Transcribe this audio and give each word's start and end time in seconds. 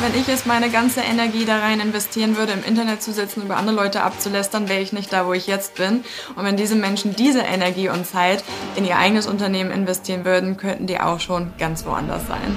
Wenn 0.00 0.20
ich 0.20 0.26
jetzt 0.26 0.46
meine 0.46 0.70
ganze 0.70 1.00
Energie 1.00 1.44
da 1.44 1.60
rein 1.60 1.80
investieren 1.80 2.36
würde, 2.36 2.52
im 2.52 2.64
Internet 2.64 3.02
zu 3.02 3.12
sitzen, 3.12 3.42
über 3.42 3.56
andere 3.56 3.76
Leute 3.76 4.02
abzulästern, 4.02 4.68
wäre 4.68 4.80
ich 4.80 4.92
nicht 4.92 5.12
da, 5.12 5.26
wo 5.26 5.32
ich 5.32 5.46
jetzt 5.46 5.76
bin. 5.76 6.04
Und 6.34 6.44
wenn 6.44 6.56
diese 6.56 6.74
Menschen 6.74 7.14
diese 7.14 7.40
Energie 7.40 7.88
und 7.88 8.06
Zeit 8.06 8.42
in 8.76 8.84
ihr 8.84 8.98
eigenes 8.98 9.26
Unternehmen 9.26 9.70
investieren 9.70 10.24
würden, 10.24 10.56
könnten 10.56 10.86
die 10.86 11.00
auch 11.00 11.20
schon 11.20 11.52
ganz 11.58 11.86
woanders 11.86 12.22
sein. 12.26 12.56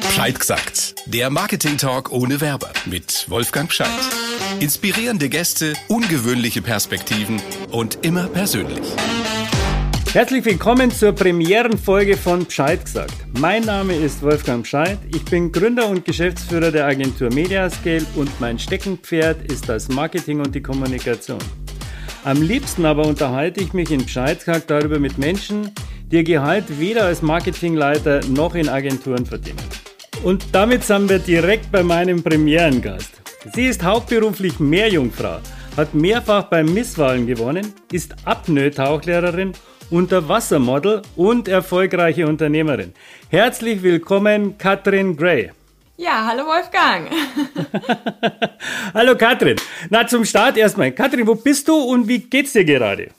Bescheid 0.00 0.38
gesagt. 0.38 0.96
Der 1.06 1.30
Marketing 1.30 1.78
Talk 1.78 2.10
ohne 2.10 2.40
Werber 2.40 2.70
mit 2.84 3.26
Wolfgang 3.30 3.68
Bescheid. 3.68 3.88
Inspirierende 4.60 5.28
Gäste, 5.28 5.74
ungewöhnliche 5.88 6.62
Perspektiven 6.62 7.40
und 7.70 7.98
immer 8.02 8.26
persönlich. 8.26 8.82
Herzlich 10.12 10.44
willkommen 10.44 10.90
zur 10.90 11.12
Premierenfolge 11.12 12.18
von 12.18 12.44
Bescheid 12.44 12.84
gesagt. 12.84 13.14
Mein 13.38 13.64
Name 13.64 13.94
ist 13.94 14.22
Wolfgang 14.22 14.62
Bescheid. 14.62 14.98
Ich 15.08 15.24
bin 15.24 15.50
Gründer 15.50 15.88
und 15.88 16.04
Geschäftsführer 16.04 16.70
der 16.70 16.84
Agentur 16.84 17.32
Mediascale 17.32 18.04
und 18.16 18.28
mein 18.38 18.58
Steckenpferd 18.58 19.50
ist 19.50 19.70
das 19.70 19.88
Marketing 19.88 20.40
und 20.40 20.54
die 20.54 20.60
Kommunikation. 20.60 21.38
Am 22.24 22.42
liebsten 22.42 22.84
aber 22.84 23.06
unterhalte 23.06 23.62
ich 23.62 23.72
mich 23.72 23.90
in 23.90 24.04
Bescheid 24.04 24.38
gesagt 24.38 24.70
darüber 24.70 24.98
mit 24.98 25.16
Menschen, 25.16 25.70
die 26.10 26.16
ihr 26.16 26.24
Gehalt 26.24 26.78
weder 26.78 27.06
als 27.06 27.22
Marketingleiter 27.22 28.20
noch 28.28 28.54
in 28.54 28.68
Agenturen 28.68 29.24
verdienen. 29.24 29.64
Und 30.22 30.44
damit 30.52 30.84
sind 30.84 31.08
wir 31.08 31.20
direkt 31.20 31.72
bei 31.72 31.82
meinem 31.82 32.22
Premierengast. 32.22 33.22
Sie 33.54 33.64
ist 33.64 33.82
hauptberuflich 33.82 34.60
Meerjungfrau, 34.60 35.38
hat 35.74 35.94
mehrfach 35.94 36.50
bei 36.50 36.62
Misswahlen 36.62 37.26
gewonnen, 37.26 37.72
ist 37.90 38.14
Apnoe-Tauchlehrerin 38.26 39.54
Unterwassermodel 39.92 41.02
und 41.16 41.48
erfolgreiche 41.48 42.26
Unternehmerin. 42.26 42.94
Herzlich 43.28 43.82
willkommen, 43.82 44.56
Katrin 44.56 45.16
Gray. 45.16 45.50
Ja, 45.98 46.26
hallo 46.26 46.44
Wolfgang. 46.46 47.10
hallo 48.94 49.16
Katrin. 49.16 49.56
Na, 49.90 50.06
zum 50.06 50.24
Start 50.24 50.56
erstmal. 50.56 50.92
Katrin, 50.92 51.26
wo 51.26 51.34
bist 51.34 51.68
du 51.68 51.76
und 51.76 52.08
wie 52.08 52.20
geht's 52.20 52.54
dir 52.54 52.64
gerade? 52.64 53.10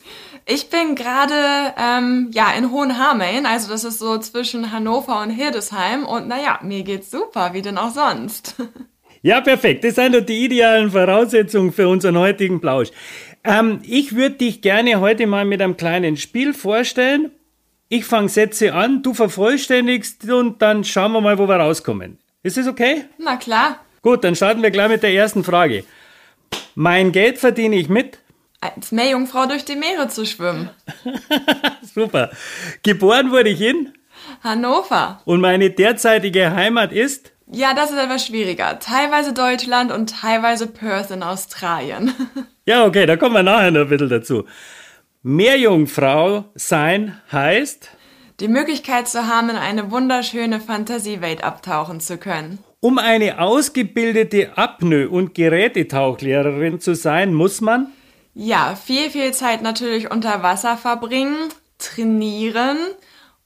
Ich 0.46 0.70
bin 0.70 0.96
gerade 0.96 1.74
ähm, 1.78 2.32
ja 2.34 2.52
in 2.58 2.72
Hohenhameln, 2.72 3.46
also 3.46 3.70
das 3.70 3.84
ist 3.84 4.00
so 4.00 4.18
zwischen 4.18 4.72
Hannover 4.72 5.22
und 5.22 5.30
Hildesheim 5.30 6.06
und 6.06 6.28
naja, 6.28 6.60
mir 6.64 6.84
geht's 6.84 7.12
super, 7.12 7.54
wie 7.54 7.62
denn 7.62 7.78
auch 7.78 7.92
sonst. 7.92 8.56
Ja, 9.26 9.40
perfekt. 9.40 9.86
Das 9.86 9.96
sind 9.96 10.14
doch 10.14 10.20
die 10.20 10.44
idealen 10.44 10.92
Voraussetzungen 10.92 11.72
für 11.72 11.88
unseren 11.88 12.18
heutigen 12.18 12.60
Plausch. 12.60 12.90
Ähm, 13.44 13.82
ich 13.84 14.16
würde 14.16 14.36
dich 14.36 14.62
gerne 14.62 15.00
heute 15.00 15.28
mal 15.28 15.46
mit 15.46 15.62
einem 15.62 15.78
kleinen 15.78 16.18
Spiel 16.18 16.54
vorstellen. 16.54 17.32
Ich 17.90 18.06
fange 18.06 18.30
Sätze 18.30 18.74
an, 18.74 19.04
du 19.04 19.14
vervollständigst 19.14 20.30
und 20.32 20.62
dann 20.62 20.84
schauen 20.84 21.12
wir 21.12 21.22
mal, 21.22 21.38
wo 21.38 21.48
wir 21.48 21.58
rauskommen. 21.58 22.18
Ist 22.42 22.58
das 22.58 22.68
okay? 22.68 23.06
Na 23.18 23.36
klar. 23.36 23.80
Gut, 24.02 24.24
dann 24.24 24.36
starten 24.36 24.64
wir 24.64 24.72
gleich 24.72 24.90
mit 24.90 25.04
der 25.04 25.14
ersten 25.14 25.44
Frage. 25.44 25.84
Mein 26.76 27.12
Geld 27.12 27.38
verdiene 27.38 27.76
ich 27.76 27.90
mit? 27.90 28.20
Als 28.62 28.92
Meerjungfrau 28.92 29.46
durch 29.46 29.66
die 29.66 29.76
Meere 29.76 30.08
zu 30.08 30.26
schwimmen. 30.26 30.70
Super. 31.82 32.32
Geboren 32.82 33.32
wurde 33.32 33.50
ich 33.50 33.62
in? 33.62 33.94
Hannover. 34.42 35.22
Und 35.26 35.42
meine 35.42 35.70
derzeitige 35.70 36.54
Heimat 36.54 36.92
ist? 36.94 37.33
Ja, 37.52 37.74
das 37.74 37.92
ist 37.92 37.98
etwas 37.98 38.26
schwieriger. 38.26 38.80
Teilweise 38.80 39.34
Deutschland 39.34 39.92
und 39.92 40.10
teilweise 40.22 40.68
Perth 40.68 41.12
in 41.12 41.24
Australien. 41.24 42.14
Ja, 42.66 42.86
okay, 42.86 43.06
da 43.06 43.18
kommen 43.18 43.36
wir 43.36 43.44
nachher 43.44 43.72
noch 43.72 43.82
ein 43.82 43.90
bisschen 43.90 44.08
dazu. 44.08 44.46
Meerjungfrau 45.22 46.46
sein 46.56 47.20
heißt? 47.30 47.90
Die 48.40 48.48
Möglichkeit 48.48 49.10
zu 49.10 49.28
haben, 49.28 49.50
in 49.50 49.58
eine 49.58 49.92
wunderschöne 49.92 50.62
Fantasiewelt 50.62 51.44
abtauchen 51.44 52.00
zu 52.00 52.18
können. 52.18 52.60
Um 52.80 53.00
eine 53.00 53.40
ausgebildete 53.40 54.58
Apnoe- 54.58 55.08
und 55.08 55.36
Gerätetauchlehrerin 55.36 56.80
zu 56.80 56.96
sein, 56.96 57.34
muss 57.34 57.60
man? 57.60 57.88
Ja, 58.34 58.76
viel, 58.76 59.10
viel 59.10 59.34
Zeit 59.34 59.62
natürlich 59.62 60.10
unter 60.10 60.42
Wasser 60.42 60.78
verbringen, 60.78 61.50
trainieren 61.80 62.78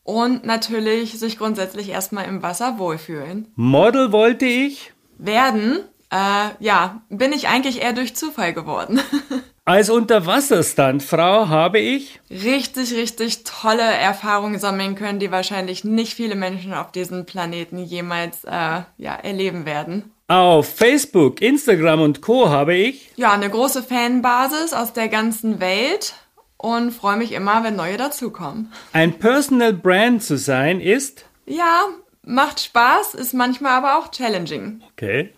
und 0.08 0.46
natürlich 0.46 1.20
sich 1.20 1.38
grundsätzlich 1.38 1.90
erstmal 1.90 2.26
im 2.26 2.42
Wasser 2.42 2.80
wohlfühlen. 2.80 3.52
Model 3.56 4.14
wollte 4.14 4.46
ich? 4.46 4.94
Werden, 5.18 5.80
äh, 6.10 6.50
ja, 6.60 7.02
bin 7.10 7.34
ich 7.34 7.50
eigentlich 7.50 7.82
eher 7.82 7.92
durch 7.92 8.16
Zufall 8.16 8.54
geworden. 8.54 9.02
Als 9.66 9.90
Unterwasserstuntfrau 9.90 11.50
habe 11.50 11.80
ich 11.80 12.22
richtig, 12.30 12.96
richtig 12.96 13.44
tolle 13.44 13.82
Erfahrungen 13.82 14.60
sammeln 14.60 14.96
können, 14.96 15.20
die 15.20 15.30
wahrscheinlich 15.30 15.84
nicht 15.84 16.14
viele 16.14 16.36
Menschen 16.36 16.74
auf 16.74 16.94
diesem 16.94 17.26
Planeten 17.26 17.78
jemals 17.78 18.46
äh, 18.46 18.84
ja, 18.98 19.16
erleben 19.22 19.66
werden. 19.66 20.14
Auf 20.30 20.74
Facebook, 20.74 21.42
Instagram 21.42 22.00
und 22.00 22.22
Co. 22.22 22.48
habe 22.50 22.76
ich 22.76 23.12
ja 23.18 23.34
eine 23.34 23.50
große 23.50 23.84
Fanbasis 23.84 24.72
aus 24.72 24.94
der 24.94 25.10
ganzen 25.10 25.60
Welt 25.60 26.14
und 26.58 26.92
freue 26.92 27.18
mich 27.18 27.32
immer, 27.32 27.64
wenn 27.64 27.76
neue 27.76 27.98
dazukommen. 27.98 28.72
Ein 28.94 29.20
Personal 29.20 29.74
Brand 29.74 30.24
zu 30.24 30.38
sein 30.38 30.80
ist 30.82 31.26
ja 31.46 31.86
macht 32.28 32.60
Spaß, 32.60 33.16
ist 33.16 33.34
manchmal 33.34 33.74
aber 33.74 33.98
auch 33.98 34.12
challenging. 34.12 34.82
Okay. 34.92 35.34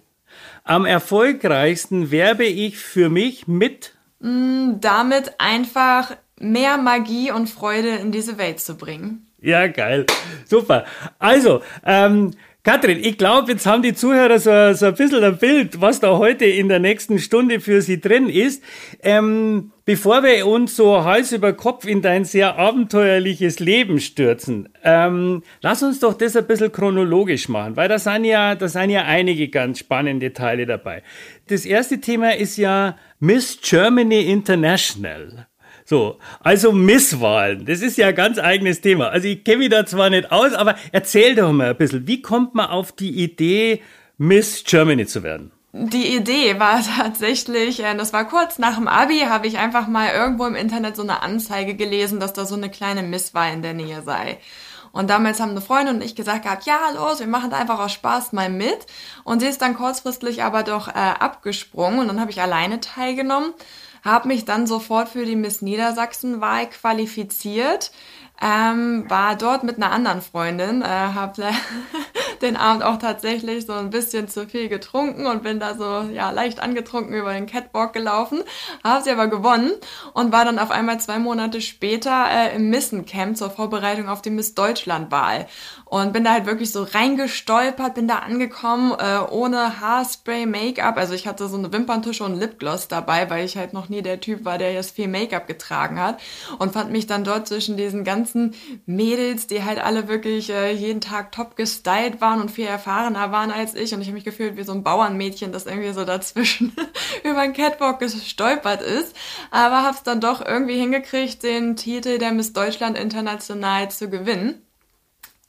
Am 0.63 0.85
erfolgreichsten 0.85 2.11
werbe 2.11 2.45
ich 2.45 2.77
für 2.77 3.09
mich 3.09 3.47
mit? 3.47 3.95
Mm, 4.19 4.79
damit 4.81 5.39
einfach 5.39 6.15
mehr 6.37 6.77
Magie 6.77 7.31
und 7.31 7.49
Freude 7.49 7.89
in 7.89 8.11
diese 8.11 8.37
Welt 8.37 8.59
zu 8.59 8.75
bringen. 8.75 9.27
Ja, 9.41 9.67
geil. 9.67 10.05
Super. 10.45 10.85
Also, 11.17 11.61
ähm, 11.85 12.31
Katrin, 12.69 12.99
ich 13.01 13.17
glaube, 13.17 13.51
jetzt 13.51 13.65
haben 13.65 13.81
die 13.81 13.95
Zuhörer 13.95 14.37
so, 14.37 14.73
so 14.73 14.85
ein 14.85 14.93
bisschen 14.93 15.23
ein 15.23 15.39
Bild, 15.39 15.81
was 15.81 16.01
da 16.01 16.19
heute 16.19 16.45
in 16.45 16.69
der 16.69 16.77
nächsten 16.77 17.17
Stunde 17.17 17.61
für 17.61 17.81
sie 17.81 17.99
drin 17.99 18.29
ist. 18.29 18.63
Ähm, 19.01 19.71
bevor 19.85 20.21
wir 20.21 20.45
uns 20.45 20.75
so 20.75 21.03
Hals 21.03 21.31
über 21.31 21.53
Kopf 21.53 21.85
in 21.85 22.03
dein 22.03 22.25
sehr 22.25 22.59
abenteuerliches 22.59 23.59
Leben 23.59 23.99
stürzen, 23.99 24.69
ähm, 24.83 25.41
lass 25.63 25.81
uns 25.81 25.99
doch 25.99 26.13
das 26.13 26.35
ein 26.35 26.45
bisschen 26.45 26.71
chronologisch 26.71 27.49
machen, 27.49 27.75
weil 27.75 27.89
da 27.89 27.97
sind 27.97 28.25
ja, 28.25 28.53
da 28.53 28.67
sind 28.67 28.91
ja 28.91 29.01
einige 29.01 29.47
ganz 29.47 29.79
spannende 29.79 30.31
Teile 30.33 30.67
dabei. 30.67 31.01
Das 31.47 31.65
erste 31.65 31.99
Thema 31.99 32.35
ist 32.35 32.57
ja 32.57 32.97
Miss 33.19 33.57
Germany 33.63 34.31
International. 34.31 35.48
So, 35.89 36.19
also 36.41 36.71
Misswahlen, 36.71 37.65
das 37.65 37.81
ist 37.81 37.97
ja 37.97 38.09
ein 38.09 38.15
ganz 38.15 38.37
eigenes 38.37 38.79
Thema. 38.79 39.07
Also 39.07 39.27
ich 39.27 39.43
kenne 39.43 39.57
mich 39.57 39.69
da 39.69 39.87
zwar 39.87 40.11
nicht 40.11 40.31
aus, 40.31 40.53
aber 40.53 40.75
erzähl 40.91 41.33
doch 41.33 41.51
mal 41.51 41.71
ein 41.71 41.77
bisschen, 41.77 42.05
wie 42.05 42.21
kommt 42.21 42.53
man 42.53 42.67
auf 42.67 42.91
die 42.91 43.09
Idee, 43.09 43.81
Miss 44.19 44.63
Germany 44.63 45.07
zu 45.07 45.23
werden? 45.23 45.51
Die 45.73 46.15
Idee 46.15 46.59
war 46.59 46.83
tatsächlich, 46.97 47.83
äh, 47.83 47.95
das 47.95 48.13
war 48.13 48.27
kurz 48.27 48.59
nach 48.59 48.75
dem 48.75 48.87
Abi, 48.87 49.21
habe 49.21 49.47
ich 49.47 49.57
einfach 49.57 49.87
mal 49.87 50.11
irgendwo 50.13 50.45
im 50.45 50.53
Internet 50.53 50.95
so 50.95 51.01
eine 51.01 51.23
Anzeige 51.23 51.73
gelesen, 51.73 52.19
dass 52.19 52.33
da 52.33 52.45
so 52.45 52.53
eine 52.53 52.69
kleine 52.69 53.01
Misswahl 53.01 53.51
in 53.51 53.63
der 53.63 53.73
Nähe 53.73 54.03
sei. 54.03 54.37
Und 54.91 55.09
damals 55.09 55.39
haben 55.39 55.51
eine 55.51 55.61
Freundin 55.61 55.95
und 55.95 56.03
ich 56.03 56.15
gesagt 56.15 56.43
gehabt, 56.43 56.67
ja, 56.67 56.77
los, 56.93 57.19
wir 57.19 57.25
machen 57.25 57.49
da 57.49 57.57
einfach 57.57 57.79
aus 57.79 57.93
Spaß 57.93 58.33
mal 58.33 58.51
mit. 58.51 58.85
Und 59.23 59.39
sie 59.39 59.47
ist 59.47 59.63
dann 59.63 59.73
kurzfristig 59.73 60.43
aber 60.43 60.61
doch 60.61 60.87
äh, 60.87 60.91
abgesprungen 60.91 62.01
und 62.01 62.09
dann 62.09 62.21
habe 62.21 62.29
ich 62.29 62.41
alleine 62.41 62.79
teilgenommen 62.79 63.55
habe 64.03 64.27
mich 64.27 64.45
dann 64.45 64.67
sofort 64.67 65.09
für 65.09 65.25
die 65.25 65.35
Miss 65.35 65.61
Niedersachsen-Wahl 65.61 66.69
qualifiziert. 66.69 67.91
Ähm, 68.41 69.03
war 69.09 69.35
dort 69.35 69.63
mit 69.63 69.75
einer 69.75 69.91
anderen 69.91 70.21
Freundin, 70.21 70.81
äh, 70.81 70.85
habe 70.85 71.51
den 72.41 72.55
Abend 72.55 72.83
auch 72.83 72.97
tatsächlich 72.97 73.65
so 73.65 73.73
ein 73.73 73.89
bisschen 73.89 74.29
zu 74.29 74.47
viel 74.47 74.69
getrunken 74.69 75.25
und 75.25 75.43
bin 75.43 75.59
da 75.59 75.75
so 75.75 76.09
ja 76.09 76.31
leicht 76.31 76.61
angetrunken 76.61 77.13
über 77.13 77.33
den 77.33 77.47
Catwalk 77.47 77.91
gelaufen, 77.91 78.41
habe 78.81 79.03
sie 79.03 79.11
aber 79.11 79.27
gewonnen 79.27 79.71
und 80.13 80.31
war 80.31 80.45
dann 80.45 80.57
auf 80.57 80.71
einmal 80.71 81.01
zwei 81.01 81.19
Monate 81.19 81.59
später 81.59 82.27
äh, 82.31 82.55
im 82.55 82.69
Missen-Camp 82.69 83.35
zur 83.35 83.49
Vorbereitung 83.49 84.07
auf 84.07 84.21
die 84.21 84.29
Miss 84.29 84.55
Deutschland-Wahl 84.55 85.47
und 85.89 86.13
bin 86.13 86.23
da 86.23 86.33
halt 86.33 86.45
wirklich 86.45 86.71
so 86.71 86.83
reingestolpert, 86.83 87.95
bin 87.95 88.07
da 88.07 88.19
angekommen, 88.19 88.93
äh, 88.99 89.21
ohne 89.31 89.81
Haarspray, 89.81 90.45
Make-up. 90.45 90.97
Also 90.97 91.15
ich 91.15 91.27
hatte 91.27 91.47
so 91.47 91.57
eine 91.57 91.73
Wimperntusche 91.73 92.23
und 92.23 92.39
Lipgloss 92.39 92.87
dabei, 92.87 93.27
weil 93.31 93.43
ich 93.43 93.57
halt 93.57 93.73
noch 93.73 93.89
nie 93.89 94.03
der 94.03 94.19
Typ 94.19 94.45
war, 94.45 94.59
der 94.59 94.71
jetzt 94.71 94.91
viel 94.91 95.07
Make-up 95.07 95.47
getragen 95.47 95.99
hat. 95.99 96.21
Und 96.59 96.73
fand 96.73 96.91
mich 96.91 97.07
dann 97.07 97.23
dort 97.23 97.47
zwischen 97.47 97.75
diesen 97.75 98.03
ganzen 98.03 98.53
Mädels, 98.85 99.47
die 99.47 99.63
halt 99.63 99.79
alle 99.79 100.07
wirklich 100.07 100.51
äh, 100.51 100.71
jeden 100.71 101.01
Tag 101.01 101.31
top 101.31 101.55
gestylt 101.55 102.21
waren 102.21 102.39
und 102.39 102.51
viel 102.51 102.67
erfahrener 102.67 103.31
waren 103.31 103.49
als 103.49 103.73
ich. 103.73 103.91
Und 103.91 104.01
ich 104.01 104.07
habe 104.07 104.15
mich 104.15 104.25
gefühlt 104.25 104.57
wie 104.57 104.63
so 104.63 104.73
ein 104.73 104.83
Bauernmädchen, 104.83 105.51
das 105.51 105.65
irgendwie 105.65 105.93
so 105.93 106.05
dazwischen 106.05 106.71
über 107.23 107.41
den 107.41 107.53
Catwalk 107.53 107.97
gestolpert 107.97 108.83
ist. 108.83 109.15
Aber 109.49 109.81
hab's 109.81 110.03
dann 110.03 110.21
doch 110.21 110.45
irgendwie 110.45 110.77
hingekriegt, 110.77 111.41
den 111.41 111.75
Titel 111.75 112.19
der 112.19 112.31
Miss 112.31 112.53
Deutschland 112.53 112.95
International 112.95 113.89
zu 113.89 114.07
gewinnen. 114.07 114.61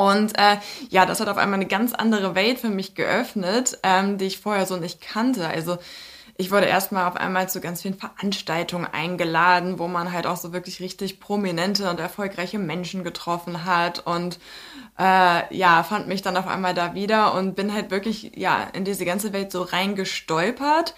Und 0.00 0.38
äh, 0.38 0.56
ja, 0.88 1.04
das 1.04 1.20
hat 1.20 1.28
auf 1.28 1.36
einmal 1.36 1.58
eine 1.58 1.68
ganz 1.68 1.92
andere 1.92 2.34
Welt 2.34 2.58
für 2.58 2.70
mich 2.70 2.94
geöffnet, 2.94 3.78
ähm, 3.82 4.16
die 4.16 4.24
ich 4.24 4.40
vorher 4.40 4.64
so 4.64 4.78
nicht 4.78 5.02
kannte. 5.02 5.46
Also 5.46 5.76
ich 6.38 6.50
wurde 6.50 6.64
erstmal 6.64 7.06
auf 7.06 7.16
einmal 7.16 7.50
zu 7.50 7.60
ganz 7.60 7.82
vielen 7.82 7.98
Veranstaltungen 7.98 8.86
eingeladen, 8.86 9.78
wo 9.78 9.88
man 9.88 10.10
halt 10.10 10.26
auch 10.26 10.38
so 10.38 10.54
wirklich 10.54 10.80
richtig 10.80 11.20
prominente 11.20 11.90
und 11.90 12.00
erfolgreiche 12.00 12.58
Menschen 12.58 13.04
getroffen 13.04 13.66
hat 13.66 14.06
und 14.06 14.38
äh, 14.98 15.54
ja, 15.54 15.82
fand 15.82 16.08
mich 16.08 16.22
dann 16.22 16.38
auf 16.38 16.46
einmal 16.46 16.72
da 16.72 16.94
wieder 16.94 17.34
und 17.34 17.54
bin 17.54 17.74
halt 17.74 17.90
wirklich 17.90 18.32
ja 18.36 18.68
in 18.72 18.86
diese 18.86 19.04
ganze 19.04 19.34
Welt 19.34 19.52
so 19.52 19.60
reingestolpert. 19.60 20.94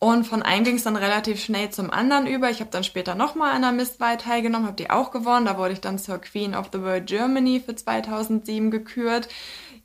Und 0.00 0.24
von 0.24 0.42
einem 0.42 0.64
ging 0.64 0.76
es 0.76 0.82
dann 0.82 0.96
relativ 0.96 1.40
schnell 1.40 1.70
zum 1.70 1.90
anderen 1.90 2.26
über. 2.26 2.50
Ich 2.50 2.60
habe 2.60 2.70
dann 2.70 2.84
später 2.84 3.14
nochmal 3.14 3.54
an 3.54 3.62
der 3.62 3.72
Mistwahl 3.72 4.16
teilgenommen, 4.16 4.66
habe 4.66 4.76
die 4.76 4.90
auch 4.90 5.10
gewonnen. 5.10 5.46
Da 5.46 5.58
wurde 5.58 5.74
ich 5.74 5.80
dann 5.80 5.98
zur 5.98 6.18
Queen 6.18 6.54
of 6.54 6.70
the 6.72 6.80
World 6.80 7.06
Germany 7.06 7.62
für 7.64 7.76
2007 7.76 8.70
gekürt 8.70 9.28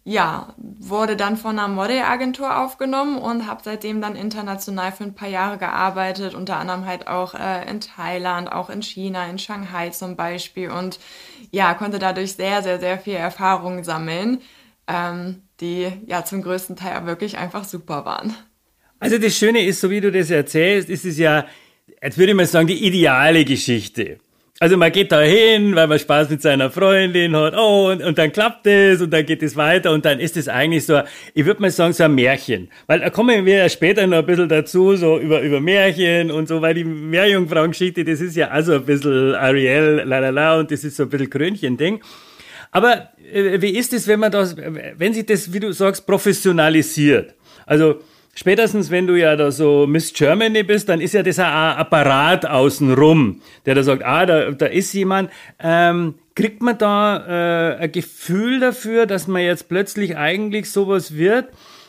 ja, 0.08 0.54
wurde 0.58 1.18
dann 1.18 1.36
von 1.36 1.58
einer 1.58 1.68
Modelagentur 1.68 2.60
aufgenommen 2.64 3.18
und 3.18 3.48
habe 3.48 3.62
seitdem 3.66 4.02
dann 4.02 4.16
international 4.16 4.92
für 4.92 5.04
ein 5.04 5.16
paar 5.16 5.28
Jahre 5.28 5.58
gearbeitet, 5.58 6.36
unter 6.36 6.58
anderem 6.58 6.86
halt 6.86 7.08
auch 7.08 7.34
äh, 7.34 7.68
in 7.68 7.82
Thailand, 7.82 8.52
auch 8.52 8.70
in 8.70 8.84
China, 8.84 9.26
in 9.26 9.40
Shanghai 9.40 9.90
zum 9.90 10.16
Beispiel 10.16 10.70
und 10.70 11.00
ja, 11.50 11.74
konnte 11.74 11.98
dadurch 11.98 12.34
sehr, 12.34 12.62
sehr, 12.62 12.80
sehr 12.80 13.00
viel 13.00 13.16
Erfahrung 13.16 13.84
sammeln, 13.84 14.42
ähm, 14.88 15.42
die 15.60 15.92
ja 16.06 16.24
zum 16.24 16.44
größten 16.44 16.76
Teil 16.76 17.08
wirklich 17.08 17.40
einfach 17.40 17.64
super 17.64 18.06
waren. 18.06 18.36
Also 19.00 19.18
das 19.18 19.38
Schöne 19.38 19.65
ist, 19.65 19.81
so 19.81 19.89
wie 19.89 20.01
du 20.01 20.12
das 20.12 20.31
erzählst, 20.31 20.89
ist 20.89 21.06
es 21.06 21.18
ja, 21.18 21.45
jetzt 22.01 22.18
würde 22.18 22.31
ich 22.31 22.36
mal 22.36 22.45
sagen, 22.45 22.68
die 22.68 22.86
ideale 22.86 23.44
Geschichte. 23.44 24.18
Also 24.57 24.77
man 24.77 24.89
geht 24.89 25.12
da 25.12 25.19
hin, 25.21 25.75
weil 25.75 25.88
man 25.88 26.00
Spaß 26.00 26.30
mit 26.30 26.42
seiner 26.42 26.71
Freundin 26.71 27.36
hat, 27.36 27.57
oh, 27.57 27.89
und, 27.92 28.01
und 28.01 28.18
dann 28.18 28.31
klappt 28.31 28.65
es 28.68 29.01
und 29.01 29.12
dann 29.12 29.25
geht 29.25 29.44
es 29.44 29.57
weiter 29.57 29.92
und 29.92 30.06
dann 30.06 30.21
ist 30.21 30.38
es 30.38 30.47
eigentlich 30.47 30.86
so, 30.86 31.01
ich 31.33 31.45
würde 31.45 31.62
mal 31.62 31.71
sagen, 31.71 31.92
so 31.92 32.06
ein 32.06 32.15
Märchen. 32.15 32.69
Weil 32.88 33.01
da 33.01 33.09
kommen 33.09 33.45
wir 33.45 33.57
ja 33.57 33.68
später 33.68 34.07
noch 34.07 34.19
ein 34.19 34.25
bisschen 34.25 34.47
dazu, 34.47 34.95
so 34.95 35.19
über, 35.19 35.42
über 35.42 35.59
Märchen 35.59 36.31
und 36.31 36.47
so, 36.47 36.62
weil 36.62 36.74
die 36.74 36.86
Meerjungfrauengeschichte, 36.86 38.06
das 38.06 38.21
ist 38.21 38.38
ja 38.38 38.47
also 38.47 38.75
ein 38.75 38.86
bisschen 38.86 39.36
Ariel, 39.36 40.03
la 40.06 40.19
la 40.19 40.30
la, 40.30 40.59
und 40.59 40.71
das 40.71 40.86
ist 40.86 40.95
so 40.95 41.03
ein 41.03 41.09
bisschen 41.09 41.30
Krönchen-Ding. 41.30 42.00
Aber 42.71 43.09
äh, 43.33 43.62
wie 43.62 43.77
ist 43.77 43.92
es, 43.92 44.07
wenn 44.07 44.21
man 44.21 44.31
das, 44.31 44.56
wenn 44.56 45.13
sich 45.13 45.25
das, 45.25 45.51
wie 45.51 45.59
du 45.59 45.74
sagst, 45.74 46.07
professionalisiert? 46.07 47.36
Also 47.65 48.00
Spätestens, 48.38 48.92
wenn 48.92 49.08
du 49.08 49.16
ja 49.16 49.38
da 49.38 49.50
so 49.50 49.88
Miss 49.88 50.12
Germany 50.14 50.64
bist, 50.64 50.90
dann 50.90 51.00
ist 51.00 51.14
ja 51.14 51.22
ein 51.22 51.78
Apparat 51.78 52.46
außenrum, 52.46 53.42
der 53.66 53.76
da 53.76 53.84
sagt, 53.84 54.04
ah, 54.04 54.26
da, 54.26 54.52
da 54.52 54.66
ist 54.66 54.94
jemand. 54.94 55.32
Ähm, 55.58 56.16
kriegt 56.36 56.62
man 56.62 56.78
da 56.78 57.76
äh, 57.78 57.78
ein 57.78 57.92
Gefühl 57.94 58.60
dafür, 58.60 59.06
dass 59.06 59.28
man 59.28 59.42
jetzt 59.42 59.70
plötzlich 59.70 60.18
eigentlich 60.18 60.70
sowas 60.70 61.16
wird? 61.16 61.48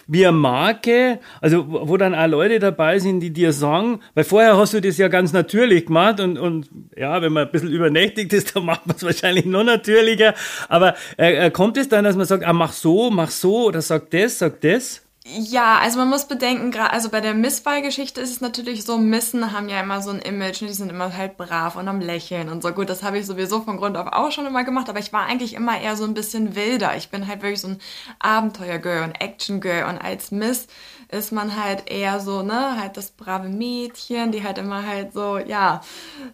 wie 0.09 0.25
eine 0.25 0.37
Marke, 0.37 1.19
also 1.41 1.67
wo 1.69 1.97
dann 1.97 2.15
auch 2.15 2.29
Leute 2.29 2.61
dabei 2.61 2.99
sind, 3.01 3.21
die 3.21 3.33
dir 3.33 3.53
sagen, 3.53 4.01
weil 4.15 4.23
vorher 4.23 4.57
hast 4.57 4.73
du 4.75 4.81
das 4.81 4.99
ja 4.99 5.09
ganz 5.09 5.33
natürlich 5.33 5.87
gemacht 5.87 6.21
und, 6.21 6.39
und 6.39 6.69
ja, 6.97 7.21
wenn 7.23 7.33
man 7.33 7.47
ein 7.47 7.51
bisschen 7.51 7.73
übernächtigt 7.73 8.33
ist, 8.33 8.55
dann 8.55 8.67
macht 8.67 8.87
man 8.87 8.95
es 8.97 9.03
wahrscheinlich 9.03 9.47
noch 9.47 9.65
natürlicher, 9.65 10.35
aber 10.69 10.95
äh, 11.19 11.47
äh 11.47 11.51
kommt 11.51 11.77
es 11.77 11.89
dann, 11.89 12.05
dass 12.05 12.15
man 12.15 12.27
sagt, 12.27 12.45
ah, 12.45 12.53
mach 12.53 12.73
so, 12.73 13.11
mach 13.11 13.31
so 13.31 13.65
oder 13.67 13.83
sag 13.83 14.11
das, 14.11 14.39
sag 14.39 14.61
das? 14.61 15.06
Ja, 15.29 15.79
also 15.81 15.99
man 15.99 16.09
muss 16.09 16.29
bedenken, 16.29 16.71
gerade 16.71 16.93
also 16.93 17.09
bei 17.09 17.21
der 17.21 17.35
Misswahlgeschichte 17.35 18.21
ist 18.21 18.31
es 18.31 18.41
natürlich 18.41 18.85
so, 18.85 18.97
Missen 18.97 19.51
haben 19.51 19.69
ja 19.69 19.81
immer 19.81 20.01
so 20.01 20.11
ein 20.11 20.21
Image, 20.21 20.63
ne? 20.63 20.69
die 20.69 20.75
sind 20.75 20.89
immer 20.89 21.17
halt 21.17 21.37
brav 21.37 21.75
und 21.75 21.89
am 21.89 22.01
Lächeln 22.01 22.49
und 22.49 22.63
so. 22.63 22.71
Gut, 22.71 22.89
das 22.89 23.03
habe 23.03 23.19
ich 23.19 23.27
sowieso 23.27 23.61
von 23.61 23.77
Grund 23.77 23.97
auf 23.97 24.07
auch 24.13 24.31
schon 24.31 24.47
immer 24.47 24.63
gemacht, 24.63 24.89
aber 24.89 25.01
ich 25.01 25.13
war 25.13 25.27
eigentlich 25.27 25.55
immer 25.55 25.81
eher 25.81 25.97
so 25.97 26.05
ein 26.05 26.15
bisschen 26.15 26.55
wilder. 26.55 26.97
Ich 26.97 27.09
bin 27.09 27.27
halt 27.27 27.43
wirklich 27.43 27.61
so 27.61 27.69
ein 27.69 27.81
Abenteuergirl 28.21 29.03
und 29.03 29.21
Action-Girl 29.21 29.89
und 29.89 29.99
als 29.99 30.31
Miss 30.31 30.69
ist 31.09 31.31
man 31.33 31.63
halt 31.63 31.89
eher 31.89 32.19
so, 32.21 32.43
ne, 32.43 32.81
halt 32.81 32.97
das 32.97 33.11
brave 33.11 33.49
Mädchen, 33.49 34.33
die 34.33 34.43
halt 34.43 34.59
immer 34.59 34.87
halt 34.87 35.13
so, 35.13 35.39
ja, 35.39 35.81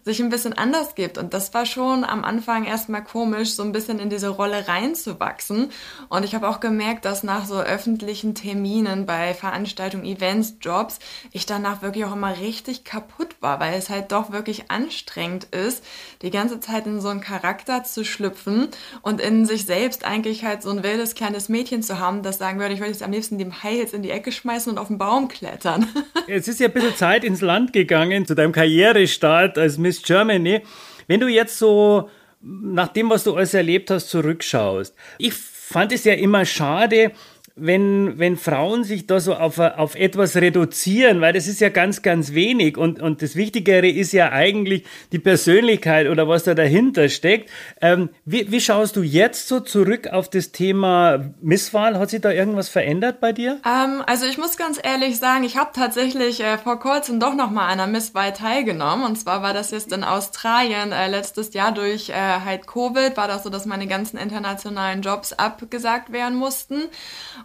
sich 0.03 0.19
ein 0.19 0.29
bisschen 0.29 0.53
anders 0.53 0.95
gibt. 0.95 1.17
Und 1.17 1.33
das 1.33 1.53
war 1.53 1.65
schon 1.65 2.03
am 2.03 2.23
Anfang 2.23 2.65
erstmal 2.65 3.03
komisch, 3.03 3.53
so 3.53 3.63
ein 3.63 3.71
bisschen 3.71 3.99
in 3.99 4.09
diese 4.09 4.29
Rolle 4.29 4.67
reinzuwachsen. 4.67 5.71
Und 6.09 6.25
ich 6.25 6.33
habe 6.33 6.49
auch 6.49 6.59
gemerkt, 6.59 7.05
dass 7.05 7.23
nach 7.23 7.45
so 7.45 7.59
öffentlichen 7.59 8.33
Terminen 8.33 9.05
bei 9.05 9.33
Veranstaltungen, 9.33 10.05
Events, 10.05 10.55
Jobs, 10.59 10.99
ich 11.31 11.45
danach 11.45 11.81
wirklich 11.81 12.05
auch 12.05 12.13
immer 12.13 12.37
richtig 12.37 12.83
kaputt 12.83 13.35
war, 13.41 13.59
weil 13.59 13.75
es 13.77 13.89
halt 13.89 14.11
doch 14.11 14.31
wirklich 14.31 14.71
anstrengend 14.71 15.45
ist, 15.45 15.83
die 16.23 16.31
ganze 16.31 16.59
Zeit 16.59 16.87
in 16.87 16.99
so 16.99 17.09
einen 17.09 17.21
Charakter 17.21 17.83
zu 17.83 18.03
schlüpfen 18.03 18.69
und 19.01 19.21
in 19.21 19.45
sich 19.45 19.65
selbst 19.65 20.03
eigentlich 20.03 20.43
halt 20.43 20.63
so 20.63 20.71
ein 20.71 20.83
wildes 20.83 21.13
kleines 21.13 21.47
Mädchen 21.47 21.83
zu 21.83 21.99
haben, 21.99 22.23
das 22.23 22.37
sagen 22.39 22.59
würde, 22.59 22.73
ich 22.73 22.79
würde 22.79 22.91
jetzt 22.91 23.03
am 23.03 23.11
liebsten 23.11 23.37
dem 23.37 23.61
Heils 23.61 23.93
in 23.93 24.01
die 24.01 24.11
Ecke 24.11 24.31
schmeißen 24.31 24.62
schmeißen 24.63 24.71
und 24.71 24.77
auf 24.77 24.87
den 24.87 24.97
Baum 24.97 25.27
klettern. 25.27 25.87
Es 26.27 26.47
ist 26.47 26.61
ja 26.61 26.67
ein 26.67 26.73
bisschen 26.73 26.95
Zeit 26.95 27.23
ins 27.25 27.41
Land 27.41 27.73
gegangen 27.73 28.25
zu 28.25 28.33
deinem 28.33 28.53
Karrierestart 28.53 29.57
als 29.57 29.77
Miss 29.77 30.01
Germany. 30.01 30.61
Wenn 31.07 31.19
du 31.19 31.27
jetzt 31.27 31.57
so 31.57 32.09
nach 32.41 32.87
dem, 32.87 33.09
was 33.09 33.25
du 33.25 33.35
alles 33.35 33.53
erlebt 33.53 33.91
hast, 33.91 34.09
zurückschaust. 34.09 34.95
Ich 35.17 35.33
fand 35.33 35.91
es 35.91 36.05
ja 36.05 36.13
immer 36.13 36.45
schade, 36.45 37.11
wenn, 37.55 38.17
wenn 38.17 38.35
Frauen 38.35 38.83
sich 38.83 39.05
da 39.05 39.19
so 39.19 39.35
auf, 39.35 39.59
auf 39.59 39.93
etwas 39.93 40.35
reduzieren, 40.35 41.21
weil 41.21 41.33
das 41.33 41.45
ist 41.45 41.61
ja 41.61 41.69
ganz, 41.69 42.01
ganz 42.01 42.33
wenig 42.33 42.77
und, 42.77 42.99
und 42.99 43.21
das 43.21 43.35
Wichtigere 43.35 43.87
ist 43.87 44.11
ja 44.11 44.31
eigentlich 44.31 44.85
die 45.11 45.19
Persönlichkeit 45.19 46.07
oder 46.07 46.27
was 46.27 46.45
da 46.45 46.55
dahinter 46.55 47.09
steckt. 47.09 47.51
Ähm, 47.79 48.09
wie, 48.25 48.51
wie 48.51 48.59
schaust 48.59 48.95
du 48.95 49.03
jetzt 49.03 49.47
so 49.47 49.59
zurück 49.59 50.07
auf 50.07 50.31
das 50.31 50.51
Thema 50.51 51.31
Misswahl? 51.41 51.99
Hat 51.99 52.09
sich 52.09 52.21
da 52.21 52.31
irgendwas 52.31 52.69
verändert 52.69 53.19
bei 53.21 53.33
dir? 53.33 53.61
Ähm, 53.65 54.01
also 54.07 54.25
ich 54.25 54.39
muss 54.39 54.57
ganz 54.57 54.79
ehrlich 54.81 55.19
sagen, 55.19 55.43
ich 55.43 55.55
habe 55.55 55.69
tatsächlich 55.75 56.41
äh, 56.41 56.57
vor 56.57 56.79
kurzem 56.79 57.19
doch 57.19 57.35
noch 57.35 57.51
mal 57.51 57.67
an 57.67 57.79
einer 57.79 57.87
Misswahl 57.87 58.33
teilgenommen 58.33 59.05
und 59.05 59.15
zwar 59.17 59.43
war 59.43 59.53
das 59.53 59.69
jetzt 59.69 59.93
in 59.93 60.03
Australien 60.03 60.91
äh, 60.91 61.07
letztes 61.07 61.53
Jahr 61.53 61.71
durch 61.71 62.09
äh, 62.09 62.13
halt 62.13 62.65
Covid, 62.65 63.15
war 63.15 63.27
das 63.27 63.43
so, 63.43 63.51
dass 63.51 63.67
meine 63.67 63.85
ganzen 63.85 64.17
internationalen 64.17 65.03
Jobs 65.03 65.33
abgesagt 65.33 66.11
werden 66.11 66.35
mussten 66.35 66.81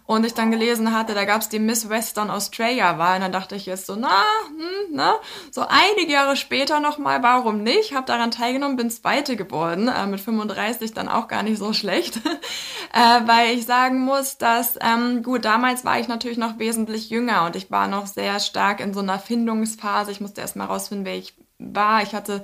und 0.08 0.24
ich 0.24 0.32
dann 0.32 0.50
gelesen 0.50 0.96
hatte, 0.96 1.12
da 1.12 1.26
gab 1.26 1.42
es 1.42 1.50
die 1.50 1.58
Miss 1.58 1.90
Western 1.90 2.30
Australia 2.30 2.96
Wahl. 2.96 3.16
Und 3.16 3.20
dann 3.20 3.32
dachte 3.32 3.56
ich 3.56 3.66
jetzt 3.66 3.84
so, 3.84 3.94
na, 3.94 4.22
hm, 4.46 4.96
ne? 4.96 5.12
So 5.50 5.66
einige 5.68 6.10
Jahre 6.10 6.34
später 6.34 6.80
nochmal, 6.80 7.22
warum 7.22 7.62
nicht? 7.62 7.94
Habe 7.94 8.06
daran 8.06 8.30
teilgenommen, 8.30 8.78
bin 8.78 8.88
Zweite 8.90 9.36
geworden, 9.36 9.88
äh, 9.88 10.06
mit 10.06 10.20
35 10.20 10.94
dann 10.94 11.10
auch 11.10 11.28
gar 11.28 11.42
nicht 11.42 11.58
so 11.58 11.74
schlecht. 11.74 12.16
äh, 12.94 13.20
weil 13.26 13.58
ich 13.58 13.66
sagen 13.66 14.00
muss, 14.00 14.38
dass, 14.38 14.78
ähm, 14.80 15.22
gut, 15.22 15.44
damals 15.44 15.84
war 15.84 16.00
ich 16.00 16.08
natürlich 16.08 16.38
noch 16.38 16.58
wesentlich 16.58 17.10
jünger 17.10 17.44
und 17.44 17.54
ich 17.54 17.70
war 17.70 17.86
noch 17.86 18.06
sehr 18.06 18.40
stark 18.40 18.80
in 18.80 18.94
so 18.94 19.00
einer 19.00 19.18
Findungsphase. 19.18 20.10
Ich 20.10 20.22
musste 20.22 20.40
erst 20.40 20.56
mal 20.56 20.64
rausfinden, 20.64 21.04
wer 21.04 21.16
ich 21.16 21.34
war. 21.58 22.02
Ich 22.02 22.14
hatte 22.14 22.42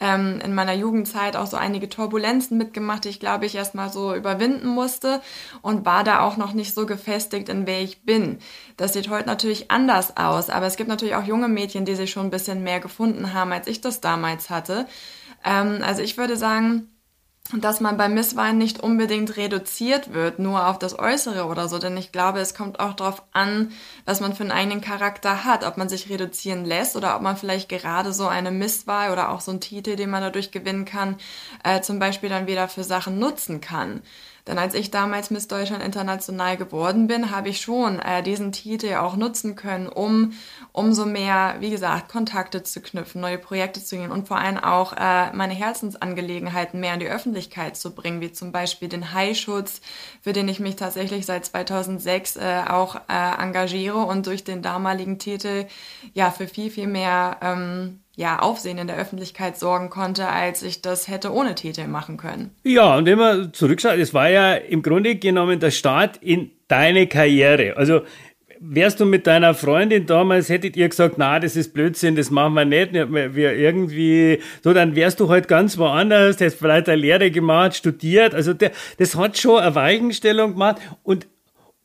ähm, 0.00 0.38
in 0.44 0.54
meiner 0.54 0.74
Jugendzeit 0.74 1.36
auch 1.36 1.46
so 1.46 1.56
einige 1.56 1.88
Turbulenzen 1.88 2.58
mitgemacht, 2.58 3.04
die 3.04 3.08
ich 3.08 3.20
glaube 3.20 3.46
ich 3.46 3.54
erstmal 3.54 3.90
so 3.90 4.14
überwinden 4.14 4.68
musste 4.68 5.20
und 5.62 5.86
war 5.86 6.04
da 6.04 6.20
auch 6.20 6.36
noch 6.36 6.52
nicht 6.52 6.74
so 6.74 6.86
gefestigt, 6.86 7.48
in 7.48 7.66
wer 7.66 7.80
ich 7.80 8.02
bin. 8.02 8.38
Das 8.76 8.92
sieht 8.92 9.08
heute 9.08 9.26
natürlich 9.26 9.70
anders 9.70 10.16
aus, 10.16 10.50
aber 10.50 10.66
es 10.66 10.76
gibt 10.76 10.88
natürlich 10.88 11.14
auch 11.14 11.24
junge 11.24 11.48
Mädchen, 11.48 11.84
die 11.84 11.94
sich 11.94 12.10
schon 12.10 12.26
ein 12.26 12.30
bisschen 12.30 12.62
mehr 12.62 12.80
gefunden 12.80 13.32
haben, 13.32 13.52
als 13.52 13.66
ich 13.66 13.80
das 13.80 14.00
damals 14.00 14.50
hatte. 14.50 14.86
Ähm, 15.44 15.80
also 15.82 16.02
ich 16.02 16.18
würde 16.18 16.36
sagen, 16.36 16.88
dass 17.58 17.80
man 17.80 17.96
beim 17.96 18.14
Misswein 18.14 18.58
nicht 18.58 18.80
unbedingt 18.80 19.36
reduziert 19.36 20.12
wird, 20.12 20.38
nur 20.38 20.68
auf 20.68 20.78
das 20.78 20.98
Äußere 20.98 21.46
oder 21.46 21.68
so, 21.68 21.78
denn 21.78 21.96
ich 21.96 22.12
glaube, 22.12 22.38
es 22.38 22.54
kommt 22.54 22.78
auch 22.78 22.94
darauf 22.94 23.22
an, 23.32 23.72
was 24.04 24.20
man 24.20 24.34
für 24.34 24.44
einen 24.44 24.52
eigenen 24.52 24.80
Charakter 24.80 25.44
hat, 25.44 25.64
ob 25.64 25.76
man 25.76 25.88
sich 25.88 26.08
reduzieren 26.08 26.64
lässt 26.64 26.96
oder 26.96 27.16
ob 27.16 27.22
man 27.22 27.36
vielleicht 27.36 27.68
gerade 27.68 28.12
so 28.12 28.28
eine 28.28 28.50
Misswahl 28.50 29.10
oder 29.10 29.30
auch 29.30 29.40
so 29.40 29.50
einen 29.50 29.60
Titel, 29.60 29.96
den 29.96 30.10
man 30.10 30.22
dadurch 30.22 30.52
gewinnen 30.52 30.84
kann, 30.84 31.16
äh, 31.64 31.80
zum 31.80 31.98
Beispiel 31.98 32.28
dann 32.28 32.46
wieder 32.46 32.68
für 32.68 32.84
Sachen 32.84 33.18
nutzen 33.18 33.60
kann. 33.60 34.02
Denn 34.46 34.58
als 34.58 34.74
ich 34.74 34.90
damals 34.90 35.30
Miss 35.30 35.48
Deutschland 35.48 35.82
international 35.82 36.56
geworden 36.56 37.06
bin, 37.06 37.30
habe 37.30 37.48
ich 37.48 37.60
schon 37.60 37.98
äh, 37.98 38.22
diesen 38.22 38.52
Titel 38.52 38.94
auch 38.94 39.16
nutzen 39.16 39.56
können, 39.56 39.88
um 39.88 40.32
umso 40.72 41.06
mehr, 41.06 41.56
wie 41.60 41.70
gesagt, 41.70 42.10
Kontakte 42.10 42.62
zu 42.62 42.80
knüpfen, 42.80 43.20
neue 43.20 43.38
Projekte 43.38 43.82
zu 43.82 43.96
gehen 43.96 44.10
und 44.10 44.28
vor 44.28 44.38
allem 44.38 44.58
auch 44.58 44.92
äh, 44.92 45.32
meine 45.32 45.54
Herzensangelegenheiten 45.54 46.80
mehr 46.80 46.94
in 46.94 47.00
die 47.00 47.08
Öffentlichkeit 47.08 47.76
zu 47.76 47.94
bringen, 47.94 48.20
wie 48.20 48.32
zum 48.32 48.52
Beispiel 48.52 48.88
den 48.88 49.12
Haischutz, 49.12 49.80
für 50.22 50.32
den 50.32 50.48
ich 50.48 50.60
mich 50.60 50.76
tatsächlich 50.76 51.26
seit 51.26 51.44
2006 51.44 52.36
äh, 52.36 52.62
auch 52.68 52.96
äh, 53.08 53.42
engagiere 53.42 53.98
und 53.98 54.26
durch 54.26 54.44
den 54.44 54.62
damaligen 54.62 55.18
Titel 55.18 55.66
ja 56.14 56.30
für 56.30 56.48
viel, 56.48 56.70
viel 56.70 56.86
mehr 56.86 57.36
ähm, 57.42 57.99
ja, 58.16 58.38
Aufsehen 58.38 58.78
in 58.78 58.86
der 58.86 58.98
Öffentlichkeit 58.98 59.58
sorgen 59.58 59.88
konnte, 59.88 60.28
als 60.28 60.62
ich 60.62 60.82
das 60.82 61.08
hätte 61.08 61.32
ohne 61.32 61.54
Titel 61.54 61.86
machen 61.86 62.16
können. 62.16 62.50
Ja, 62.64 62.96
und 62.96 63.06
wenn 63.06 63.18
man 63.18 63.52
zurückschaut, 63.52 63.98
es 63.98 64.12
war 64.12 64.28
ja 64.28 64.54
im 64.54 64.82
Grunde 64.82 65.16
genommen 65.16 65.60
der 65.60 65.70
Start 65.70 66.18
in 66.18 66.50
deine 66.68 67.06
Karriere. 67.06 67.76
Also 67.76 68.02
wärst 68.60 69.00
du 69.00 69.06
mit 69.06 69.26
deiner 69.26 69.54
Freundin 69.54 70.06
damals, 70.06 70.50
hättet 70.50 70.76
ihr 70.76 70.88
gesagt, 70.88 71.14
na, 71.16 71.40
das 71.40 71.56
ist 71.56 71.72
Blödsinn, 71.72 72.14
das 72.14 72.30
machen 72.30 72.54
wir 72.54 72.66
nicht, 72.66 72.92
wir 72.92 73.54
irgendwie, 73.54 74.40
so, 74.62 74.74
dann 74.74 74.94
wärst 74.94 75.18
du 75.18 75.30
halt 75.30 75.48
ganz 75.48 75.78
woanders, 75.78 76.40
hast 76.40 76.58
vielleicht 76.58 76.88
eine 76.88 77.00
Lehre 77.00 77.30
gemacht, 77.30 77.74
studiert, 77.74 78.34
also 78.34 78.52
der, 78.52 78.70
das 78.98 79.16
hat 79.16 79.38
schon 79.38 79.60
eine 79.60 79.74
Weichenstellung 79.74 80.52
gemacht 80.52 80.76
und 81.02 81.26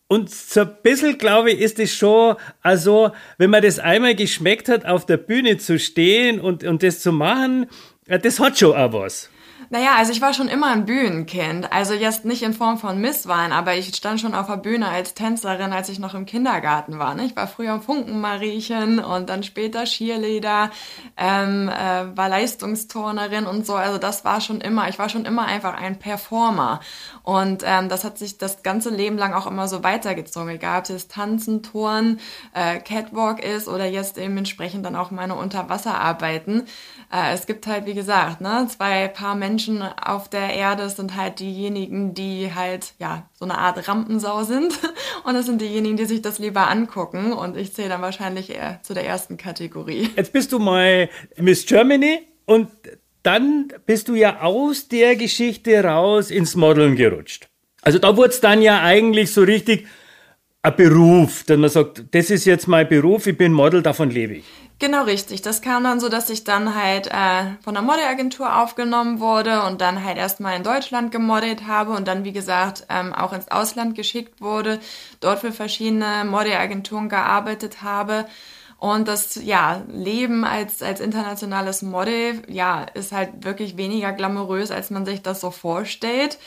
Und 0.08 0.30
so 0.30 0.62
ein 0.62 0.78
bisschen, 0.84 1.18
glaube 1.18 1.52
ich, 1.52 1.60
ist 1.60 1.80
es 1.80 1.94
schon, 1.94 2.36
also, 2.62 3.12
wenn 3.38 3.50
man 3.50 3.64
das 3.64 3.80
einmal 3.80 4.16
geschmeckt 4.16 4.70
hat, 4.70 4.86
auf 4.86 5.06
der 5.06 5.18
Bühne 5.18 5.58
zu 5.58 5.80
stehen 5.80 6.40
und, 6.40 6.64
und 6.64 6.84
das 6.84 7.00
zu 7.00 7.12
machen, 7.12 7.68
das 8.06 8.40
hat 8.40 8.60
schon 8.60 8.76
auch 8.76 8.94
was. 8.94 9.32
Naja, 9.76 9.96
also 9.98 10.14
ich 10.14 10.22
war 10.22 10.34
schon 10.34 10.48
immer 10.48 10.68
ein 10.68 10.86
Bühnenkind. 10.86 11.74
Also 11.74 11.96
jetzt 11.96 12.24
nicht 12.24 12.44
in 12.44 12.54
Form 12.54 12.78
von 12.78 13.02
Misswahlen, 13.02 13.52
aber 13.52 13.76
ich 13.76 13.94
stand 13.94 14.22
schon 14.22 14.34
auf 14.34 14.48
der 14.48 14.56
Bühne 14.56 14.88
als 14.88 15.16
Tänzerin, 15.16 15.74
als 15.74 15.90
ich 15.90 16.00
noch 16.00 16.14
im 16.14 16.26
Kindergarten 16.26 16.98
war. 16.98 17.14
Ne? 17.14 17.26
Ich 17.26 17.36
war 17.36 17.46
früher 17.46 17.82
Funkenmariechen 17.82 19.00
und 19.00 19.28
dann 19.28 19.44
später 19.44 19.84
Cheerleader, 19.84 20.72
ähm, 21.18 21.68
äh, 21.68 22.16
war 22.16 22.30
Leistungsturnerin 22.30 23.46
und 23.48 23.66
so. 23.66 23.76
Also 23.76 23.98
das 23.98 24.24
war 24.24 24.40
schon 24.40 24.62
immer, 24.62 24.88
ich 24.88 24.98
war 24.98 25.10
schon 25.10 25.26
immer 25.26 25.44
einfach 25.44 25.74
ein 25.74 26.00
Performer. 26.00 26.80
Und 27.24 27.64
ähm, 27.66 27.90
das 27.90 28.06
hat 28.06 28.18
sich 28.18 28.38
das 28.38 28.64
ganze 28.64 28.92
Leben 28.92 29.18
lang 29.18 29.34
auch 29.34 29.46
immer 29.46 29.68
so 29.68 29.84
weitergezogen. 29.84 30.52
Egal, 30.52 30.80
ob 30.80 30.90
es 30.90 31.10
Tanzen, 31.10 31.64
Touren, 31.64 32.22
äh, 32.54 32.80
Catwalk 32.80 33.44
ist 33.44 33.68
oder 33.68 33.86
jetzt 33.86 34.18
eben 34.18 34.38
entsprechend 34.38 34.86
dann 34.86 34.96
auch 34.96 35.12
meine 35.12 35.36
Unterwasserarbeiten. 35.36 36.64
Äh, 37.12 37.34
es 37.34 37.46
gibt 37.46 37.68
halt, 37.68 37.86
wie 37.86 37.94
gesagt, 37.94 38.40
ne, 38.40 38.68
zwei 38.70 39.10
Paar 39.10 39.36
Menschen 39.36 39.65
auf 40.02 40.30
der 40.30 40.54
Erde 40.54 40.90
sind 40.90 41.16
halt 41.16 41.40
diejenigen, 41.40 42.14
die 42.14 42.54
halt, 42.54 42.94
ja, 43.00 43.30
so 43.34 43.46
eine 43.46 43.58
Art 43.58 43.88
Rampensau 43.88 44.44
sind. 44.44 44.74
Und 45.24 45.34
das 45.34 45.46
sind 45.46 45.62
diejenigen, 45.62 45.98
die 45.98 46.06
sich 46.06 46.22
das 46.22 46.40
lieber 46.40 46.70
angucken. 46.70 47.34
Und 47.34 47.58
ich 47.58 47.74
zähle 47.74 47.90
dann 47.90 48.02
wahrscheinlich 48.02 48.50
eher 48.50 48.80
zu 48.84 48.94
der 48.94 49.06
ersten 49.06 49.38
Kategorie. 49.38 50.10
Jetzt 50.16 50.34
bist 50.34 50.52
du 50.52 50.60
mal 50.60 51.10
Miss 51.38 51.66
Germany 51.66 52.20
und 52.46 52.70
dann 53.24 53.70
bist 53.86 54.08
du 54.08 54.16
ja 54.16 54.42
aus 54.42 54.88
der 54.88 55.16
Geschichte 55.16 55.84
raus 55.84 56.30
ins 56.30 56.56
Modeln 56.56 56.96
gerutscht. 56.96 57.50
Also 57.82 58.00
da 58.00 58.16
wurde 58.16 58.30
es 58.30 58.42
dann 58.42 58.62
ja 58.62 58.82
eigentlich 58.84 59.32
so 59.32 59.42
richtig 59.42 59.88
ein 60.62 60.76
Beruf, 60.76 61.44
dass 61.44 61.58
man 61.58 61.70
sagt, 61.70 62.04
das 62.12 62.30
ist 62.30 62.46
jetzt 62.46 62.68
mein 62.68 62.88
Beruf, 62.90 63.28
ich 63.28 63.38
bin 63.38 63.54
Model, 63.54 63.82
davon 63.84 64.10
lebe 64.10 64.36
ich. 64.36 64.46
Genau 64.78 65.04
richtig. 65.04 65.42
Das 65.42 65.62
kam 65.62 65.86
dann 65.86 66.02
so, 66.02 66.10
dass 66.10 66.30
ich 66.30 66.44
dann 66.44 66.76
halt 66.76 67.08
äh, 67.08 67.56
von 67.64 67.74
der 67.76 67.82
Modelagentur 67.82 68.62
aufgenommen 68.62 69.22
wurde 69.22 69.64
und 69.64 69.80
dann 69.80 70.04
halt 70.04 70.18
erstmal 70.18 70.58
in 70.58 70.64
Deutschland 70.64 71.14
gemodelt 71.14 71.66
habe 71.66 71.92
und 71.94 72.08
dann, 72.10 72.26
wie 72.26 72.34
gesagt, 72.34 72.86
ähm, 72.90 73.14
auch 73.14 73.32
ins 73.32 73.48
Ausland 73.50 73.96
geschickt 73.96 74.42
wurde, 74.42 74.80
dort 75.22 75.40
für 75.40 75.54
verschiedene 75.54 76.26
Modelagenturen 76.26 77.08
gearbeitet 77.08 77.84
habe. 77.84 78.26
Und 78.78 79.08
das 79.08 79.36
ja, 79.36 79.82
Leben 79.88 80.44
als, 80.44 80.82
als 80.84 81.00
internationales 81.00 81.82
Model, 81.82 82.42
ja, 82.50 82.84
ist 82.94 83.14
halt 83.14 83.46
wirklich 83.46 83.78
weniger 83.78 84.12
glamourös, 84.12 84.72
als 84.72 84.90
man 84.90 85.06
sich 85.06 85.22
das 85.22 85.40
so 85.40 85.52
vorstellt. 85.52 86.38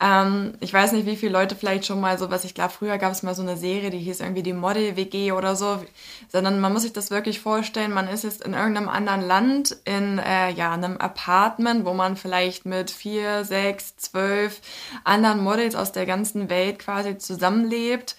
Ähm, 0.00 0.54
ich 0.60 0.72
weiß 0.72 0.92
nicht, 0.92 1.06
wie 1.06 1.16
viele 1.16 1.32
Leute 1.32 1.54
vielleicht 1.56 1.86
schon 1.86 2.00
mal 2.00 2.18
so, 2.18 2.30
was 2.30 2.44
ich 2.44 2.54
glaube, 2.54 2.72
früher 2.72 2.98
gab 2.98 3.12
es 3.12 3.22
mal 3.22 3.34
so 3.34 3.42
eine 3.42 3.56
Serie, 3.56 3.90
die 3.90 3.98
hieß 3.98 4.20
irgendwie 4.20 4.42
die 4.42 4.52
Model-WG 4.52 5.32
oder 5.32 5.56
so, 5.56 5.82
sondern 6.28 6.60
man 6.60 6.72
muss 6.72 6.82
sich 6.82 6.92
das 6.92 7.10
wirklich 7.10 7.40
vorstellen, 7.40 7.92
man 7.92 8.08
ist 8.08 8.24
jetzt 8.24 8.44
in 8.44 8.54
irgendeinem 8.54 8.88
anderen 8.88 9.22
Land, 9.22 9.76
in 9.84 10.18
äh, 10.18 10.50
ja, 10.50 10.72
einem 10.72 10.96
Apartment, 10.96 11.84
wo 11.84 11.94
man 11.94 12.16
vielleicht 12.16 12.66
mit 12.66 12.90
vier, 12.90 13.44
sechs, 13.44 13.96
zwölf 13.96 14.60
anderen 15.04 15.42
Models 15.42 15.74
aus 15.74 15.92
der 15.92 16.06
ganzen 16.06 16.50
Welt 16.50 16.78
quasi 16.78 17.18
zusammenlebt 17.18 18.16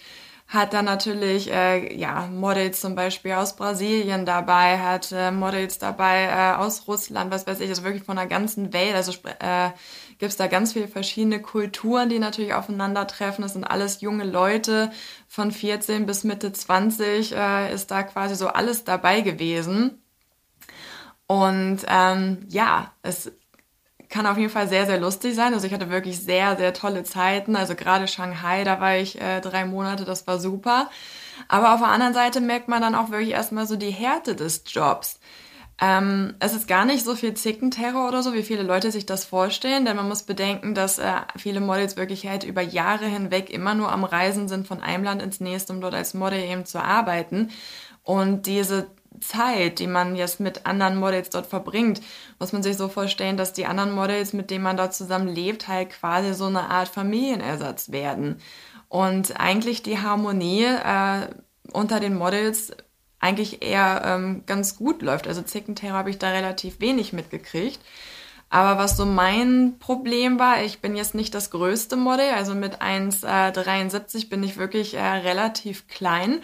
hat 0.56 0.74
dann 0.74 0.86
natürlich 0.86 1.52
äh, 1.52 1.96
ja 1.96 2.28
Models 2.28 2.82
zum 2.82 2.96
Beispiel 2.96 3.34
aus 3.34 3.56
Brasilien 3.56 4.26
dabei, 4.26 4.80
hat 4.80 5.12
äh, 5.12 5.30
Models 5.32 5.78
dabei 5.78 6.24
äh, 6.24 6.56
aus 6.58 6.88
Russland, 6.88 7.32
was 7.32 7.46
weiß 7.46 7.60
ich, 7.60 7.70
also 7.70 7.84
wirklich 7.84 8.04
von 8.04 8.16
der 8.16 8.26
ganzen 8.26 8.74
Welt. 8.74 8.96
Also 8.96 9.12
äh, 9.40 9.70
gibt 10.18 10.32
es 10.32 10.38
da 10.38 10.48
ganz 10.48 10.74
viele 10.74 10.88
verschiedene 10.88 11.42
Kulturen, 11.42 12.10
die 12.10 12.20
natürlich 12.20 12.54
aufeinandertreffen. 12.54 13.44
Das 13.44 13.54
sind 13.54 13.66
alles 13.66 14.02
junge 14.02 14.24
Leute 14.24 14.92
von 15.28 15.52
14 15.52 16.06
bis 16.06 16.24
Mitte 16.24 16.52
20 16.52 17.36
äh, 17.36 17.74
ist 17.74 17.92
da 17.92 18.04
quasi 18.04 18.36
so 18.36 18.48
alles 18.48 18.84
dabei 18.84 19.22
gewesen. 19.22 20.02
Und 21.28 21.80
ähm, 21.88 22.46
ja, 22.50 22.92
es 23.02 23.32
kann 24.16 24.28
auf 24.28 24.38
jeden 24.38 24.50
Fall 24.50 24.70
sehr, 24.70 24.86
sehr 24.86 24.98
lustig 24.98 25.36
sein. 25.36 25.54
Also 25.54 25.68
ich 25.68 25.74
hatte 25.74 25.90
wirklich 25.90 26.22
sehr, 26.22 26.56
sehr 26.56 26.74
tolle 26.74 27.04
Zeiten. 27.04 27.58
Also 27.58 27.76
gerade 27.76 28.08
Shanghai, 28.08 28.64
da 28.64 28.80
war 28.80 28.96
ich 28.96 29.20
äh, 29.20 29.42
drei 29.42 29.66
Monate, 29.66 30.06
das 30.06 30.26
war 30.26 30.40
super. 30.40 30.90
Aber 31.50 31.74
auf 31.74 31.82
der 31.82 31.90
anderen 31.90 32.14
Seite 32.14 32.40
merkt 32.40 32.70
man 32.70 32.82
dann 32.82 32.96
auch 32.96 33.12
wirklich 33.12 33.32
erstmal 33.32 33.68
so 33.68 33.76
die 33.76 33.92
Härte 33.92 34.34
des 34.34 34.64
Jobs. 34.68 35.20
Ähm, 35.82 36.34
es 36.40 36.54
ist 36.54 36.70
gar 36.70 36.86
nicht 36.86 37.04
so 37.04 37.14
viel 37.14 37.34
Zickenterror 37.34 38.08
oder 38.08 38.24
so, 38.24 38.34
wie 38.34 38.44
viele 38.44 38.64
Leute 38.64 38.90
sich 38.90 39.06
das 39.06 39.26
vorstellen, 39.26 39.84
denn 39.84 39.98
man 39.98 40.08
muss 40.08 40.24
bedenken, 40.24 40.74
dass 40.74 40.98
äh, 40.98 41.12
viele 41.36 41.60
Models 41.60 41.98
wirklich 41.98 42.26
halt 42.26 42.46
über 42.46 42.62
Jahre 42.62 43.08
hinweg 43.08 43.50
immer 43.50 43.76
nur 43.76 43.92
am 43.92 44.06
Reisen 44.06 44.48
sind 44.48 44.66
von 44.66 44.82
einem 44.82 45.04
Land 45.04 45.22
ins 45.22 45.42
nächste, 45.42 45.74
um 45.74 45.82
dort 45.82 45.94
als 45.94 46.14
Model 46.14 46.40
eben 46.40 46.64
zu 46.64 46.82
arbeiten. 46.82 47.50
Und 48.04 48.46
diese 48.46 48.88
Zeit, 49.20 49.80
die 49.80 49.88
man 49.88 50.16
jetzt 50.16 50.40
mit 50.40 50.66
anderen 50.66 50.98
Models 50.98 51.30
dort 51.30 51.48
verbringt, 51.48 52.02
muss 52.40 52.54
man 52.54 52.64
sich 52.64 52.78
so 52.78 52.88
vorstellen, 52.88 53.38
dass 53.38 53.54
die 53.54 53.66
anderen 53.66 53.92
Models, 53.92 54.34
mit 54.34 54.50
denen 54.52 54.64
man 54.64 54.78
dort 54.78 54.94
zusammen 54.94 55.28
lebt, 55.28 55.68
halt 55.68 55.92
quasi 55.92 56.34
so 56.34 56.46
eine 56.46 56.70
Art 56.70 56.88
Familienersatz 56.88 57.92
werden. 57.92 58.40
Und 58.90 59.40
eigentlich 59.40 59.84
die 59.84 60.00
Harmonie 60.00 60.64
äh, 60.66 61.28
unter 61.72 62.00
den 62.00 62.16
Models 62.16 62.72
eigentlich 63.20 63.64
eher 63.64 64.02
ähm, 64.06 64.44
ganz 64.46 64.78
gut 64.78 65.02
läuft. 65.02 65.28
Also 65.28 65.42
Zickenterror 65.42 65.98
habe 65.98 66.10
ich 66.10 66.20
da 66.20 66.30
relativ 66.30 66.80
wenig 66.80 67.12
mitgekriegt. 67.12 67.80
Aber 68.56 68.82
was 68.82 68.96
so 68.96 69.06
mein 69.06 69.80
Problem 69.80 70.40
war, 70.40 70.64
ich 70.64 70.80
bin 70.80 70.96
jetzt 70.96 71.14
nicht 71.14 71.36
das 71.36 71.50
größte 71.50 71.98
Model, 71.98 72.30
also 72.34 72.56
mit 72.56 72.82
1,73 72.82 74.16
äh, 74.24 74.26
bin 74.28 74.44
ich 74.44 74.56
wirklich 74.56 74.94
äh, 74.94 75.02
relativ 75.02 75.90
klein. 75.90 76.36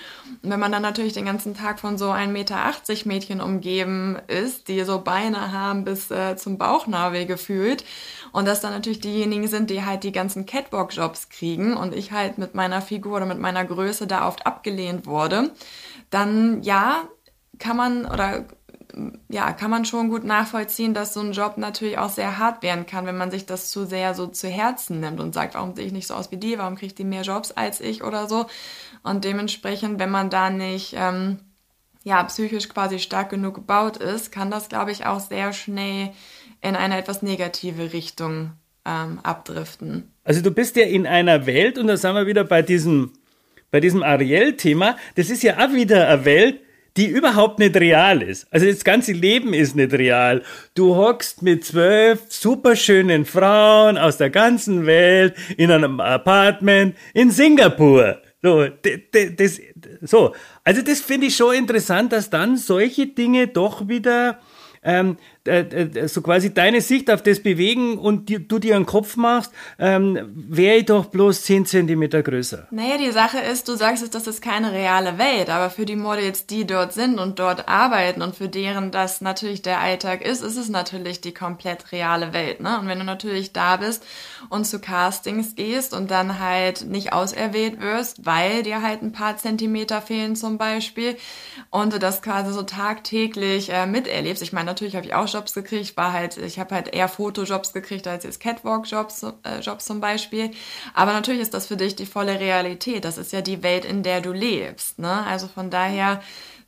Und 0.43 0.49
wenn 0.49 0.59
man 0.59 0.73
dann 0.73 0.81
natürlich 0.81 1.13
den 1.13 1.23
ganzen 1.23 1.55
Tag 1.55 1.79
von 1.79 1.97
so 1.97 2.11
1,80 2.11 2.27
Meter 2.27 2.73
Mädchen 3.05 3.39
umgeben 3.39 4.17
ist, 4.27 4.67
die 4.67 4.83
so 4.83 4.99
Beine 4.99 5.53
haben 5.53 5.85
bis 5.85 6.11
äh, 6.11 6.35
zum 6.35 6.57
Bauchnabel 6.57 7.25
gefühlt, 7.25 7.85
und 8.33 8.45
dass 8.45 8.59
dann 8.59 8.73
natürlich 8.73 8.99
diejenigen 8.99 9.47
sind, 9.47 9.69
die 9.69 9.85
halt 9.85 10.03
die 10.03 10.11
ganzen 10.11 10.45
Catwalk-Jobs 10.45 11.29
kriegen 11.29 11.77
und 11.77 11.95
ich 11.95 12.11
halt 12.11 12.37
mit 12.37 12.55
meiner 12.55 12.81
Figur 12.81 13.15
oder 13.15 13.25
mit 13.25 13.39
meiner 13.39 13.63
Größe 13.63 14.05
da 14.05 14.27
oft 14.27 14.45
abgelehnt 14.45 15.05
wurde, 15.05 15.51
dann 16.09 16.61
ja, 16.61 17.07
kann 17.57 17.77
man 17.77 18.05
oder 18.05 18.43
ja, 19.29 19.51
kann 19.53 19.71
man 19.71 19.85
schon 19.85 20.09
gut 20.09 20.23
nachvollziehen, 20.23 20.93
dass 20.93 21.13
so 21.13 21.19
ein 21.19 21.31
Job 21.31 21.57
natürlich 21.57 21.97
auch 21.97 22.09
sehr 22.09 22.37
hart 22.37 22.63
werden 22.63 22.85
kann, 22.85 23.05
wenn 23.05 23.17
man 23.17 23.31
sich 23.31 23.45
das 23.45 23.69
zu 23.69 23.85
sehr 23.85 24.13
so 24.13 24.27
zu 24.27 24.47
Herzen 24.47 24.99
nimmt 24.99 25.19
und 25.19 25.33
sagt, 25.33 25.55
warum 25.55 25.75
sehe 25.75 25.85
ich 25.85 25.91
nicht 25.91 26.07
so 26.07 26.13
aus 26.13 26.31
wie 26.31 26.37
die, 26.37 26.57
warum 26.57 26.75
kriegt 26.75 26.97
die 26.97 27.03
mehr 27.03 27.23
Jobs 27.23 27.51
als 27.51 27.81
ich 27.81 28.03
oder 28.03 28.27
so. 28.27 28.47
Und 29.03 29.23
dementsprechend, 29.23 29.99
wenn 29.99 30.11
man 30.11 30.29
da 30.29 30.49
nicht 30.49 30.93
ähm, 30.97 31.39
ja, 32.03 32.23
psychisch 32.23 32.69
quasi 32.69 32.99
stark 32.99 33.29
genug 33.29 33.55
gebaut 33.55 33.97
ist, 33.97 34.31
kann 34.31 34.51
das, 34.51 34.69
glaube 34.69 34.91
ich, 34.91 35.05
auch 35.05 35.19
sehr 35.19 35.53
schnell 35.53 36.11
in 36.61 36.75
eine 36.75 36.97
etwas 36.97 37.21
negative 37.21 37.93
Richtung 37.93 38.51
ähm, 38.85 39.19
abdriften. 39.23 40.11
Also 40.23 40.41
du 40.41 40.51
bist 40.51 40.75
ja 40.75 40.83
in 40.83 41.07
einer 41.07 41.45
Welt, 41.45 41.77
und 41.77 41.87
da 41.87 41.97
sind 41.97 42.15
wir 42.15 42.27
wieder 42.27 42.43
bei 42.43 42.61
diesem 42.61 43.13
bei 43.71 43.79
diesem 43.79 44.03
Ariel-Thema, 44.03 44.97
das 45.15 45.29
ist 45.29 45.43
ja 45.43 45.57
auch 45.57 45.71
wieder 45.71 46.09
eine 46.09 46.25
Welt, 46.25 46.59
die 46.97 47.07
überhaupt 47.07 47.59
nicht 47.59 47.75
real 47.77 48.21
ist. 48.21 48.47
Also 48.51 48.65
das 48.65 48.83
ganze 48.83 49.13
Leben 49.13 49.53
ist 49.53 49.75
nicht 49.75 49.93
real. 49.93 50.43
Du 50.75 50.95
hockst 50.95 51.41
mit 51.41 51.63
zwölf 51.63 52.21
superschönen 52.29 53.25
Frauen 53.25 53.97
aus 53.97 54.17
der 54.17 54.29
ganzen 54.29 54.85
Welt 54.85 55.35
in 55.57 55.71
einem 55.71 55.99
Apartment 55.99 56.95
in 57.13 57.31
Singapur. 57.31 58.21
So, 58.41 58.67
das, 59.37 59.61
so. 60.01 60.33
Also 60.63 60.81
das 60.81 60.99
finde 60.99 61.27
ich 61.27 61.35
schon 61.35 61.55
interessant, 61.55 62.11
dass 62.11 62.29
dann 62.29 62.57
solche 62.57 63.07
Dinge 63.07 63.47
doch 63.47 63.87
wieder 63.87 64.39
ähm, 64.83 65.09
äh, 65.11 65.17
äh, 65.17 65.40
so 65.45 66.21
quasi 66.21 66.53
deine 66.53 66.81
Sicht 66.81 67.09
auf 67.09 67.23
das 67.23 67.41
bewegen 67.41 67.97
und 67.97 68.29
du 68.29 68.59
dir 68.59 68.75
einen 68.75 68.85
Kopf 68.85 69.15
machst, 69.15 69.51
ähm, 69.79 70.31
wäre 70.33 70.77
ich 70.77 70.85
doch 70.85 71.05
bloß 71.05 71.43
10 71.43 71.65
Zentimeter 71.65 72.21
größer. 72.21 72.67
Naja, 72.69 72.97
die 72.97 73.11
Sache 73.11 73.39
ist, 73.39 73.67
du 73.67 73.75
sagst 73.75 74.03
es, 74.03 74.11
das 74.11 74.27
ist 74.27 74.41
keine 74.41 74.71
reale 74.71 75.17
Welt, 75.17 75.49
aber 75.49 75.71
für 75.71 75.85
die 75.85 75.95
Models, 75.95 76.45
die 76.45 76.67
dort 76.67 76.93
sind 76.93 77.17
und 77.17 77.39
dort 77.39 77.67
arbeiten 77.67 78.21
und 78.21 78.35
für 78.35 78.49
deren 78.49 78.91
das 78.91 79.21
natürlich 79.21 79.63
der 79.63 79.79
Alltag 79.79 80.21
ist, 80.21 80.43
ist 80.43 80.57
es 80.57 80.69
natürlich 80.69 81.21
die 81.21 81.33
komplett 81.33 81.91
reale 81.91 82.33
Welt. 82.33 82.59
Ne? 82.61 82.79
Und 82.79 82.87
wenn 82.87 82.99
du 82.99 83.05
natürlich 83.05 83.51
da 83.51 83.77
bist 83.77 84.03
und 84.49 84.65
zu 84.65 84.79
Castings 84.79 85.55
gehst 85.55 85.93
und 85.93 86.11
dann 86.11 86.39
halt 86.39 86.85
nicht 86.87 87.13
auserwählt 87.13 87.81
wirst, 87.81 88.25
weil 88.25 88.61
dir 88.61 88.83
halt 88.83 89.01
ein 89.01 89.11
paar 89.11 89.37
Zentimeter 89.37 90.01
fehlen 90.01 90.35
zum 90.35 90.59
Beispiel 90.59 91.17
und 91.71 91.93
du 91.93 91.99
das 91.99 92.21
quasi 92.21 92.53
so 92.53 92.61
tagtäglich 92.61 93.71
äh, 93.71 93.87
miterlebst. 93.87 94.43
Ich 94.43 94.53
meine, 94.53 94.65
natürlich 94.65 94.95
habe 94.95 95.05
ich 95.05 95.15
auch 95.15 95.30
Jobs 95.33 95.53
gekriegt, 95.53 95.97
war 95.97 96.13
halt, 96.13 96.37
ich 96.37 96.59
habe 96.59 96.75
halt 96.75 96.93
eher 96.93 97.07
Fotojobs 97.07 97.73
gekriegt 97.73 98.07
als 98.07 98.23
jetzt 98.23 98.39
Catwalk-Jobs 98.39 99.23
äh, 99.43 99.59
Jobs 99.61 99.85
zum 99.85 99.99
Beispiel. 99.99 100.51
Aber 100.93 101.13
natürlich 101.13 101.41
ist 101.41 101.53
das 101.53 101.67
für 101.67 101.77
dich 101.77 101.95
die 101.95 102.05
volle 102.05 102.39
Realität. 102.39 103.05
Das 103.05 103.17
ist 103.17 103.31
ja 103.31 103.41
die 103.41 103.63
Welt, 103.63 103.85
in 103.85 104.03
der 104.03 104.21
du 104.21 104.31
lebst. 104.31 104.99
Ne? 104.99 105.25
Also 105.25 105.47
von 105.47 105.69
daher 105.69 106.21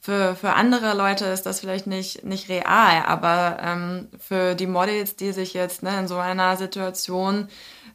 für, 0.04 0.36
für 0.36 0.52
andere 0.54 0.96
Leute 0.96 1.26
ist 1.26 1.44
das 1.44 1.62
vielleicht 1.62 1.88
nicht, 1.88 2.26
nicht 2.26 2.50
real, 2.50 3.04
aber 3.06 3.58
ähm, 3.62 4.10
für 4.20 4.54
die 4.54 4.68
Models, 4.68 5.16
die 5.16 5.32
sich 5.32 5.54
jetzt 5.54 5.82
ne, 5.82 5.98
in 5.98 6.10
so 6.10 6.18
einer 6.18 6.58
Situation 6.58 7.48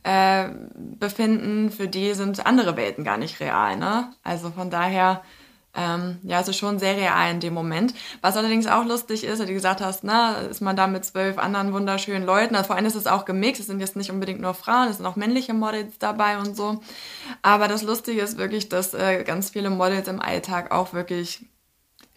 äh, 0.04 0.48
befinden, 0.74 1.70
für 1.70 1.86
die 1.86 2.14
sind 2.14 2.46
andere 2.46 2.78
Welten 2.78 3.04
gar 3.04 3.18
nicht 3.18 3.40
real. 3.40 3.76
Ne? 3.76 4.10
Also 4.22 4.50
von 4.50 4.70
daher, 4.70 5.22
ähm, 5.74 6.18
ja, 6.22 6.40
es 6.40 6.48
ist 6.48 6.56
schon 6.56 6.78
sehr 6.78 6.96
real 6.96 7.30
in 7.30 7.40
dem 7.40 7.54
Moment. 7.54 7.94
Was 8.20 8.36
allerdings 8.36 8.66
auch 8.66 8.84
lustig 8.84 9.24
ist, 9.24 9.40
wie 9.40 9.46
du 9.46 9.52
gesagt 9.52 9.80
hast, 9.80 10.02
ne, 10.02 10.48
ist 10.50 10.60
man 10.60 10.76
da 10.76 10.86
mit 10.86 11.04
zwölf 11.04 11.38
anderen 11.38 11.72
wunderschönen 11.72 12.24
Leuten. 12.24 12.54
Also 12.56 12.68
vor 12.68 12.76
allem 12.76 12.86
ist 12.86 12.94
es 12.94 13.06
auch 13.06 13.24
gemixt. 13.24 13.60
Es 13.60 13.66
sind 13.66 13.80
jetzt 13.80 13.96
nicht 13.96 14.10
unbedingt 14.10 14.40
nur 14.40 14.54
Frauen, 14.54 14.88
es 14.88 14.96
sind 14.96 15.06
auch 15.06 15.16
männliche 15.16 15.54
Models 15.54 15.98
dabei 15.98 16.38
und 16.38 16.56
so. 16.56 16.80
Aber 17.42 17.68
das 17.68 17.82
Lustige 17.82 18.22
ist 18.22 18.38
wirklich, 18.38 18.68
dass 18.68 18.94
äh, 18.94 19.22
ganz 19.24 19.50
viele 19.50 19.70
Models 19.70 20.08
im 20.08 20.20
Alltag 20.20 20.72
auch 20.72 20.92
wirklich 20.94 21.46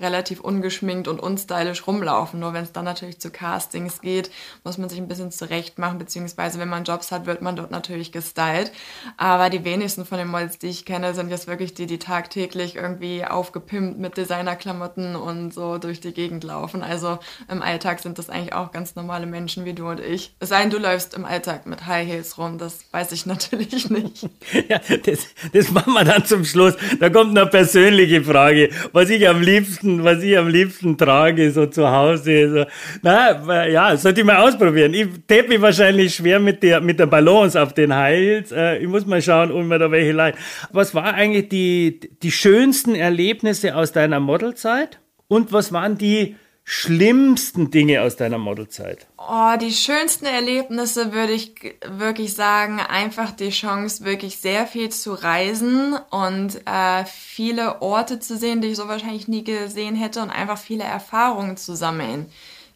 relativ 0.01 0.39
ungeschminkt 0.41 1.07
und 1.07 1.19
unstylisch 1.19 1.87
rumlaufen. 1.87 2.39
Nur 2.39 2.53
wenn 2.53 2.63
es 2.63 2.71
dann 2.71 2.85
natürlich 2.85 3.19
zu 3.19 3.29
Castings 3.29 4.01
geht, 4.01 4.31
muss 4.63 4.77
man 4.77 4.89
sich 4.89 4.99
ein 4.99 5.07
bisschen 5.07 5.31
zurecht 5.31 5.79
machen, 5.79 5.99
beziehungsweise 5.99 6.59
wenn 6.59 6.69
man 6.69 6.83
Jobs 6.83 7.11
hat, 7.11 7.25
wird 7.25 7.41
man 7.41 7.55
dort 7.55 7.71
natürlich 7.71 8.11
gestylt. 8.11 8.71
Aber 9.17 9.49
die 9.49 9.63
wenigsten 9.63 10.05
von 10.05 10.17
den 10.17 10.27
Models, 10.27 10.57
die 10.57 10.67
ich 10.67 10.85
kenne, 10.85 11.13
sind 11.13 11.29
jetzt 11.29 11.47
wirklich 11.47 11.73
die, 11.73 11.85
die 11.85 11.99
tagtäglich 11.99 12.75
irgendwie 12.75 13.25
aufgepimpt 13.25 13.99
mit 13.99 14.17
Designerklamotten 14.17 15.15
und 15.15 15.53
so 15.53 15.77
durch 15.77 15.99
die 15.99 16.13
Gegend 16.13 16.43
laufen. 16.43 16.83
Also 16.83 17.19
im 17.49 17.61
Alltag 17.61 17.99
sind 17.99 18.17
das 18.17 18.29
eigentlich 18.29 18.53
auch 18.53 18.71
ganz 18.71 18.95
normale 18.95 19.25
Menschen 19.25 19.65
wie 19.65 19.73
du 19.73 19.87
und 19.87 19.99
ich. 19.99 20.33
Es 20.39 20.49
sei 20.49 20.61
denn, 20.61 20.69
du 20.69 20.77
läufst 20.77 21.13
im 21.13 21.25
Alltag 21.25 21.65
mit 21.65 21.85
High 21.85 22.07
Heels 22.07 22.37
rum, 22.37 22.57
das 22.57 22.85
weiß 22.91 23.11
ich 23.11 23.25
natürlich 23.31 23.89
nicht. 23.89 24.29
ja, 24.69 24.79
das, 25.05 25.27
das 25.53 25.71
machen 25.71 25.93
wir 25.93 26.03
dann 26.03 26.25
zum 26.25 26.45
Schluss. 26.45 26.75
Da 26.99 27.09
kommt 27.09 27.37
eine 27.37 27.47
persönliche 27.47 28.23
Frage, 28.23 28.69
was 28.91 29.09
ich 29.09 29.27
am 29.27 29.41
liebsten 29.41 29.90
liebsten, 29.91 30.03
was 30.03 30.23
ich 30.23 30.37
am 30.37 30.47
liebsten 30.47 30.97
trage, 30.97 31.51
so 31.51 31.65
zu 31.65 31.89
Hause. 31.89 32.49
So. 32.49 32.65
Na, 33.01 33.65
ja, 33.67 33.95
sollte 33.97 34.21
ich 34.21 34.25
mal 34.25 34.37
ausprobieren. 34.37 34.93
Ich 34.93 35.07
mich 35.49 35.61
wahrscheinlich 35.61 36.15
schwer 36.15 36.39
mit 36.39 36.63
der, 36.63 36.81
mit 36.81 36.99
der 36.99 37.07
Balance 37.07 37.61
auf 37.61 37.73
den 37.73 37.95
Heils. 37.95 38.51
Äh, 38.51 38.77
ich 38.77 38.87
muss 38.87 39.05
mal 39.05 39.21
schauen, 39.21 39.51
ob 39.51 39.63
mir 39.65 39.79
da 39.79 39.91
welche 39.91 40.11
leid. 40.11 40.35
Was 40.71 40.93
war 40.95 41.13
eigentlich 41.13 41.49
die, 41.49 41.99
die 42.21 42.31
schönsten 42.31 42.95
Erlebnisse 42.95 43.75
aus 43.75 43.91
deiner 43.91 44.19
Modelzeit? 44.19 44.99
Und 45.27 45.53
was 45.53 45.71
waren 45.71 45.97
die 45.97 46.35
schlimmsten 46.63 47.71
Dinge 47.71 48.01
aus 48.01 48.15
deiner 48.15 48.37
Modelzeit? 48.37 49.07
Oh, 49.17 49.57
die 49.59 49.71
schönsten 49.73 50.25
Erlebnisse 50.25 51.11
würde 51.13 51.33
ich 51.33 51.53
wirklich 51.85 52.33
sagen, 52.33 52.79
einfach 52.79 53.31
die 53.31 53.49
Chance, 53.49 54.05
wirklich 54.05 54.37
sehr 54.37 54.67
viel 54.67 54.89
zu 54.89 55.13
reisen 55.13 55.97
und 56.09 56.61
äh, 56.65 57.05
viele 57.05 57.81
Orte 57.81 58.19
zu 58.19 58.37
sehen, 58.37 58.61
die 58.61 58.69
ich 58.69 58.77
so 58.77 58.87
wahrscheinlich 58.87 59.27
nie 59.27 59.43
gesehen 59.43 59.95
hätte 59.95 60.21
und 60.21 60.29
einfach 60.29 60.57
viele 60.57 60.83
Erfahrungen 60.83 61.57
zu 61.57 61.75
sammeln, 61.75 62.31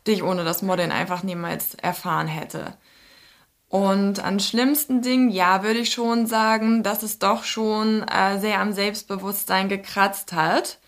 die 0.07 0.13
ich 0.13 0.23
ohne 0.23 0.43
das 0.43 0.61
Modeln 0.61 0.91
einfach 0.91 1.23
niemals 1.23 1.75
erfahren 1.75 2.27
hätte. 2.27 2.75
Und 3.69 4.23
an 4.23 4.39
schlimmsten 4.39 5.01
Dingen, 5.01 5.29
ja, 5.29 5.63
würde 5.63 5.79
ich 5.79 5.91
schon 5.91 6.27
sagen, 6.27 6.83
dass 6.83 7.03
es 7.03 7.19
doch 7.19 7.43
schon 7.43 8.03
äh, 8.03 8.39
sehr 8.39 8.59
am 8.59 8.73
Selbstbewusstsein 8.73 9.69
gekratzt 9.69 10.33
hat 10.33 10.79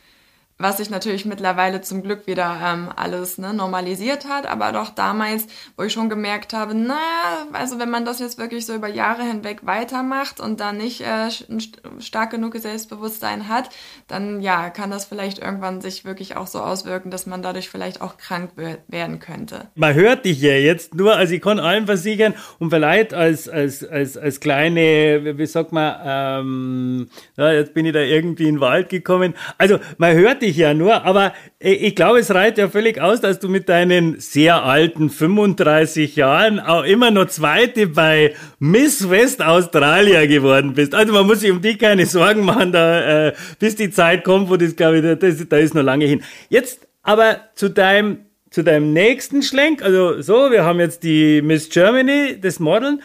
was 0.59 0.77
sich 0.77 0.89
natürlich 0.89 1.25
mittlerweile 1.25 1.81
zum 1.81 2.01
Glück 2.01 2.25
wieder 2.25 2.59
ähm, 2.63 2.89
alles 2.95 3.37
ne, 3.37 3.53
normalisiert 3.53 4.27
hat, 4.27 4.47
aber 4.47 4.71
doch 4.71 4.89
damals, 4.89 5.45
wo 5.75 5.83
ich 5.83 5.93
schon 5.93 6.09
gemerkt 6.09 6.53
habe, 6.53 6.73
naja, 6.73 7.45
also 7.53 7.77
wenn 7.77 7.91
man 7.91 8.05
das 8.05 8.19
jetzt 8.19 8.39
wirklich 8.39 8.65
so 8.65 8.73
über 8.73 8.87
Jahre 8.87 9.23
hinweg 9.23 9.59
weitermacht 9.63 10.39
und 10.39 10.59
dann 10.59 10.77
nicht 10.77 11.01
äh, 11.01 11.29
ein 11.49 12.01
stark 12.01 12.31
genug 12.31 12.55
Selbstbewusstsein 12.57 13.47
hat, 13.47 13.69
dann 14.07 14.41
ja, 14.41 14.69
kann 14.69 14.89
das 14.89 15.05
vielleicht 15.05 15.39
irgendwann 15.39 15.81
sich 15.81 16.05
wirklich 16.05 16.35
auch 16.35 16.47
so 16.47 16.59
auswirken, 16.59 17.11
dass 17.11 17.27
man 17.27 17.43
dadurch 17.43 17.69
vielleicht 17.69 18.01
auch 18.01 18.17
krank 18.17 18.51
werden 18.87 19.19
könnte. 19.19 19.67
Man 19.75 19.93
hört 19.93 20.25
dich 20.25 20.41
ja 20.41 20.53
jetzt 20.53 20.95
nur, 20.95 21.15
also 21.15 21.35
ich 21.35 21.41
kann 21.41 21.59
allen 21.59 21.85
versichern 21.85 22.33
und 22.57 22.71
vielleicht 22.71 23.13
als, 23.13 23.47
als, 23.47 23.83
als, 23.83 24.17
als 24.17 24.39
kleine, 24.39 25.37
wie 25.37 25.45
sagt 25.45 25.71
man, 25.71 25.99
ähm, 26.03 27.09
ja, 27.35 27.51
jetzt 27.51 27.75
bin 27.75 27.85
ich 27.85 27.93
da 27.93 27.99
irgendwie 27.99 28.47
in 28.47 28.55
den 28.55 28.61
Wald 28.61 28.89
gekommen, 28.89 29.35
also 29.59 29.77
man 29.97 30.15
hört 30.15 30.41
dich 30.41 30.46
dich 30.47 30.57
ja 30.57 30.73
nur, 30.73 31.03
aber 31.03 31.33
äh, 31.59 31.73
ich 31.73 31.95
glaube, 31.95 32.19
es 32.19 32.33
reicht 32.33 32.57
ja 32.57 32.69
völlig 32.69 32.99
aus, 32.99 33.21
dass 33.21 33.39
du 33.39 33.49
mit 33.49 33.69
deinen 33.69 34.19
sehr 34.19 34.63
alten 34.63 35.09
35 35.09 36.15
Jahren 36.15 36.59
auch 36.59 36.83
immer 36.83 37.11
noch 37.11 37.27
Zweite 37.27 37.87
bei 37.87 38.33
Miss 38.59 39.09
West 39.09 39.41
Australia 39.41 40.25
geworden 40.25 40.73
bist. 40.73 40.95
Also 40.95 41.13
man 41.13 41.27
muss 41.27 41.41
sich 41.41 41.51
um 41.51 41.61
dich 41.61 41.77
keine 41.77 42.05
Sorgen 42.05 42.45
machen, 42.45 42.71
da, 42.71 43.27
äh, 43.27 43.33
bis 43.59 43.75
die 43.75 43.91
Zeit 43.91 44.23
kommt, 44.23 44.49
wo 44.49 44.57
das, 44.57 44.75
glaube 44.75 44.99
ich, 44.99 45.19
das, 45.19 45.47
da 45.47 45.57
ist 45.57 45.75
noch 45.75 45.83
lange 45.83 46.05
hin. 46.05 46.23
Jetzt 46.49 46.87
aber 47.03 47.41
zu 47.55 47.69
deinem, 47.69 48.25
zu 48.49 48.63
deinem 48.63 48.93
nächsten 48.93 49.41
Schlenk. 49.41 49.81
Also 49.81 50.21
so, 50.21 50.51
wir 50.51 50.63
haben 50.63 50.79
jetzt 50.79 51.03
die 51.03 51.41
Miss 51.41 51.69
Germany, 51.69 52.39
das 52.39 52.59
Modeln. 52.59 53.01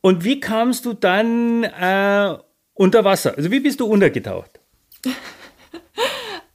Und 0.00 0.24
wie 0.24 0.40
kamst 0.40 0.84
du 0.86 0.92
dann 0.92 1.64
äh, 1.64 2.36
unter 2.74 3.04
Wasser? 3.04 3.34
Also 3.36 3.50
wie 3.50 3.60
bist 3.60 3.80
du 3.80 3.86
untergetaucht? 3.86 4.60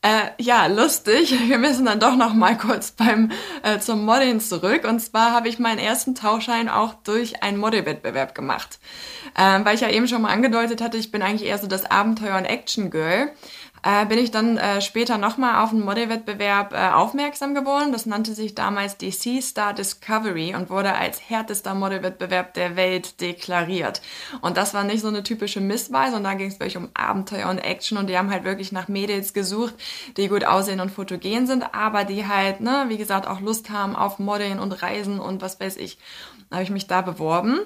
Äh, 0.04 0.32
ja, 0.40 0.66
lustig. 0.66 1.32
Wir 1.48 1.60
müssen 1.60 1.86
dann 1.86 2.00
doch 2.00 2.16
noch 2.16 2.34
mal 2.34 2.58
kurz 2.58 2.92
beim 2.92 3.32
äh, 3.62 3.78
zum 3.80 4.04
Modeln 4.04 4.40
zurück. 4.40 4.84
Und 4.86 5.00
zwar 5.00 5.32
habe 5.32 5.48
ich 5.48 5.60
meinen 5.60 5.78
ersten 5.78 6.16
Tauschschein 6.16 6.70
auch 6.70 6.96
durch 7.04 7.44
einen 7.44 7.58
Modelwettbewerb 7.58 8.34
gemacht, 8.34 8.80
ähm, 9.38 9.64
weil 9.64 9.76
ich 9.76 9.82
ja 9.82 9.90
eben 9.90 10.08
schon 10.08 10.24
mal 10.24 10.32
angedeutet 10.32 10.82
hatte, 10.82 10.98
ich 10.98 11.12
bin 11.12 11.22
eigentlich 11.22 11.48
eher 11.48 11.60
so 11.60 11.68
das 11.68 11.86
Abenteuer- 11.86 12.38
und 12.38 12.46
Action-Girl 12.46 13.32
äh, 13.84 14.06
bin 14.06 14.20
ich 14.20 14.32
dann 14.32 14.58
äh, 14.58 14.82
später 14.82 15.18
nochmal 15.18 15.64
auf 15.64 15.72
einen 15.72 15.84
Modelwettbewerb 15.84 16.74
äh, 16.74 16.90
aufmerksam 16.90 17.56
geworden. 17.56 17.92
Das 17.92 18.06
nannte 18.06 18.34
sich 18.34 18.54
damals 18.54 18.98
die 18.98 19.12
Sea 19.12 19.42
Star 19.42 19.74
Discovery 19.74 20.56
und 20.56 20.70
wurde 20.70 20.94
als 20.94 21.30
härtester 21.30 21.74
Modelwettbewerb 21.74 22.54
der 22.54 22.76
Welt 22.76 23.20
deklariert. 23.22 24.02
Und 24.42 24.58
das 24.58 24.74
war 24.74 24.84
nicht 24.84 25.02
so 25.02 25.08
eine 25.08 25.24
typische 25.24 25.62
Misswahl, 25.62 26.12
sondern 26.12 26.34
da 26.34 26.38
ging 26.38 26.50
es 26.50 26.60
wirklich 26.60 26.78
um 26.78 26.90
Abenteuer 26.94 27.50
und 27.50 27.60
Action 27.60 27.98
und 27.98 28.08
die 28.08 28.18
haben 28.18 28.30
halt 28.30 28.44
wirklich 28.44 28.72
nach 28.72 28.88
Mädels 28.88 29.34
gesucht, 29.34 29.74
die 30.18 30.28
gut 30.28 30.46
aussehen 30.46 30.80
und 30.80 30.92
fotogen 30.92 31.48
sind, 31.48 31.74
aber 31.74 32.04
die 32.04 32.28
halt, 32.28 32.62
ne, 32.62 32.86
wie 32.88 32.98
gesagt, 32.98 33.28
auch 33.28 33.42
Lust 33.42 33.70
haben 33.70 33.96
auf 33.96 34.20
Modeln 34.20 34.60
und 34.60 34.82
Reisen 34.84 35.20
und 35.20 35.42
was 35.42 35.60
weiß 35.60 35.78
ich. 35.78 35.98
Habe 36.52 36.64
ich 36.64 36.70
mich 36.70 36.88
da 36.88 37.02
beworben. 37.02 37.62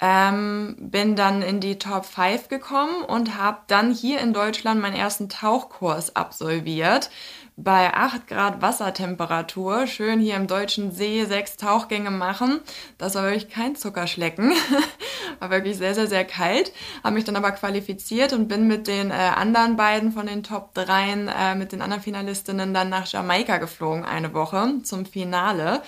Ähm, 0.00 0.76
bin 0.78 1.16
dann 1.16 1.40
in 1.40 1.60
die 1.60 1.78
Top 1.78 2.04
5 2.04 2.48
gekommen 2.48 3.02
und 3.04 3.38
habe 3.38 3.60
dann 3.66 3.92
hier 3.92 4.20
in 4.20 4.34
Deutschland 4.34 4.80
meinen 4.80 4.96
ersten 4.96 5.28
Tauchkurs 5.30 6.14
absolviert. 6.14 7.10
Bei 7.58 7.94
8 7.94 8.26
Grad 8.26 8.60
Wassertemperatur, 8.60 9.86
schön 9.86 10.20
hier 10.20 10.36
im 10.36 10.46
deutschen 10.46 10.92
See 10.92 11.24
sechs 11.24 11.56
Tauchgänge 11.56 12.10
machen. 12.10 12.60
Das 12.98 13.14
war 13.14 13.22
wirklich 13.22 13.48
kein 13.48 13.74
Zuckerschlecken. 13.76 14.52
war 15.38 15.48
wirklich 15.48 15.78
sehr, 15.78 15.94
sehr, 15.94 16.06
sehr 16.06 16.26
kalt. 16.26 16.72
Habe 17.02 17.14
mich 17.14 17.24
dann 17.24 17.36
aber 17.36 17.52
qualifiziert 17.52 18.34
und 18.34 18.48
bin 18.48 18.66
mit 18.66 18.86
den 18.86 19.10
äh, 19.10 19.14
anderen 19.14 19.76
beiden 19.76 20.12
von 20.12 20.26
den 20.26 20.42
Top 20.42 20.74
3, 20.74 21.12
äh, 21.34 21.54
mit 21.54 21.72
den 21.72 21.80
anderen 21.80 22.02
Finalistinnen 22.02 22.74
dann 22.74 22.90
nach 22.90 23.06
Jamaika 23.06 23.56
geflogen, 23.56 24.04
eine 24.04 24.34
Woche 24.34 24.82
zum 24.82 25.06
Finale. 25.06 25.80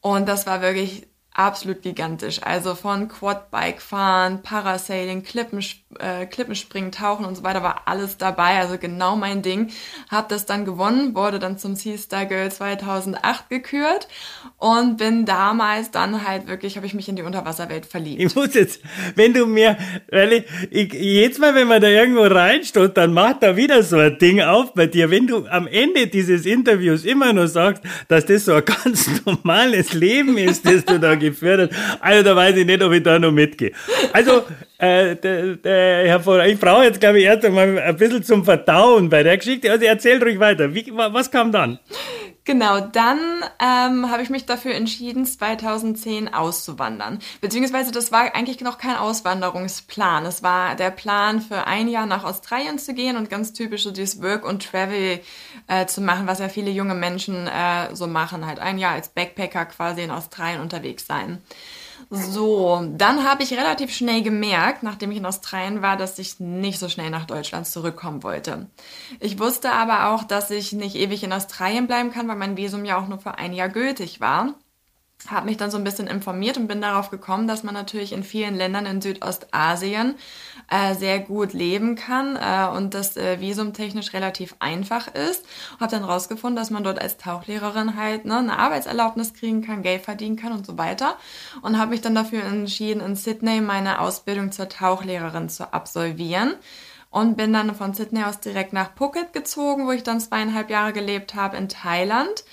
Und 0.00 0.26
das 0.26 0.46
war 0.46 0.62
wirklich 0.62 1.06
absolut 1.34 1.82
gigantisch. 1.82 2.42
Also 2.42 2.74
von 2.74 3.08
Quadbike 3.08 3.80
fahren, 3.80 4.42
Parasailing, 4.42 5.22
Klippensp 5.22 5.82
äh, 5.98 6.26
Klippenspringen, 6.26 6.92
Tauchen 6.92 7.24
und 7.24 7.36
so 7.36 7.42
weiter 7.42 7.62
war 7.62 7.82
alles 7.86 8.16
dabei. 8.16 8.58
Also 8.58 8.78
genau 8.78 9.16
mein 9.16 9.42
Ding. 9.42 9.70
Hab 10.10 10.28
das 10.28 10.46
dann 10.46 10.64
gewonnen, 10.64 11.14
wurde 11.14 11.38
dann 11.38 11.58
zum 11.58 11.74
Sea 11.74 11.98
Star 11.98 12.26
Girl 12.26 12.50
2008 12.50 13.48
gekürt 13.48 14.08
und 14.58 14.96
bin 14.96 15.24
damals 15.24 15.90
dann 15.90 16.26
halt 16.26 16.46
wirklich, 16.46 16.76
habe 16.76 16.86
ich 16.86 16.94
mich 16.94 17.08
in 17.08 17.16
die 17.16 17.22
Unterwasserwelt 17.22 17.86
verliebt. 17.86 18.20
Ich 18.20 18.34
muss 18.34 18.54
jetzt, 18.54 18.80
wenn 19.14 19.34
du 19.34 19.46
mir, 19.46 19.76
weil 20.10 20.32
ich, 20.32 20.44
ich 20.70 20.92
jetzt 20.92 21.38
mal, 21.38 21.54
wenn 21.54 21.68
man 21.68 21.80
da 21.80 21.88
irgendwo 21.88 22.22
reinsteht, 22.22 22.96
dann 22.96 23.12
macht 23.12 23.42
da 23.42 23.56
wieder 23.56 23.82
so 23.82 23.98
ein 23.98 24.18
Ding 24.18 24.40
auf 24.40 24.74
bei 24.74 24.86
dir. 24.86 25.10
Wenn 25.10 25.26
du 25.26 25.46
am 25.46 25.66
Ende 25.66 26.06
dieses 26.06 26.46
Interviews 26.46 27.04
immer 27.04 27.32
nur 27.32 27.48
sagst, 27.48 27.82
dass 28.08 28.26
das 28.26 28.46
so 28.46 28.54
ein 28.54 28.64
ganz 28.84 29.08
normales 29.24 29.92
Leben 29.92 30.38
ist, 30.38 30.66
das 30.66 30.84
du 30.84 30.98
da 30.98 31.14
hast, 31.30 31.70
also 32.00 32.22
da 32.22 32.36
weiß 32.36 32.56
ich 32.56 32.66
nicht, 32.66 32.82
ob 32.82 32.92
ich 32.92 33.02
da 33.02 33.18
noch 33.18 33.32
mitgehe. 33.32 33.72
Also, 34.12 34.44
äh, 34.82 35.14
der, 35.14 35.56
der 35.56 36.08
Herr 36.08 36.46
ich 36.46 36.58
brauche 36.58 36.82
jetzt, 36.82 36.98
glaube 37.00 37.20
ich, 37.20 37.24
erst 37.24 37.44
einmal 37.44 37.78
ein 37.78 37.96
bisschen 37.96 38.24
zum 38.24 38.44
Verdauen 38.44 39.08
bei 39.08 39.22
der 39.22 39.38
Geschichte. 39.38 39.70
Also 39.70 39.84
erzähl 39.84 40.20
ruhig 40.20 40.40
weiter. 40.40 40.74
Wie, 40.74 40.92
was 40.92 41.30
kam 41.30 41.52
dann? 41.52 41.78
Genau, 42.44 42.80
dann 42.80 43.20
ähm, 43.60 44.10
habe 44.10 44.24
ich 44.24 44.30
mich 44.30 44.46
dafür 44.46 44.74
entschieden, 44.74 45.24
2010 45.24 46.34
auszuwandern. 46.34 47.20
Beziehungsweise 47.40 47.92
das 47.92 48.10
war 48.10 48.34
eigentlich 48.34 48.60
noch 48.60 48.78
kein 48.78 48.96
Auswanderungsplan. 48.96 50.26
Es 50.26 50.42
war 50.42 50.74
der 50.74 50.90
Plan, 50.90 51.40
für 51.40 51.68
ein 51.68 51.86
Jahr 51.86 52.06
nach 52.06 52.24
Australien 52.24 52.80
zu 52.80 52.94
gehen 52.94 53.16
und 53.16 53.30
ganz 53.30 53.52
typisch 53.52 53.84
so 53.84 53.92
dieses 53.92 54.20
Work 54.20 54.44
und 54.44 54.68
Travel 54.68 55.20
äh, 55.68 55.86
zu 55.86 56.00
machen, 56.00 56.26
was 56.26 56.40
ja 56.40 56.48
viele 56.48 56.72
junge 56.72 56.96
Menschen 56.96 57.46
äh, 57.46 57.94
so 57.94 58.08
machen. 58.08 58.44
Halt 58.44 58.58
ein 58.58 58.78
Jahr 58.78 58.94
als 58.94 59.10
Backpacker 59.10 59.66
quasi 59.66 60.02
in 60.02 60.10
Australien 60.10 60.60
unterwegs 60.60 61.06
sein. 61.06 61.38
So, 62.14 62.86
dann 62.98 63.24
habe 63.24 63.42
ich 63.42 63.54
relativ 63.54 63.90
schnell 63.94 64.22
gemerkt, 64.22 64.82
nachdem 64.82 65.10
ich 65.12 65.16
in 65.16 65.24
Australien 65.24 65.80
war, 65.80 65.96
dass 65.96 66.18
ich 66.18 66.40
nicht 66.40 66.78
so 66.78 66.90
schnell 66.90 67.08
nach 67.08 67.24
Deutschland 67.24 67.66
zurückkommen 67.66 68.22
wollte. 68.22 68.68
Ich 69.18 69.38
wusste 69.38 69.72
aber 69.72 70.10
auch, 70.10 70.22
dass 70.22 70.50
ich 70.50 70.74
nicht 70.74 70.94
ewig 70.94 71.24
in 71.24 71.32
Australien 71.32 71.86
bleiben 71.86 72.10
kann, 72.10 72.28
weil 72.28 72.36
mein 72.36 72.58
Visum 72.58 72.84
ja 72.84 72.98
auch 72.98 73.08
nur 73.08 73.18
für 73.18 73.38
ein 73.38 73.54
Jahr 73.54 73.70
gültig 73.70 74.20
war 74.20 74.54
habe 75.28 75.46
mich 75.46 75.56
dann 75.56 75.70
so 75.70 75.78
ein 75.78 75.84
bisschen 75.84 76.06
informiert 76.06 76.56
und 76.56 76.66
bin 76.66 76.80
darauf 76.80 77.10
gekommen, 77.10 77.46
dass 77.46 77.62
man 77.62 77.74
natürlich 77.74 78.12
in 78.12 78.24
vielen 78.24 78.56
Ländern 78.56 78.86
in 78.86 79.00
Südostasien 79.00 80.16
äh, 80.70 80.94
sehr 80.94 81.20
gut 81.20 81.52
leben 81.52 81.96
kann 81.96 82.36
äh, 82.36 82.76
und 82.76 82.94
das 82.94 83.16
äh, 83.16 83.40
visumtechnisch 83.40 84.12
relativ 84.12 84.54
einfach 84.58 85.08
ist. 85.14 85.44
Habe 85.80 85.90
dann 85.90 86.04
rausgefunden, 86.04 86.56
dass 86.56 86.70
man 86.70 86.84
dort 86.84 87.00
als 87.00 87.16
Tauchlehrerin 87.16 87.96
halt 87.96 88.24
ne, 88.24 88.38
eine 88.38 88.58
Arbeitserlaubnis 88.58 89.34
kriegen 89.34 89.62
kann, 89.62 89.82
Geld 89.82 90.02
verdienen 90.02 90.36
kann 90.36 90.52
und 90.52 90.66
so 90.66 90.78
weiter. 90.78 91.16
Und 91.62 91.78
habe 91.78 91.90
mich 91.90 92.00
dann 92.00 92.14
dafür 92.14 92.44
entschieden, 92.44 93.00
in 93.00 93.16
Sydney 93.16 93.60
meine 93.60 94.00
Ausbildung 94.00 94.52
zur 94.52 94.68
Tauchlehrerin 94.68 95.48
zu 95.48 95.72
absolvieren 95.72 96.54
und 97.10 97.36
bin 97.36 97.52
dann 97.52 97.74
von 97.74 97.94
Sydney 97.94 98.24
aus 98.24 98.40
direkt 98.40 98.72
nach 98.72 98.90
Phuket 98.96 99.32
gezogen, 99.32 99.86
wo 99.86 99.92
ich 99.92 100.02
dann 100.02 100.20
zweieinhalb 100.20 100.70
Jahre 100.70 100.92
gelebt 100.92 101.34
habe 101.34 101.56
in 101.56 101.68
Thailand 101.68 102.44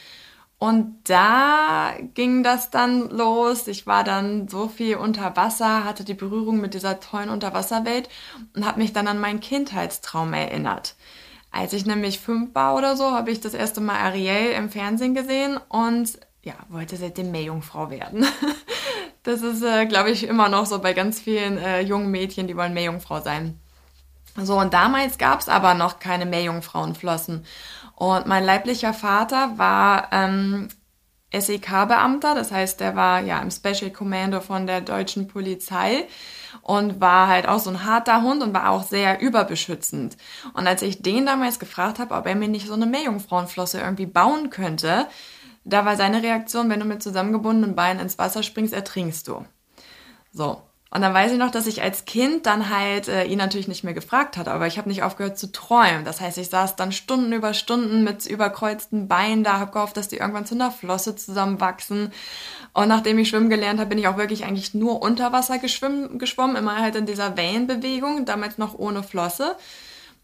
und 0.59 0.97
da 1.05 1.93
ging 2.15 2.43
das 2.43 2.69
dann 2.69 3.09
los. 3.09 3.65
Ich 3.67 3.87
war 3.87 4.03
dann 4.03 4.49
so 4.49 4.67
viel 4.67 4.97
unter 4.97 5.37
Wasser, 5.37 5.85
hatte 5.85 6.03
die 6.03 6.13
Berührung 6.13 6.59
mit 6.59 6.73
dieser 6.73 6.99
tollen 6.99 7.29
Unterwasserwelt 7.29 8.09
und 8.53 8.65
habe 8.65 8.79
mich 8.79 8.91
dann 8.91 9.07
an 9.07 9.21
meinen 9.21 9.39
Kindheitstraum 9.39 10.33
erinnert. 10.33 10.95
Als 11.49 11.71
ich 11.71 11.85
nämlich 11.85 12.19
fünf 12.19 12.53
war 12.53 12.75
oder 12.75 12.97
so, 12.97 13.11
habe 13.11 13.31
ich 13.31 13.39
das 13.39 13.53
erste 13.53 13.79
Mal 13.79 13.99
Ariel 13.99 14.51
im 14.51 14.69
Fernsehen 14.69 15.15
gesehen 15.15 15.57
und 15.69 16.19
ja, 16.43 16.55
wollte 16.67 16.97
seitdem 16.97 17.31
Meerjungfrau 17.31 17.89
werden. 17.89 18.25
das 19.23 19.41
ist, 19.41 19.63
äh, 19.63 19.85
glaube 19.85 20.11
ich, 20.11 20.27
immer 20.27 20.49
noch 20.49 20.65
so 20.65 20.79
bei 20.79 20.93
ganz 20.93 21.21
vielen 21.21 21.57
äh, 21.57 21.79
jungen 21.79 22.11
Mädchen, 22.11 22.47
die 22.47 22.57
wollen 22.57 22.73
Meerjungfrau 22.73 23.21
sein. 23.21 23.57
So, 24.35 24.59
und 24.59 24.73
damals 24.73 25.17
gab 25.17 25.39
es 25.39 25.49
aber 25.49 25.73
noch 25.73 25.99
keine 25.99 26.25
Meerjungfrauenflossen. 26.25 27.45
Und 27.99 28.27
mein 28.27 28.45
leiblicher 28.45 28.93
Vater 28.93 29.57
war 29.57 30.07
ähm, 30.13 30.69
SEK-Beamter, 31.33 32.33
das 32.33 32.49
heißt, 32.49 32.79
der 32.79 32.95
war 32.95 33.19
ja 33.19 33.41
im 33.41 33.51
Special 33.51 33.91
Commando 33.91 34.39
von 34.39 34.67
der 34.67 34.79
deutschen 34.79 35.27
Polizei 35.27 36.07
und 36.61 37.01
war 37.01 37.27
halt 37.27 37.45
auch 37.45 37.59
so 37.59 37.69
ein 37.69 37.83
harter 37.83 38.21
Hund 38.21 38.41
und 38.41 38.53
war 38.53 38.69
auch 38.69 38.83
sehr 38.83 39.19
überbeschützend. 39.19 40.15
Und 40.53 40.65
als 40.65 40.81
ich 40.81 41.01
den 41.01 41.25
damals 41.25 41.59
gefragt 41.59 41.99
habe, 41.99 42.15
ob 42.15 42.25
er 42.25 42.35
mir 42.35 42.47
nicht 42.47 42.67
so 42.67 42.73
eine 42.73 42.85
Meerjungfrauenflosse 42.85 43.81
irgendwie 43.81 44.05
bauen 44.05 44.49
könnte, 44.49 45.05
da 45.65 45.83
war 45.83 45.97
seine 45.97 46.23
Reaktion, 46.23 46.69
wenn 46.69 46.79
du 46.79 46.85
mit 46.85 47.03
zusammengebundenen 47.03 47.75
Beinen 47.75 48.01
ins 48.01 48.17
Wasser 48.17 48.43
springst, 48.43 48.73
ertrinkst 48.73 49.27
du. 49.27 49.45
So, 50.31 50.61
und 50.91 51.01
dann 51.01 51.13
weiß 51.13 51.31
ich 51.31 51.37
noch, 51.37 51.51
dass 51.51 51.67
ich 51.67 51.83
als 51.83 52.05
Kind 52.05 52.47
dann 52.47 52.71
halt 52.75 53.07
äh, 53.07 53.25
ihn 53.25 53.37
natürlich 53.37 53.67
nicht 53.67 53.83
mehr 53.83 53.93
gefragt 53.93 54.37
hatte, 54.37 54.51
aber 54.51 54.65
ich 54.65 54.79
habe 54.79 54.89
nicht 54.89 55.03
aufgehört 55.03 55.37
zu 55.37 55.51
träumen. 55.51 56.03
Das 56.03 56.19
heißt, 56.19 56.39
ich 56.39 56.49
saß 56.49 56.77
dann 56.77 56.91
Stunden 56.91 57.31
über 57.31 57.53
Stunden 57.53 58.03
mit 58.03 58.25
überkreuzten 58.25 59.07
Beinen 59.07 59.43
da, 59.43 59.59
habe 59.59 59.71
gehofft, 59.71 59.97
dass 59.97 60.07
die 60.07 60.17
irgendwann 60.17 60.47
zu 60.47 60.55
einer 60.55 60.71
Flosse 60.71 61.15
zusammenwachsen. 61.15 62.11
Und 62.73 62.87
nachdem 62.87 63.19
ich 63.19 63.29
schwimmen 63.29 63.51
gelernt 63.51 63.79
habe, 63.79 63.89
bin 63.89 63.99
ich 63.99 64.07
auch 64.07 64.17
wirklich 64.17 64.45
eigentlich 64.45 64.73
nur 64.73 65.03
unter 65.03 65.31
Wasser 65.31 65.59
geschwommen, 65.59 66.55
immer 66.55 66.77
halt 66.79 66.95
in 66.95 67.05
dieser 67.05 67.37
Wellenbewegung, 67.37 68.25
damals 68.25 68.57
noch 68.57 68.73
ohne 68.73 69.03
Flosse. 69.03 69.55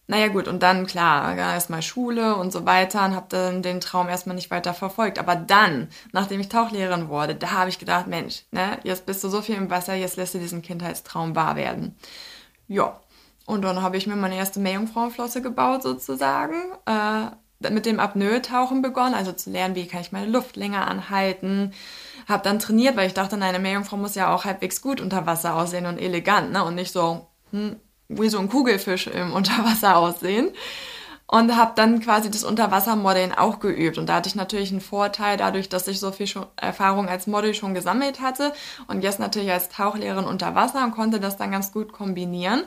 Naja 0.07 0.27
gut, 0.27 0.47
und 0.47 0.61
dann 0.61 0.85
klar, 0.85 1.35
erstmal 1.35 1.81
Schule 1.81 2.35
und 2.35 2.51
so 2.51 2.65
weiter 2.65 3.03
und 3.05 3.15
habe 3.15 3.25
dann 3.29 3.63
den 3.63 3.81
Traum 3.81 4.07
erstmal 4.07 4.35
nicht 4.35 4.51
weiter 4.51 4.73
verfolgt. 4.75 5.17
Aber 5.17 5.35
dann, 5.35 5.89
nachdem 6.11 6.39
ich 6.39 6.49
Tauchlehrerin 6.49 7.09
wurde, 7.09 7.33
da 7.33 7.51
habe 7.51 7.69
ich 7.69 7.79
gedacht, 7.79 8.05
Mensch, 8.07 8.43
ne, 8.51 8.77
jetzt 8.83 9.07
bist 9.07 9.23
du 9.23 9.29
so 9.29 9.41
viel 9.41 9.55
im 9.55 9.71
Wasser, 9.71 9.95
jetzt 9.95 10.17
lässt 10.17 10.35
du 10.35 10.39
diesen 10.39 10.61
Kindheitstraum 10.61 11.35
wahr 11.35 11.55
werden. 11.55 11.95
Ja, 12.67 12.99
und 13.45 13.63
dann 13.63 13.81
habe 13.81 13.97
ich 13.97 14.07
mir 14.07 14.15
meine 14.15 14.35
erste 14.35 14.59
Meerjungfrauenflosse 14.59 15.41
gebaut 15.41 15.83
sozusagen. 15.83 16.55
Äh, 16.85 17.69
mit 17.69 17.85
dem 17.85 17.99
Apnoe-Tauchen 17.99 18.81
begonnen, 18.81 19.15
also 19.15 19.31
zu 19.31 19.49
lernen, 19.49 19.75
wie 19.75 19.87
kann 19.87 20.01
ich 20.01 20.11
meine 20.11 20.29
Luft 20.29 20.55
länger 20.55 20.87
anhalten. 20.87 21.73
Habe 22.27 22.43
dann 22.43 22.59
trainiert, 22.59 22.95
weil 22.97 23.07
ich 23.07 23.13
dachte, 23.13 23.37
eine 23.37 23.59
Meerjungfrau 23.59 23.97
muss 23.97 24.15
ja 24.15 24.33
auch 24.33 24.45
halbwegs 24.45 24.81
gut 24.81 25.01
unter 25.01 25.25
Wasser 25.25 25.55
aussehen 25.55 25.85
und 25.85 25.97
elegant, 25.97 26.51
ne? 26.51 26.63
Und 26.63 26.75
nicht 26.75 26.91
so, 26.91 27.27
hm, 27.51 27.77
wie 28.07 28.29
so 28.29 28.39
ein 28.39 28.49
Kugelfisch 28.49 29.07
im 29.07 29.33
Unterwasser 29.39 29.97
aussehen. 29.97 30.51
Und 31.27 31.55
habe 31.57 31.71
dann 31.75 32.01
quasi 32.01 32.29
das 32.29 32.43
Unterwassermodeln 32.43 33.33
auch 33.33 33.59
geübt. 33.59 33.97
Und 33.97 34.07
da 34.07 34.15
hatte 34.15 34.29
ich 34.29 34.35
natürlich 34.35 34.69
einen 34.69 34.79
Vorteil, 34.79 35.37
dadurch, 35.37 35.69
dass 35.69 35.87
ich 35.87 35.99
so 35.99 36.11
viel 36.11 36.27
Erfahrung 36.55 37.09
als 37.09 37.25
Model 37.25 37.55
schon 37.55 37.73
gesammelt 37.73 38.21
hatte 38.21 38.53
und 38.87 39.03
jetzt 39.03 39.19
natürlich 39.19 39.51
als 39.51 39.69
Tauchlehrerin 39.69 40.25
unter 40.25 40.53
Wasser 40.53 40.83
und 40.83 40.91
konnte 40.91 41.19
das 41.19 41.35
dann 41.35 41.49
ganz 41.49 41.71
gut 41.71 41.93
kombinieren. 41.93 42.63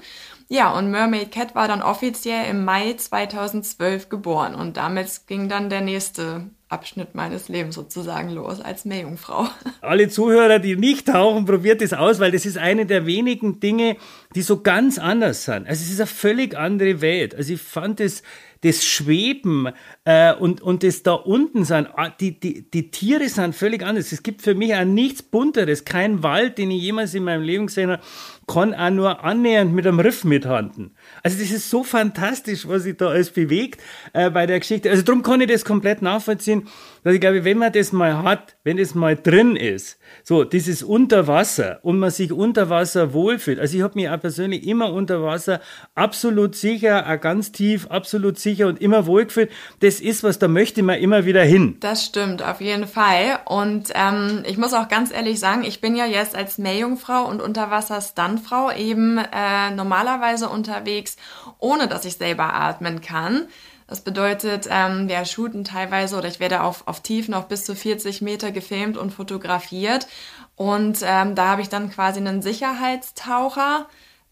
Ja, 0.49 0.73
und 0.73 0.91
Mermaid 0.91 1.31
Cat 1.31 1.55
war 1.55 1.69
dann 1.69 1.83
offiziell 1.83 2.51
im 2.51 2.65
Mai 2.65 2.95
2012 2.95 4.09
geboren 4.09 4.57
und 4.57 4.77
damit 4.77 5.29
ging 5.29 5.49
dann 5.49 5.71
der 5.71 5.83
nächste 5.83 6.51
Abschnitt 6.69 7.15
meines 7.15 7.49
Lebens 7.49 7.75
sozusagen 7.75 8.31
los 8.31 8.61
als 8.61 8.85
Meerjungfrau. 8.85 9.49
Alle 9.81 10.09
Zuhörer, 10.09 10.59
die 10.59 10.77
nicht 10.77 11.09
tauchen, 11.09 11.47
probiert 11.47 11.81
es 11.81 11.95
aus, 11.95 12.21
weil 12.21 12.31
das 12.31 12.45
ist 12.45 12.59
eine 12.59 12.85
der 12.85 13.07
wenigen 13.07 13.59
Dinge, 13.59 13.97
die 14.35 14.43
so 14.43 14.61
ganz 14.61 14.99
anders 14.99 15.45
sind. 15.45 15.67
Also 15.67 15.83
es 15.83 15.91
ist 15.91 16.01
eine 16.01 16.07
völlig 16.07 16.57
andere 16.57 17.01
Welt. 17.01 17.35
Also 17.35 17.55
ich 17.55 17.63
fand 17.63 18.01
es 18.01 18.23
das 18.63 18.85
Schweben 18.85 19.69
äh, 20.09 20.33
und, 20.33 20.63
und 20.63 20.85
das 20.85 21.03
da 21.03 21.13
unten 21.13 21.67
sein, 21.67 21.87
ah, 21.95 22.09
die, 22.09 22.41
die, 22.41 22.63
die 22.71 22.91
Tiere 22.91 23.29
sind 23.29 23.55
völlig 23.55 23.85
anders. 23.85 24.11
Es 24.11 24.23
gibt 24.23 24.41
für 24.41 24.55
mich 24.55 24.75
auch 24.75 24.87
nichts 24.87 25.23
Bunteres, 25.23 25.85
kein 25.85 26.23
Wald, 26.23 26.57
den 26.57 26.71
ich 26.71 26.81
jemals 26.81 27.13
in 27.13 27.25
meinem 27.25 27.43
Leben 27.43 27.67
gesehen 27.67 27.91
habe, 27.91 28.03
kann 28.47 28.73
auch 28.73 28.89
nur 28.89 29.23
annähernd 29.23 29.75
mit 29.75 29.87
einem 29.87 30.01
Riff 30.01 30.25
mithanden. 30.25 30.97
Also 31.23 31.39
das 31.39 31.51
ist 31.51 31.69
so 31.69 31.85
fantastisch, 31.85 32.67
was 32.67 32.85
sich 32.85 32.97
da 32.97 33.09
alles 33.09 33.29
bewegt 33.29 33.83
äh, 34.15 34.31
bei 34.31 34.47
der 34.47 34.59
Geschichte. 34.59 34.89
Also 34.89 35.03
darum 35.03 35.23
kann 35.23 35.43
ich 35.43 35.49
das 35.49 35.67
komplett 35.67 36.01
nachvollziehen, 36.01 36.67
dass 37.05 37.15
ich 37.15 37.21
glaube, 37.21 37.45
wenn 37.45 37.59
man 37.59 37.73
das 37.73 37.93
mal 37.93 38.23
hat, 38.23 38.57
wenn 38.65 38.79
das 38.79 38.95
mal 38.95 39.15
drin 39.15 39.57
ist, 39.57 39.99
so 40.25 40.45
dieses 40.45 40.83
Unterwasser 40.83 41.81
und 41.83 41.99
man 41.99 42.11
sich 42.11 42.33
unter 42.33 42.71
Wasser 42.71 43.13
wohlfühlt. 43.13 43.61
Also 43.61 43.77
ich 43.77 43.83
habe 43.83 43.95
mich 43.95 44.09
auch 44.09 44.21
persönlich 44.21 44.67
immer 44.67 44.93
unter 44.93 45.23
Wasser 45.23 45.61
absolut 45.95 46.57
sicher, 46.57 47.07
auch 47.07 47.21
ganz 47.21 47.53
tief, 47.53 47.87
absolut 47.89 48.39
sicher 48.39 48.67
und 48.67 48.81
immer 48.81 49.07
wohlgefühlt. 49.07 49.51
Das 49.81 49.98
ist 50.01 50.23
was, 50.23 50.39
da 50.39 50.49
möchte 50.49 50.83
man 50.83 50.99
immer 50.99 51.25
wieder 51.25 51.43
hin. 51.43 51.77
Das 51.81 52.05
stimmt, 52.05 52.43
auf 52.43 52.61
jeden 52.61 52.87
Fall. 52.87 53.41
Und 53.45 53.91
ähm, 53.95 54.45
ich 54.47 54.59
muss 54.59 54.75
auch 54.75 54.89
ganz 54.89 55.13
ehrlich 55.13 55.39
sagen, 55.39 55.65
ich 55.65 55.81
bin 55.81 55.97
ja 55.97 56.07
jetzt 56.07 56.35
als 56.35 56.59
Meerjungfrau 56.59 57.25
und 57.25 57.43
Unterwasser-Stuntfrau 57.43 58.73
eben 58.73 59.19
äh, 59.19 59.71
normalerweise 59.71 60.49
unterwegs, 60.49 61.17
ohne 61.59 61.89
dass 61.89 62.05
ich 62.05 62.17
selber 62.17 62.55
atmen 62.55 63.01
kann. 63.01 63.49
Das 63.89 64.03
bedeutet, 64.03 64.69
ähm, 64.71 65.09
wir 65.09 65.25
shooten 65.25 65.65
teilweise 65.65 66.17
oder 66.17 66.29
ich 66.29 66.41
werde 66.41 66.63
auf, 66.63 66.87
auf 66.87 67.01
Tiefen 67.01 67.33
auf 67.33 67.49
bis 67.49 67.65
zu 67.65 67.75
40 67.75 68.21
Meter 68.21 68.53
gefilmt 68.53 68.99
und 68.99 69.13
fotografiert. 69.13 70.07
Und 70.57 70.99
ähm, 71.03 71.35
da 71.35 71.49
habe 71.49 71.63
ich 71.63 71.71
dann 71.71 71.91
quasi 71.91 72.21
einen 72.21 72.43
Sicherheitstaucher, 72.43 73.87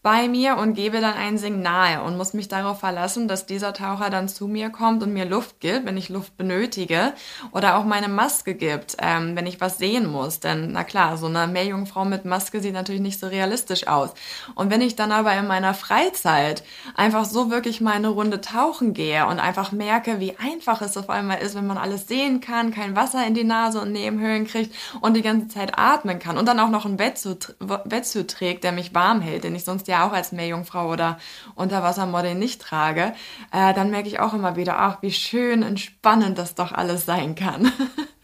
bei 0.07 0.29
mir 0.29 0.55
und 0.55 0.73
gebe 0.73 1.01
dann 1.01 1.15
ein 1.15 1.37
Signal 1.37 1.99
und 1.99 2.15
muss 2.15 2.33
mich 2.33 2.47
darauf 2.47 2.79
verlassen, 2.79 3.27
dass 3.27 3.45
dieser 3.45 3.73
Taucher 3.73 4.09
dann 4.09 4.29
zu 4.29 4.47
mir 4.47 4.69
kommt 4.69 5.03
und 5.03 5.11
mir 5.11 5.25
Luft 5.25 5.59
gibt, 5.59 5.85
wenn 5.85 5.97
ich 5.97 6.07
Luft 6.07 6.37
benötige 6.37 7.11
oder 7.51 7.77
auch 7.77 7.83
meine 7.83 8.07
Maske 8.07 8.53
gibt, 8.53 8.95
ähm, 9.01 9.35
wenn 9.35 9.45
ich 9.45 9.59
was 9.59 9.79
sehen 9.79 10.09
muss. 10.09 10.39
Denn 10.39 10.71
na 10.71 10.85
klar, 10.85 11.17
so 11.17 11.25
eine 11.25 11.45
Meerjungfrau 11.47 12.05
mit 12.05 12.23
Maske 12.23 12.61
sieht 12.61 12.71
natürlich 12.71 13.01
nicht 13.01 13.19
so 13.19 13.27
realistisch 13.27 13.85
aus. 13.89 14.11
Und 14.55 14.71
wenn 14.71 14.79
ich 14.79 14.95
dann 14.95 15.11
aber 15.11 15.33
in 15.33 15.45
meiner 15.45 15.73
Freizeit 15.73 16.63
einfach 16.95 17.25
so 17.25 17.51
wirklich 17.51 17.81
mal 17.81 17.91
eine 17.91 18.07
Runde 18.07 18.39
tauchen 18.39 18.93
gehe 18.93 19.27
und 19.27 19.41
einfach 19.41 19.73
merke, 19.73 20.21
wie 20.21 20.37
einfach 20.37 20.81
es 20.81 20.95
auf 20.95 21.09
einmal 21.09 21.39
ist, 21.39 21.53
wenn 21.53 21.67
man 21.67 21.77
alles 21.77 22.07
sehen 22.07 22.39
kann, 22.39 22.71
kein 22.71 22.95
Wasser 22.95 23.27
in 23.27 23.33
die 23.33 23.43
Nase 23.43 23.81
und 23.81 23.91
Nebenhöhlen 23.91 24.47
kriegt 24.47 24.73
und 25.01 25.15
die 25.15 25.21
ganze 25.21 25.49
Zeit 25.49 25.77
atmen 25.77 26.19
kann 26.19 26.37
und 26.37 26.45
dann 26.45 26.61
auch 26.61 26.69
noch 26.69 26.85
einen 26.85 26.97
Wetsuit 26.97 28.27
trägt, 28.29 28.63
der 28.63 28.71
mich 28.71 28.95
warm 28.95 29.19
hält, 29.19 29.43
den 29.43 29.53
ich 29.53 29.65
sonst 29.65 29.89
ja 29.89 29.96
auch 30.05 30.13
als 30.13 30.31
Meerjungfrau 30.31 30.91
oder 30.91 31.17
Unterwassermodel 31.55 32.35
nicht 32.35 32.61
trage, 32.61 33.13
äh, 33.51 33.73
dann 33.73 33.89
merke 33.89 34.07
ich 34.07 34.19
auch 34.19 34.33
immer 34.33 34.55
wieder, 34.55 34.79
ach, 34.79 35.01
wie 35.01 35.11
schön 35.11 35.63
entspannend 35.63 36.37
das 36.37 36.55
doch 36.55 36.71
alles 36.71 37.05
sein 37.05 37.35
kann. 37.35 37.71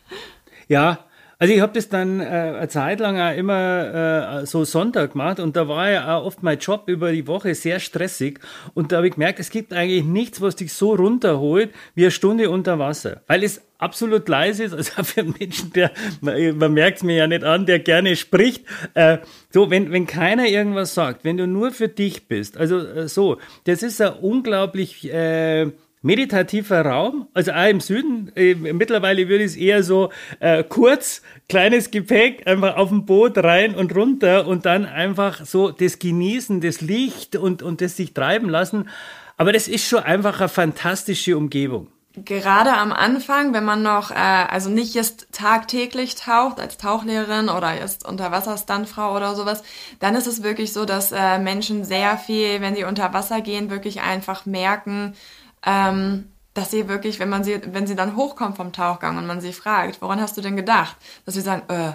ja, 0.67 0.99
also 1.43 1.55
ich 1.55 1.59
habe 1.59 1.73
das 1.73 1.89
dann 1.89 2.21
äh, 2.21 2.23
eine 2.23 2.69
Zeit 2.69 3.01
lang 3.01 3.19
auch 3.19 3.35
immer 3.35 4.43
äh, 4.43 4.45
so 4.45 4.63
Sonntag 4.63 5.11
gemacht 5.11 5.41
und 5.41 5.57
da 5.57 5.67
war 5.67 5.91
ja 5.91 6.15
auch 6.15 6.25
oft 6.25 6.41
mein 6.41 6.57
Job 6.57 6.83
über 6.85 7.11
die 7.11 7.27
Woche 7.27 7.53
sehr 7.53 7.81
stressig 7.81 8.39
und 8.73 8.93
da 8.93 8.95
habe 8.95 9.07
ich 9.07 9.15
gemerkt, 9.15 9.41
es 9.41 9.49
gibt 9.49 9.73
eigentlich 9.73 10.05
nichts, 10.05 10.39
was 10.39 10.55
dich 10.55 10.71
so 10.71 10.95
runterholt 10.95 11.71
wie 11.95 12.03
eine 12.03 12.11
Stunde 12.11 12.49
unter 12.49 12.79
Wasser, 12.79 13.23
weil 13.27 13.43
es 13.43 13.61
absolut 13.77 14.29
leise 14.29 14.63
ist, 14.63 14.73
also 14.73 15.03
für 15.03 15.19
einen 15.19 15.35
Menschen, 15.37 15.73
der, 15.73 15.91
man, 16.21 16.57
man 16.57 16.71
merkt 16.71 16.99
es 16.99 17.03
mir 17.03 17.17
ja 17.17 17.27
nicht 17.27 17.43
an, 17.43 17.65
der 17.65 17.79
gerne 17.79 18.15
spricht, 18.15 18.63
äh, 18.93 19.17
so, 19.49 19.69
wenn, 19.69 19.91
wenn 19.91 20.07
keiner 20.07 20.47
irgendwas 20.47 20.93
sagt, 20.93 21.25
wenn 21.25 21.35
du 21.35 21.45
nur 21.45 21.71
für 21.71 21.89
dich 21.89 22.29
bist, 22.29 22.55
also 22.55 22.79
äh, 22.79 23.09
so, 23.09 23.37
das 23.65 23.83
ist 23.83 23.99
ein 23.99 24.13
unglaublich 24.13 25.11
äh, 25.11 25.71
meditativer 26.03 26.85
Raum, 26.85 27.27
also 27.33 27.51
auch 27.51 27.69
im 27.69 27.79
Süden. 27.79 28.31
Äh, 28.35 28.53
mittlerweile 28.55 29.27
würde 29.27 29.43
ich 29.43 29.51
es 29.51 29.55
eher 29.55 29.81
so 29.81 30.11
äh, 30.39 30.63
kurz, 30.63 31.23
kleines 31.49 31.89
Gepäck, 31.89 32.45
einfach 32.45 32.75
auf 32.75 32.89
dem 32.89 33.05
Boot 33.05 33.37
rein 33.37 33.73
und 33.73 33.95
runter 33.95 34.45
und 34.45 34.65
dann 34.65 34.85
einfach 34.85 35.43
so 35.45 35.71
das 35.71 35.97
Genießen, 35.97 36.61
das 36.61 36.81
Licht 36.81 37.35
und, 37.35 37.63
und 37.63 37.81
das 37.81 37.97
sich 37.97 38.13
treiben 38.13 38.49
lassen. 38.49 38.89
Aber 39.37 39.51
das 39.51 39.67
ist 39.67 39.87
schon 39.87 40.03
einfach 40.03 40.39
eine 40.39 40.49
fantastische 40.49 41.35
Umgebung 41.35 41.87
gerade 42.15 42.73
am 42.73 42.91
Anfang, 42.91 43.53
wenn 43.53 43.65
man 43.65 43.81
noch, 43.81 44.11
äh, 44.11 44.13
also 44.13 44.69
nicht 44.69 44.93
jetzt 44.93 45.27
tagtäglich 45.31 46.15
taucht 46.15 46.59
als 46.59 46.77
Tauchlehrerin 46.77 47.49
oder 47.49 47.73
jetzt 47.73 48.07
Unterwasserstandfrau 48.07 49.15
oder 49.15 49.35
sowas, 49.35 49.63
dann 49.99 50.15
ist 50.15 50.27
es 50.27 50.43
wirklich 50.43 50.73
so, 50.73 50.85
dass 50.85 51.11
äh, 51.11 51.39
Menschen 51.39 51.83
sehr 51.83 52.17
viel, 52.17 52.61
wenn 52.61 52.75
sie 52.75 52.83
unter 52.83 53.13
Wasser 53.13 53.41
gehen, 53.41 53.71
wirklich 53.71 54.01
einfach 54.01 54.45
merken, 54.45 55.15
ähm, 55.65 56.29
dass 56.53 56.71
sie 56.71 56.87
wirklich, 56.87 57.19
wenn 57.19 57.29
man 57.29 57.43
sie, 57.43 57.59
wenn 57.73 57.87
sie 57.87 57.95
dann 57.95 58.15
hochkommt 58.15 58.57
vom 58.57 58.73
Tauchgang 58.73 59.17
und 59.17 59.25
man 59.25 59.41
sie 59.41 59.53
fragt, 59.53 60.01
woran 60.01 60.21
hast 60.21 60.37
du 60.37 60.41
denn 60.41 60.55
gedacht, 60.55 60.95
dass 61.25 61.33
sie 61.35 61.41
sagen, 61.41 61.63
äh, 61.69 61.93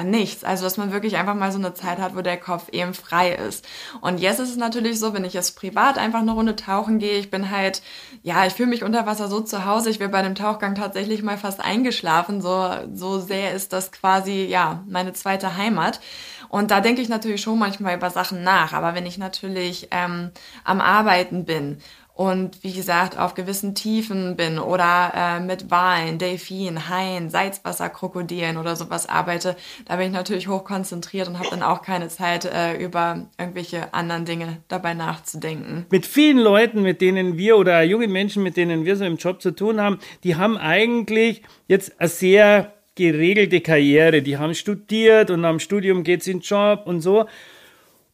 an 0.00 0.10
nichts. 0.10 0.44
Also, 0.44 0.64
dass 0.64 0.78
man 0.78 0.92
wirklich 0.92 1.16
einfach 1.16 1.34
mal 1.34 1.52
so 1.52 1.58
eine 1.58 1.74
Zeit 1.74 1.98
hat, 1.98 2.16
wo 2.16 2.22
der 2.22 2.38
Kopf 2.38 2.70
eben 2.70 2.94
frei 2.94 3.32
ist. 3.32 3.66
Und 4.00 4.18
jetzt 4.18 4.40
ist 4.40 4.48
es 4.48 4.56
natürlich 4.56 4.98
so, 4.98 5.12
wenn 5.12 5.24
ich 5.24 5.34
jetzt 5.34 5.56
privat 5.56 5.98
einfach 5.98 6.20
eine 6.20 6.32
Runde 6.32 6.56
tauchen 6.56 6.98
gehe, 6.98 7.18
ich 7.18 7.30
bin 7.30 7.50
halt, 7.50 7.82
ja, 8.22 8.46
ich 8.46 8.54
fühle 8.54 8.70
mich 8.70 8.82
unter 8.82 9.04
Wasser 9.06 9.28
so 9.28 9.40
zu 9.40 9.66
Hause, 9.66 9.90
ich 9.90 10.00
wäre 10.00 10.10
bei 10.10 10.22
dem 10.22 10.34
Tauchgang 10.34 10.74
tatsächlich 10.74 11.22
mal 11.22 11.36
fast 11.36 11.60
eingeschlafen. 11.60 12.40
So, 12.40 12.70
so 12.94 13.20
sehr 13.20 13.52
ist 13.52 13.72
das 13.74 13.92
quasi, 13.92 14.44
ja, 14.44 14.82
meine 14.88 15.12
zweite 15.12 15.56
Heimat. 15.56 16.00
Und 16.48 16.70
da 16.70 16.80
denke 16.80 17.02
ich 17.02 17.08
natürlich 17.08 17.42
schon 17.42 17.58
manchmal 17.58 17.96
über 17.96 18.10
Sachen 18.10 18.42
nach. 18.42 18.72
Aber 18.72 18.94
wenn 18.94 19.06
ich 19.06 19.18
natürlich 19.18 19.88
ähm, 19.90 20.30
am 20.64 20.80
Arbeiten 20.80 21.44
bin 21.44 21.78
und 22.14 22.62
wie 22.62 22.72
gesagt 22.72 23.18
auf 23.18 23.34
gewissen 23.34 23.74
Tiefen 23.74 24.36
bin 24.36 24.58
oder 24.58 25.12
äh, 25.14 25.40
mit 25.40 25.70
Walen, 25.70 26.18
Delfinen, 26.18 26.88
Haien, 26.88 27.30
Salzwasserkrokodilen 27.30 28.56
oder 28.56 28.76
sowas 28.76 29.08
arbeite, 29.08 29.56
da 29.86 29.96
bin 29.96 30.06
ich 30.06 30.12
natürlich 30.12 30.48
hochkonzentriert 30.48 31.28
und 31.28 31.38
habe 31.38 31.50
dann 31.50 31.62
auch 31.62 31.82
keine 31.82 32.08
Zeit, 32.08 32.44
äh, 32.44 32.76
über 32.76 33.26
irgendwelche 33.38 33.94
anderen 33.94 34.24
Dinge 34.24 34.58
dabei 34.68 34.94
nachzudenken. 34.94 35.86
Mit 35.90 36.06
vielen 36.06 36.38
Leuten, 36.38 36.82
mit 36.82 37.00
denen 37.00 37.38
wir 37.38 37.56
oder 37.56 37.82
jungen 37.82 38.12
Menschen, 38.12 38.42
mit 38.42 38.56
denen 38.56 38.84
wir 38.84 38.96
so 38.96 39.04
im 39.04 39.16
Job 39.16 39.40
zu 39.40 39.52
tun 39.52 39.80
haben, 39.80 39.98
die 40.24 40.36
haben 40.36 40.56
eigentlich 40.58 41.42
jetzt 41.68 42.00
eine 42.00 42.08
sehr 42.08 42.72
geregelte 42.96 43.60
Karriere. 43.60 44.20
Die 44.20 44.36
haben 44.36 44.54
studiert 44.54 45.30
und 45.30 45.44
am 45.44 45.58
Studium 45.58 46.02
geht's 46.02 46.26
in 46.26 46.38
den 46.38 46.42
Job 46.42 46.82
und 46.84 47.00
so 47.00 47.26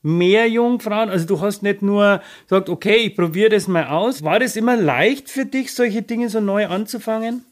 mehr 0.06 0.48
Jungfrauen? 0.48 1.10
Also 1.10 1.26
du 1.26 1.40
hast 1.40 1.62
nicht 1.62 1.82
nur 1.82 2.22
gesagt, 2.48 2.68
okay, 2.68 2.96
ich 2.96 3.16
probiere 3.16 3.50
das 3.50 3.68
mal 3.68 3.88
aus. 3.88 4.22
War 4.22 4.38
das 4.38 4.56
immer 4.56 4.76
leicht 4.76 5.28
für 5.28 5.44
dich, 5.44 5.74
solche 5.74 6.02
Dinge 6.02 6.28
so 6.28 6.40
neu 6.40 6.68
anzufangen? 6.68 7.44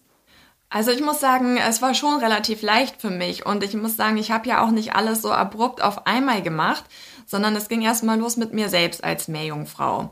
Also 0.71 0.91
ich 0.91 1.03
muss 1.03 1.21
sagen, 1.21 1.57
es 1.57 1.83
war 1.83 1.95
schon 1.95 2.19
relativ 2.21 2.63
leicht 2.63 3.01
für 3.01 3.11
mich 3.11 3.47
und 3.47 3.63
ich 3.63 3.75
muss 3.75 3.97
sagen, 3.97 4.17
ich 4.17 4.31
habe 4.31 4.49
ja 4.49 4.65
auch 4.65 4.71
nicht 4.71 4.95
alles 4.95 5.23
so 5.23 5.31
abrupt 5.31 5.83
auf 5.83 6.07
einmal 6.07 6.43
gemacht, 6.43 6.85
sondern 7.27 7.55
es 7.55 7.69
ging 7.69 7.83
erstmal 7.83 8.19
los 8.19 8.37
mit 8.37 8.53
mir 8.53 8.69
selbst 8.69 9.05
als 9.05 9.29
Meerjungfrau. 9.29 10.11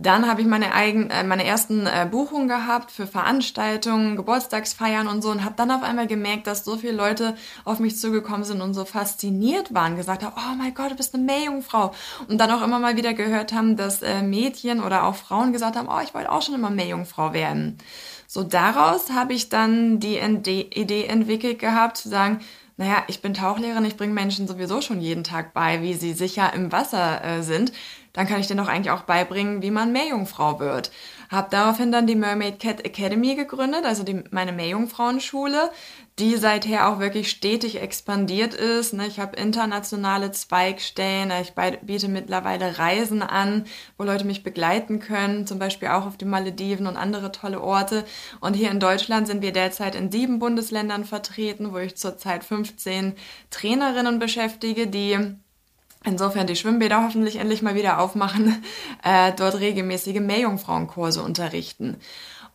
Dann 0.00 0.28
habe 0.28 0.40
ich 0.40 0.46
meine 0.46 0.74
eigenen, 0.74 1.10
äh, 1.10 1.24
meine 1.24 1.44
ersten 1.44 1.84
äh, 1.84 2.06
Buchungen 2.08 2.46
gehabt 2.46 2.92
für 2.92 3.08
Veranstaltungen, 3.08 4.14
Geburtstagsfeiern 4.14 5.08
und 5.08 5.22
so 5.22 5.30
und 5.32 5.44
habe 5.44 5.56
dann 5.56 5.72
auf 5.72 5.82
einmal 5.82 6.06
gemerkt, 6.06 6.46
dass 6.46 6.64
so 6.64 6.76
viele 6.76 6.92
Leute 6.92 7.34
auf 7.64 7.80
mich 7.80 7.98
zugekommen 7.98 8.44
sind 8.44 8.60
und 8.60 8.74
so 8.74 8.84
fasziniert 8.84 9.74
waren, 9.74 9.96
gesagt 9.96 10.22
haben, 10.22 10.36
oh 10.36 10.54
mein 10.56 10.72
Gott, 10.72 10.92
du 10.92 10.94
bist 10.94 11.16
eine 11.16 11.24
Meerjungfrau 11.24 11.92
und 12.28 12.38
dann 12.38 12.52
auch 12.52 12.62
immer 12.62 12.78
mal 12.78 12.96
wieder 12.96 13.12
gehört 13.12 13.52
haben, 13.52 13.76
dass 13.76 14.00
äh, 14.02 14.22
Mädchen 14.22 14.84
oder 14.84 15.02
auch 15.02 15.16
Frauen 15.16 15.52
gesagt 15.52 15.74
haben, 15.74 15.88
oh, 15.88 16.00
ich 16.00 16.14
wollte 16.14 16.30
auch 16.30 16.42
schon 16.42 16.54
immer 16.54 16.70
Meerjungfrau 16.70 17.32
werden. 17.32 17.78
So 18.28 18.44
daraus 18.44 19.10
habe 19.10 19.32
ich 19.32 19.48
dann 19.48 19.98
die 19.98 20.18
Idee 20.18 21.06
entwickelt 21.06 21.58
gehabt, 21.58 21.96
zu 21.96 22.08
sagen, 22.08 22.38
naja, 22.76 23.02
ich 23.08 23.20
bin 23.20 23.34
Tauchlehrerin, 23.34 23.84
ich 23.84 23.96
bringe 23.96 24.14
Menschen 24.14 24.46
sowieso 24.46 24.80
schon 24.80 25.00
jeden 25.00 25.24
Tag 25.24 25.52
bei, 25.54 25.82
wie 25.82 25.94
sie 25.94 26.12
sicher 26.12 26.52
im 26.54 26.70
Wasser 26.70 27.24
äh, 27.24 27.42
sind 27.42 27.72
dann 28.12 28.26
kann 28.26 28.40
ich 28.40 28.46
dir 28.46 28.56
doch 28.56 28.68
eigentlich 28.68 28.90
auch 28.90 29.02
beibringen, 29.02 29.62
wie 29.62 29.70
man 29.70 29.92
Meerjungfrau 29.92 30.60
wird. 30.60 30.90
Hab 31.30 31.50
daraufhin 31.50 31.92
dann 31.92 32.06
die 32.06 32.14
Mermaid 32.14 32.58
Cat 32.58 32.84
Academy 32.84 33.34
gegründet, 33.34 33.84
also 33.84 34.02
die, 34.02 34.24
meine 34.30 34.52
Meerjungfrauenschule, 34.52 35.70
die 36.18 36.36
seither 36.36 36.88
auch 36.88 36.98
wirklich 36.98 37.30
stetig 37.30 37.80
expandiert 37.80 38.54
ist. 38.54 38.92
Ne? 38.92 39.06
Ich 39.06 39.20
habe 39.20 39.36
internationale 39.36 40.32
Zweigstellen, 40.32 41.32
ich 41.42 41.52
biete 41.82 42.08
mittlerweile 42.08 42.78
Reisen 42.78 43.22
an, 43.22 43.66
wo 43.96 44.04
Leute 44.04 44.24
mich 44.24 44.42
begleiten 44.42 45.00
können, 45.00 45.46
zum 45.46 45.58
Beispiel 45.58 45.88
auch 45.88 46.06
auf 46.06 46.16
die 46.16 46.24
Malediven 46.24 46.86
und 46.86 46.96
andere 46.96 47.30
tolle 47.30 47.60
Orte. 47.60 48.04
Und 48.40 48.54
hier 48.54 48.70
in 48.70 48.80
Deutschland 48.80 49.26
sind 49.26 49.42
wir 49.42 49.52
derzeit 49.52 49.94
in 49.94 50.10
sieben 50.10 50.38
Bundesländern 50.38 51.04
vertreten, 51.04 51.72
wo 51.72 51.78
ich 51.78 51.96
zurzeit 51.96 52.42
15 52.42 53.14
Trainerinnen 53.50 54.18
beschäftige, 54.18 54.86
die 54.86 55.36
insofern 56.04 56.46
die 56.46 56.56
Schwimmbäder 56.56 57.02
hoffentlich 57.02 57.36
endlich 57.36 57.62
mal 57.62 57.74
wieder 57.74 58.00
aufmachen, 58.00 58.62
äh, 59.04 59.32
dort 59.36 59.60
regelmäßige 59.60 60.20
Meerjungfrauenkurse 60.20 61.22
unterrichten. 61.22 61.98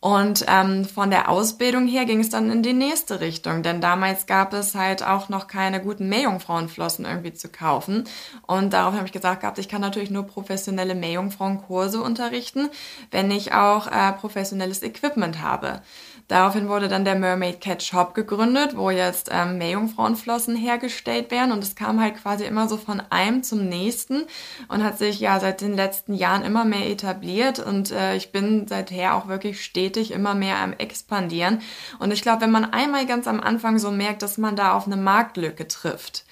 Und 0.04 0.44
ähm, 0.50 0.84
von 0.84 1.12
der 1.12 1.30
Ausbildung 1.30 1.88
her 1.88 2.04
ging 2.04 2.20
es 2.20 2.30
dann 2.30 2.52
in 2.52 2.62
die 2.62 2.74
nächste 2.74 3.22
Richtung, 3.22 3.64
denn 3.64 3.80
damals 3.80 4.26
gab 4.26 4.52
es 4.52 4.76
halt 4.76 5.02
auch 5.02 5.30
noch 5.30 5.48
keine 5.48 5.82
guten 5.82 6.10
Meerjungfrauenflossen 6.10 7.06
irgendwie 7.06 7.32
zu 7.32 7.48
kaufen. 7.48 8.04
Und 8.46 8.74
darauf 8.74 8.96
habe 8.96 9.06
ich 9.06 9.14
gesagt 9.14 9.40
gehabt, 9.40 9.60
ich 9.60 9.70
kann 9.70 9.80
natürlich 9.80 10.12
nur 10.12 10.24
professionelle 10.24 10.94
Meerjungfrauenkurse 10.94 12.02
unterrichten, 12.02 12.70
wenn 13.12 13.32
ich 13.32 13.54
auch 13.54 13.88
äh, 13.88 14.12
professionelles 14.12 14.84
Equipment 14.84 15.42
habe. 15.42 15.82
Daraufhin 16.28 16.70
wurde 16.70 16.88
dann 16.88 17.06
der 17.06 17.16
Mermaid 17.16 17.62
Cat 17.62 17.84
Shop 17.84 18.14
gegründet, 18.14 18.78
wo 18.78 18.90
jetzt 18.90 19.30
ähm, 19.32 19.58
Meerjungfrauenflossen 19.58 20.56
hergestellt 20.56 21.32
werden. 21.32 21.52
Und 21.52 21.64
es 21.64 21.76
kam 21.76 22.00
halt 22.00 22.16
quasi 22.16 22.46
immer 22.46 22.68
so 22.68 22.78
von 22.78 23.02
einem 23.10 23.44
zum 23.44 23.68
nächsten 23.68 24.24
und 24.68 24.84
hat 24.84 24.98
sich 24.98 25.20
ja 25.20 25.40
seit 25.40 25.62
den 25.62 25.76
letzten 25.76 26.14
Jahren 26.14 26.44
immer 26.44 26.66
mehr 26.66 26.90
etabliert. 26.90 27.60
Und 27.60 27.92
äh, 27.92 28.16
ich 28.16 28.32
bin 28.32 28.68
seither 28.68 29.16
auch 29.16 29.28
wirklich 29.28 29.64
stetig 29.64 30.12
immer 30.12 30.34
mehr 30.34 30.58
am 30.58 30.74
expandieren. 30.74 31.62
Und 32.00 32.12
ich 32.12 32.22
glaube, 32.22 32.42
wenn 32.42 32.52
man 32.52 32.72
einmal 32.72 33.06
ganz 33.06 33.28
am 33.28 33.40
Anfang 33.40 33.78
so 33.78 33.92
merkt, 33.92 34.22
dass 34.22 34.38
man 34.38 34.56
da 34.56 34.74
auf 34.74 34.88
eine 34.88 34.98
Marktlücke 34.98 35.68
trifft, 35.68 36.26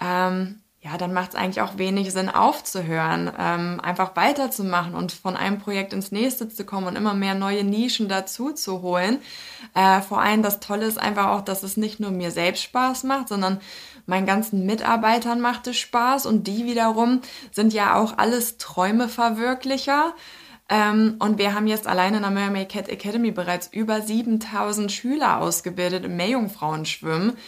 ähm, 0.00 0.60
ja, 0.84 0.98
dann 0.98 1.14
macht 1.14 1.30
es 1.30 1.34
eigentlich 1.34 1.62
auch 1.62 1.78
wenig 1.78 2.12
Sinn 2.12 2.28
aufzuhören, 2.28 3.32
ähm, 3.38 3.80
einfach 3.82 4.14
weiterzumachen 4.16 4.94
und 4.94 5.12
von 5.12 5.34
einem 5.34 5.58
Projekt 5.58 5.94
ins 5.94 6.12
nächste 6.12 6.46
zu 6.50 6.66
kommen 6.66 6.86
und 6.86 6.96
immer 6.96 7.14
mehr 7.14 7.34
neue 7.34 7.64
Nischen 7.64 8.06
dazu 8.06 8.52
zu 8.52 8.82
holen. 8.82 9.18
Äh, 9.74 10.02
vor 10.02 10.20
allem 10.20 10.42
das 10.42 10.60
Tolle 10.60 10.84
ist 10.84 10.98
einfach 10.98 11.28
auch, 11.28 11.40
dass 11.40 11.62
es 11.62 11.78
nicht 11.78 12.00
nur 12.00 12.10
mir 12.10 12.30
selbst 12.30 12.62
Spaß 12.64 13.04
macht, 13.04 13.28
sondern 13.28 13.62
meinen 14.04 14.26
ganzen 14.26 14.66
Mitarbeitern 14.66 15.40
macht 15.40 15.66
es 15.68 15.78
Spaß 15.78 16.26
und 16.26 16.46
die 16.46 16.66
wiederum 16.66 17.22
sind 17.50 17.72
ja 17.72 17.96
auch 17.96 18.18
alles 18.18 18.58
Träumeverwirklicher. 18.58 20.12
Ähm, 20.68 21.16
und 21.18 21.38
wir 21.38 21.54
haben 21.54 21.66
jetzt 21.66 21.86
allein 21.86 22.14
in 22.14 22.22
der 22.22 22.30
Mermaid 22.30 22.68
Cat 22.68 22.90
Academy 22.90 23.30
bereits 23.30 23.68
über 23.72 24.02
7000 24.02 24.92
Schüler 24.92 25.40
ausgebildet 25.40 26.04
im 26.04 26.16
Meerjungfrauenschwimmen. 26.16 27.38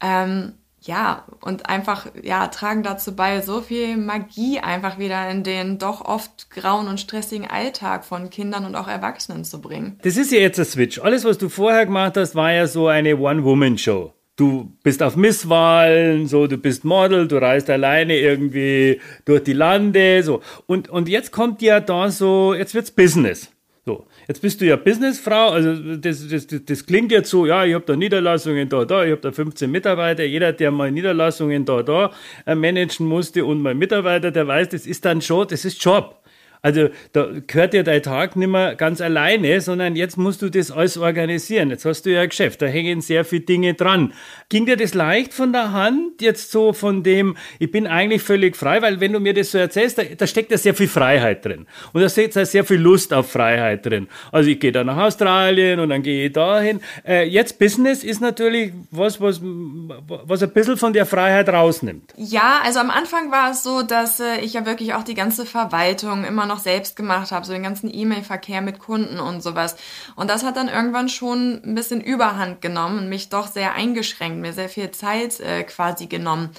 Ähm, 0.00 0.54
ja, 0.86 1.24
und 1.40 1.68
einfach, 1.68 2.06
ja, 2.22 2.46
tragen 2.48 2.82
dazu 2.82 3.14
bei, 3.14 3.40
so 3.40 3.60
viel 3.60 3.96
Magie 3.96 4.60
einfach 4.60 4.98
wieder 4.98 5.28
in 5.30 5.42
den 5.42 5.78
doch 5.78 6.04
oft 6.04 6.50
grauen 6.50 6.88
und 6.88 7.00
stressigen 7.00 7.46
Alltag 7.46 8.04
von 8.04 8.30
Kindern 8.30 8.64
und 8.64 8.74
auch 8.76 8.88
Erwachsenen 8.88 9.44
zu 9.44 9.60
bringen. 9.60 9.98
Das 10.02 10.16
ist 10.16 10.32
ja 10.32 10.38
jetzt 10.38 10.58
ein 10.58 10.64
Switch. 10.64 10.98
Alles, 10.98 11.24
was 11.24 11.38
du 11.38 11.48
vorher 11.48 11.86
gemacht 11.86 12.16
hast, 12.16 12.34
war 12.34 12.52
ja 12.52 12.66
so 12.66 12.88
eine 12.88 13.16
One-Woman-Show. 13.16 14.12
Du 14.36 14.76
bist 14.82 15.02
auf 15.02 15.16
Misswahlen, 15.16 16.26
so, 16.26 16.46
du 16.46 16.58
bist 16.58 16.84
Model, 16.84 17.26
du 17.26 17.40
reist 17.40 17.70
alleine 17.70 18.18
irgendwie 18.18 19.00
durch 19.24 19.42
die 19.44 19.54
Lande, 19.54 20.22
so. 20.22 20.42
Und, 20.66 20.90
und 20.90 21.08
jetzt 21.08 21.32
kommt 21.32 21.62
ja 21.62 21.80
da 21.80 22.10
so, 22.10 22.52
jetzt 22.52 22.74
wird's 22.74 22.90
Business. 22.90 23.50
So, 23.86 24.04
jetzt 24.28 24.42
bist 24.42 24.60
du 24.60 24.66
ja 24.66 24.76
Businessfrau, 24.76 25.50
also 25.50 25.96
das, 25.96 26.28
das, 26.28 26.46
das, 26.46 26.64
das 26.64 26.86
klingt 26.86 27.12
jetzt 27.12 27.30
so, 27.30 27.46
ja, 27.46 27.64
ich 27.64 27.74
habe 27.74 27.84
da 27.84 27.96
Niederlassungen 27.96 28.68
da, 28.68 28.84
da, 28.84 29.04
ich 29.04 29.12
habe 29.12 29.20
da 29.20 29.32
15 29.32 29.70
Mitarbeiter, 29.70 30.24
jeder, 30.24 30.52
der 30.52 30.70
mal 30.70 30.90
Niederlassungen 30.90 31.64
da, 31.64 31.82
da 31.82 32.10
äh, 32.46 32.54
managen 32.54 33.06
musste 33.06 33.44
und 33.44 33.62
mal 33.62 33.74
Mitarbeiter, 33.74 34.30
der 34.30 34.46
weiß, 34.46 34.70
das 34.70 34.86
ist 34.86 35.04
dann 35.04 35.20
schon, 35.22 35.48
das 35.48 35.64
ist 35.64 35.82
Job. 35.82 36.20
Also 36.62 36.88
da 37.12 37.28
gehört 37.46 37.74
ja 37.74 37.82
dein 37.82 38.02
Tag 38.02 38.36
nicht 38.36 38.48
mehr 38.48 38.74
ganz 38.74 39.00
alleine, 39.00 39.60
sondern 39.60 39.96
jetzt 39.96 40.16
musst 40.16 40.42
du 40.42 40.50
das 40.50 40.70
alles 40.70 40.96
organisieren. 40.98 41.70
Jetzt 41.70 41.84
hast 41.84 42.02
du 42.06 42.12
ja 42.12 42.22
ein 42.22 42.28
Geschäft, 42.28 42.62
da 42.62 42.66
hängen 42.66 43.00
sehr 43.00 43.24
viele 43.24 43.42
Dinge 43.42 43.74
dran. 43.74 44.12
Ging 44.48 44.66
dir 44.66 44.76
das 44.76 44.94
leicht 44.94 45.34
von 45.34 45.52
der 45.52 45.72
Hand, 45.72 46.20
jetzt 46.20 46.50
so 46.50 46.72
von 46.72 47.02
dem, 47.02 47.36
ich 47.58 47.70
bin 47.70 47.86
eigentlich 47.86 48.22
völlig 48.22 48.56
frei, 48.56 48.82
weil 48.82 49.00
wenn 49.00 49.12
du 49.12 49.20
mir 49.20 49.34
das 49.34 49.50
so 49.50 49.58
erzählst, 49.58 49.98
da, 49.98 50.02
da 50.04 50.26
steckt 50.26 50.50
ja 50.50 50.58
sehr 50.58 50.74
viel 50.74 50.88
Freiheit 50.88 51.44
drin. 51.44 51.66
Und 51.92 52.02
da 52.02 52.08
steckt 52.08 52.34
sehr 52.34 52.64
viel 52.64 52.78
Lust 52.78 53.12
auf 53.12 53.30
Freiheit 53.30 53.86
drin. 53.86 54.08
Also 54.32 54.50
ich 54.50 54.60
gehe 54.60 54.72
da 54.72 54.84
nach 54.84 54.96
Australien 54.96 55.80
und 55.80 55.90
dann 55.90 56.02
gehe 56.02 56.26
ich 56.26 56.32
dahin. 56.32 56.80
Äh, 57.06 57.28
jetzt 57.28 57.58
Business 57.58 58.04
ist 58.04 58.20
natürlich 58.20 58.72
was, 58.90 59.20
was, 59.20 59.40
was 59.42 60.42
ein 60.42 60.50
bisschen 60.50 60.76
von 60.76 60.92
der 60.92 61.06
Freiheit 61.06 61.48
rausnimmt. 61.48 62.12
Ja, 62.16 62.60
also 62.64 62.80
am 62.80 62.90
Anfang 62.90 63.30
war 63.30 63.50
es 63.50 63.62
so, 63.62 63.82
dass 63.82 64.20
äh, 64.20 64.40
ich 64.40 64.54
ja 64.54 64.66
wirklich 64.66 64.94
auch 64.94 65.02
die 65.02 65.14
ganze 65.14 65.46
Verwaltung 65.46 66.24
immer 66.24 66.45
immer 66.46 66.54
noch 66.54 66.60
selbst 66.62 66.96
gemacht 66.96 67.32
habe, 67.32 67.44
so 67.44 67.52
den 67.52 67.62
ganzen 67.62 67.92
E-Mail-Verkehr 67.92 68.60
mit 68.60 68.78
Kunden 68.78 69.18
und 69.18 69.42
sowas. 69.42 69.76
Und 70.14 70.30
das 70.30 70.44
hat 70.44 70.56
dann 70.56 70.68
irgendwann 70.68 71.08
schon 71.08 71.60
ein 71.64 71.74
bisschen 71.74 72.00
Überhand 72.00 72.60
genommen 72.60 72.98
und 72.98 73.08
mich 73.08 73.28
doch 73.28 73.48
sehr 73.48 73.74
eingeschränkt, 73.74 74.40
mir 74.40 74.52
sehr 74.52 74.68
viel 74.68 74.90
Zeit 74.92 75.40
äh, 75.40 75.64
quasi 75.64 76.06
genommen. 76.06 76.50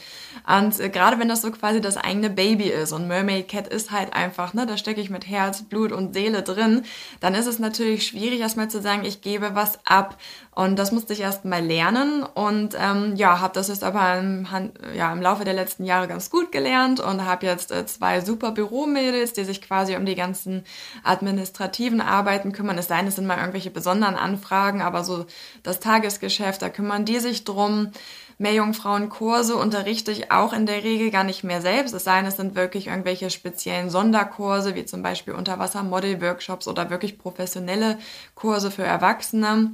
Und 0.47 0.79
äh, 0.79 0.89
gerade 0.89 1.19
wenn 1.19 1.29
das 1.29 1.41
so 1.41 1.51
quasi 1.51 1.81
das 1.81 1.97
eigene 1.97 2.29
Baby 2.29 2.65
ist 2.65 2.91
und 2.91 3.07
Mermaid 3.07 3.47
Cat 3.47 3.67
ist 3.67 3.91
halt 3.91 4.13
einfach, 4.13 4.53
ne, 4.53 4.65
da 4.65 4.77
stecke 4.77 5.01
ich 5.01 5.09
mit 5.09 5.27
Herz, 5.27 5.63
Blut 5.63 5.91
und 5.91 6.13
Seele 6.13 6.43
drin, 6.43 6.83
dann 7.19 7.35
ist 7.35 7.47
es 7.47 7.59
natürlich 7.59 8.07
schwierig, 8.07 8.39
erstmal 8.39 8.69
zu 8.69 8.81
sagen, 8.81 9.05
ich 9.05 9.21
gebe 9.21 9.55
was 9.55 9.79
ab. 9.85 10.17
Und 10.51 10.79
das 10.79 10.91
musste 10.91 11.13
ich 11.13 11.21
erst 11.21 11.45
mal 11.45 11.63
lernen 11.63 12.23
und 12.23 12.75
ähm, 12.79 13.15
ja, 13.15 13.39
habe 13.41 13.53
das 13.53 13.67
jetzt 13.67 13.83
aber 13.83 14.17
im, 14.17 14.47
ja, 14.95 15.13
im 15.13 15.21
Laufe 15.21 15.43
der 15.43 15.53
letzten 15.53 15.83
Jahre 15.83 16.07
ganz 16.07 16.31
gut 16.31 16.51
gelernt 16.51 16.99
und 16.99 17.25
habe 17.25 17.45
jetzt 17.45 17.71
äh, 17.71 17.85
zwei 17.85 18.21
super 18.21 18.51
Büromädels, 18.51 19.33
die 19.33 19.43
sich 19.43 19.61
quasi 19.61 19.76
um 19.85 20.05
die 20.05 20.15
ganzen 20.15 20.63
administrativen 21.03 22.01
Arbeiten 22.01 22.51
kümmern. 22.51 22.77
Es 22.77 22.87
sei 22.87 22.97
denn, 22.97 23.07
es 23.07 23.15
sind 23.15 23.27
mal 23.27 23.37
irgendwelche 23.37 23.69
besonderen 23.69 24.15
Anfragen, 24.15 24.81
aber 24.81 25.03
so 25.03 25.25
das 25.63 25.79
Tagesgeschäft, 25.79 26.61
da 26.61 26.69
kümmern 26.69 27.05
die 27.05 27.19
sich 27.19 27.43
drum. 27.43 27.91
Meerjungfrauenkurse 28.39 29.55
unterrichte 29.55 30.11
ich 30.11 30.31
auch 30.31 30.53
in 30.53 30.67
der 30.67 30.83
Regel 30.83 31.09
gar 31.09 31.23
nicht 31.23 31.43
mehr 31.43 31.61
selbst. 31.61 31.93
Es 31.93 32.03
sei 32.03 32.17
denn, 32.17 32.27
es 32.27 32.37
sind 32.37 32.55
wirklich 32.55 32.87
irgendwelche 32.87 33.29
speziellen 33.29 33.89
Sonderkurse, 33.89 34.75
wie 34.75 34.85
zum 34.85 35.01
Beispiel 35.01 35.33
Unterwasser-Model-Workshops 35.33 36.67
oder 36.67 36.89
wirklich 36.89 37.17
professionelle 37.17 37.97
Kurse 38.35 38.69
für 38.69 38.83
Erwachsene. 38.83 39.71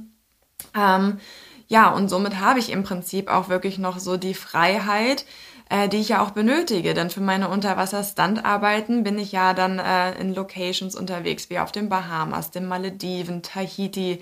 Ähm, 0.74 1.18
ja, 1.66 1.90
und 1.90 2.08
somit 2.08 2.40
habe 2.40 2.58
ich 2.58 2.70
im 2.70 2.84
Prinzip 2.84 3.28
auch 3.28 3.48
wirklich 3.48 3.78
noch 3.78 3.98
so 3.98 4.16
die 4.16 4.34
Freiheit, 4.34 5.24
äh, 5.70 5.88
die 5.88 5.98
ich 5.98 6.10
ja 6.10 6.22
auch 6.22 6.30
benötige. 6.30 6.94
Denn 6.94 7.10
für 7.10 7.20
meine 7.20 7.48
Unterwasser-Standarbeiten 7.48 9.04
bin 9.04 9.18
ich 9.18 9.32
ja 9.32 9.54
dann 9.54 9.78
äh, 9.78 10.12
in 10.20 10.34
Locations 10.34 10.94
unterwegs, 10.94 11.50
wie 11.50 11.58
auf 11.58 11.72
den 11.72 11.88
Bahamas, 11.88 12.50
den 12.50 12.66
Malediven, 12.66 13.42
Tahiti. 13.42 14.20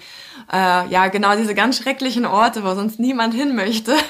Äh, 0.53 0.89
ja, 0.89 1.09
genau 1.09 1.37
diese 1.37 1.55
ganz 1.55 1.79
schrecklichen 1.79 2.27
Orte, 2.27 2.65
wo 2.65 2.75
sonst 2.75 2.99
niemand 2.99 3.35
hin 3.35 3.55
möchte. 3.55 3.95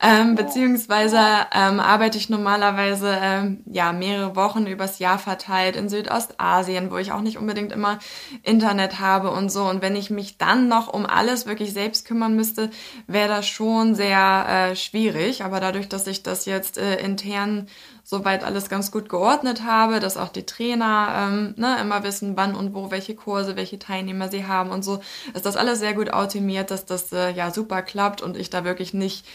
Ähm, 0.00 0.36
beziehungsweise 0.36 1.18
ähm, 1.52 1.80
arbeite 1.80 2.18
ich 2.18 2.28
normalerweise 2.28 3.18
ähm, 3.20 3.64
ja 3.66 3.92
mehrere 3.92 4.36
Wochen 4.36 4.66
übers 4.66 5.00
Jahr 5.00 5.18
verteilt 5.18 5.74
in 5.74 5.88
Südostasien, 5.88 6.92
wo 6.92 6.98
ich 6.98 7.10
auch 7.10 7.20
nicht 7.20 7.36
unbedingt 7.36 7.72
immer 7.72 7.98
Internet 8.44 9.00
habe 9.00 9.32
und 9.32 9.50
so. 9.50 9.64
Und 9.64 9.82
wenn 9.82 9.96
ich 9.96 10.08
mich 10.08 10.38
dann 10.38 10.68
noch 10.68 10.86
um 10.86 11.04
alles 11.04 11.46
wirklich 11.46 11.72
selbst 11.72 12.06
kümmern 12.06 12.36
müsste, 12.36 12.70
wäre 13.08 13.28
das 13.28 13.48
schon 13.48 13.96
sehr 13.96 14.70
äh, 14.70 14.76
schwierig. 14.76 15.42
Aber 15.42 15.58
dadurch, 15.58 15.88
dass 15.88 16.06
ich 16.06 16.22
das 16.22 16.44
jetzt 16.48 16.78
äh, 16.78 16.96
intern 16.96 17.68
soweit 18.02 18.42
alles 18.42 18.68
ganz 18.68 18.90
gut 18.90 19.08
geordnet 19.08 19.62
habe, 19.62 20.00
dass 20.00 20.16
auch 20.16 20.30
die 20.30 20.46
Trainer 20.46 21.28
ähm, 21.30 21.54
ne, 21.56 21.76
immer 21.80 22.02
wissen, 22.02 22.36
wann 22.36 22.54
und 22.54 22.74
wo 22.74 22.90
welche 22.90 23.14
Kurse, 23.14 23.54
welche 23.54 23.78
Teilnehmer 23.78 24.28
sie 24.28 24.46
haben 24.46 24.70
und 24.70 24.82
so, 24.82 25.00
ist 25.34 25.46
das 25.46 25.56
alles 25.56 25.78
sehr 25.78 25.94
gut 25.94 26.12
optimiert, 26.12 26.70
dass 26.70 26.86
das 26.86 27.12
äh, 27.12 27.30
ja 27.30 27.50
super 27.52 27.82
klappt 27.82 28.22
und 28.22 28.36
ich 28.36 28.50
da 28.50 28.64
wirklich 28.64 28.94
nicht 28.94 29.26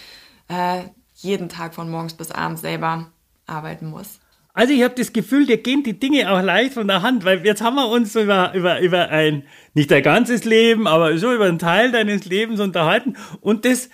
äh, 0.50 0.82
jeden 1.16 1.50
Tag 1.50 1.76
von 1.76 1.90
morgens 1.90 2.16
bis 2.16 2.32
abends 2.32 2.62
selber 2.62 3.08
arbeiten 3.46 3.90
muss. 3.90 4.20
Also 4.56 4.72
ich 4.72 4.84
habe 4.84 4.94
das 4.96 5.14
Gefühl, 5.14 5.48
dir 5.48 5.58
gehen 5.58 5.82
die 5.82 6.00
Dinge 6.00 6.32
auch 6.32 6.42
leicht 6.42 6.76
von 6.76 6.88
der 6.88 7.02
Hand, 7.02 7.26
weil 7.26 7.44
jetzt 7.44 7.64
haben 7.64 7.76
wir 7.76 7.90
uns 7.90 8.16
über, 8.16 8.54
über, 8.54 8.82
über 8.82 9.10
ein, 9.10 9.48
nicht 9.74 9.90
dein 9.90 10.04
ganzes 10.04 10.46
Leben, 10.46 10.86
aber 10.86 11.18
so 11.18 11.34
über 11.34 11.46
einen 11.46 11.58
Teil 11.58 11.92
deines 11.92 12.26
Lebens 12.26 12.60
unterhalten 12.60 13.16
und 13.42 13.66
das 13.66 13.90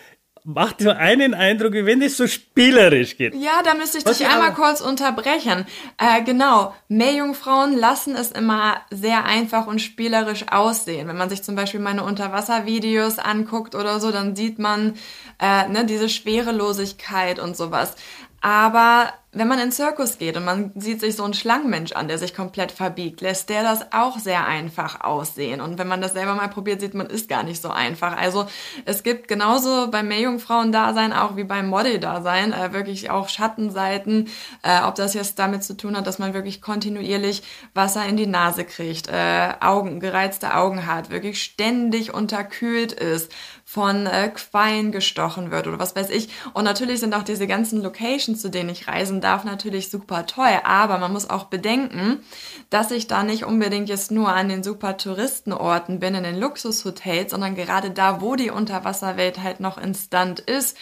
macht 0.54 0.82
so 0.82 0.90
einen 0.90 1.36
Eindruck, 1.36 1.74
wie 1.74 1.86
wenn 1.86 2.02
es 2.02 2.18
so 2.18 2.26
spielerisch 2.26 3.18
geht. 3.18 3.36
Ja, 3.36 3.62
da 3.64 3.76
müsste 3.76 4.00
ich 4.00 4.06
Was 4.06 4.18
dich 4.18 4.28
einmal 4.28 4.54
kurz 4.54 4.82
unterbrechen. 4.82 5.66
Äh, 5.98 6.24
genau, 6.24 6.74
Meerjungfrauen 6.88 7.78
lassen 7.78 8.16
es 8.16 8.32
immer 8.32 8.82
sehr 8.90 9.26
einfach 9.26 9.68
und 9.68 9.80
spielerisch 9.80 10.46
aussehen. 10.50 11.08
Wenn 11.08 11.18
man 11.18 11.30
sich 11.30 11.44
zum 11.44 11.56
Beispiel 11.56 11.80
meine 11.80 12.04
Unterwasservideos 12.04 13.20
anguckt 13.20 13.76
oder 13.76 14.00
so, 14.00 14.12
dann 14.12 14.36
sieht 14.36 14.58
man 14.58 14.96
äh, 15.40 15.68
ne, 15.68 15.86
diese 15.86 16.10
Schwerelosigkeit 16.10 17.38
und 17.38 17.56
sowas. 17.56 17.94
Aber 18.42 19.14
wenn 19.32 19.48
man 19.48 19.60
in 19.60 19.66
den 19.66 19.72
Zirkus 19.72 20.18
geht 20.18 20.38
und 20.38 20.46
man 20.46 20.72
sieht 20.76 21.02
sich 21.02 21.16
so 21.16 21.24
einen 21.24 21.36
Schlangenmensch 21.36 21.92
an, 21.92 22.08
der 22.08 22.18
sich 22.18 22.34
komplett 22.34 22.72
verbiegt, 22.72 23.22
lässt 23.22 23.50
der 23.50 23.62
das 23.62 23.92
auch 23.92 24.18
sehr 24.18 24.48
einfach 24.48 25.02
aussehen. 25.02 25.62
Und 25.62 25.78
wenn 25.78 25.88
man 25.88 26.02
das 26.02 26.14
selber 26.14 26.34
mal 26.34 26.48
probiert, 26.48 26.82
sieht 26.82 26.96
man, 26.96 27.06
ist 27.06 27.30
gar 27.30 27.44
nicht 27.44 27.62
so 27.62 27.70
einfach. 27.70 28.18
Also 28.18 28.48
es 28.86 29.04
gibt 29.04 29.28
genauso 29.28 29.92
beim 29.92 30.08
Meerjungfrauen-Dasein 30.08 31.14
auch 31.14 31.36
wie 31.36 31.44
beim 31.44 31.68
Model-Dasein 31.68 32.54
äh, 32.54 32.74
wirklich 32.74 33.12
auch 33.12 33.30
Schattenseiten, 33.30 34.30
äh, 34.64 34.82
ob 34.82 34.96
das 34.96 35.14
jetzt 35.14 35.38
damit 35.38 35.64
zu 35.64 35.78
tun 35.78 35.96
hat, 35.96 36.08
dass 36.08 36.18
man 36.18 36.34
wirklich 36.34 36.60
kontinuierlich 36.60 37.44
Wasser 37.76 38.04
in 38.08 38.18
die 38.18 38.26
Nase 38.26 38.64
kriegt, 38.64 39.10
äh, 39.10 39.54
Augen, 39.60 40.00
gereizte 40.00 40.56
Augen 40.56 40.88
hat, 40.88 41.12
wirklich 41.12 41.44
ständig 41.44 42.16
unterkühlt 42.16 42.94
ist, 42.94 43.32
von 43.72 44.08
äh, 44.08 44.30
Quallen 44.30 44.92
gestochen 44.92 45.52
wird 45.52 45.68
oder 45.68 45.78
was 45.78 45.96
weiß 45.96 46.10
ich. 46.10 46.30
Und 46.56 46.64
natürlich 46.64 47.02
sind 47.02 47.14
auch 47.14 47.22
diese 47.22 47.46
ganzen 47.46 47.84
Locations, 47.84 48.42
zu 48.42 48.50
denen 48.50 48.70
ich 48.70 48.88
reisen 48.88 49.22
darf, 49.22 49.44
natürlich 49.44 49.92
super 49.92 50.26
toll. 50.26 50.60
Aber 50.64 50.98
man 50.98 51.14
muss 51.14 51.30
auch 51.30 51.44
bedenken, 51.44 52.22
dass 52.72 52.90
ich 52.90 53.06
da 53.06 53.22
nicht 53.22 53.46
unbedingt 53.46 53.88
jetzt 53.88 54.10
nur 54.10 54.30
an 54.30 54.50
den 54.50 54.64
super 54.64 54.98
Touristenorten 54.98 56.00
bin, 56.00 56.16
in 56.16 56.24
den 56.24 56.40
Luxushotels, 56.40 57.30
sondern 57.30 57.54
gerade 57.54 57.92
da, 57.92 58.22
wo 58.22 58.36
die 58.36 58.50
Unterwasserwelt 58.50 59.44
halt 59.44 59.60
noch 59.60 59.78
instant 59.78 60.40
ist 60.40 60.76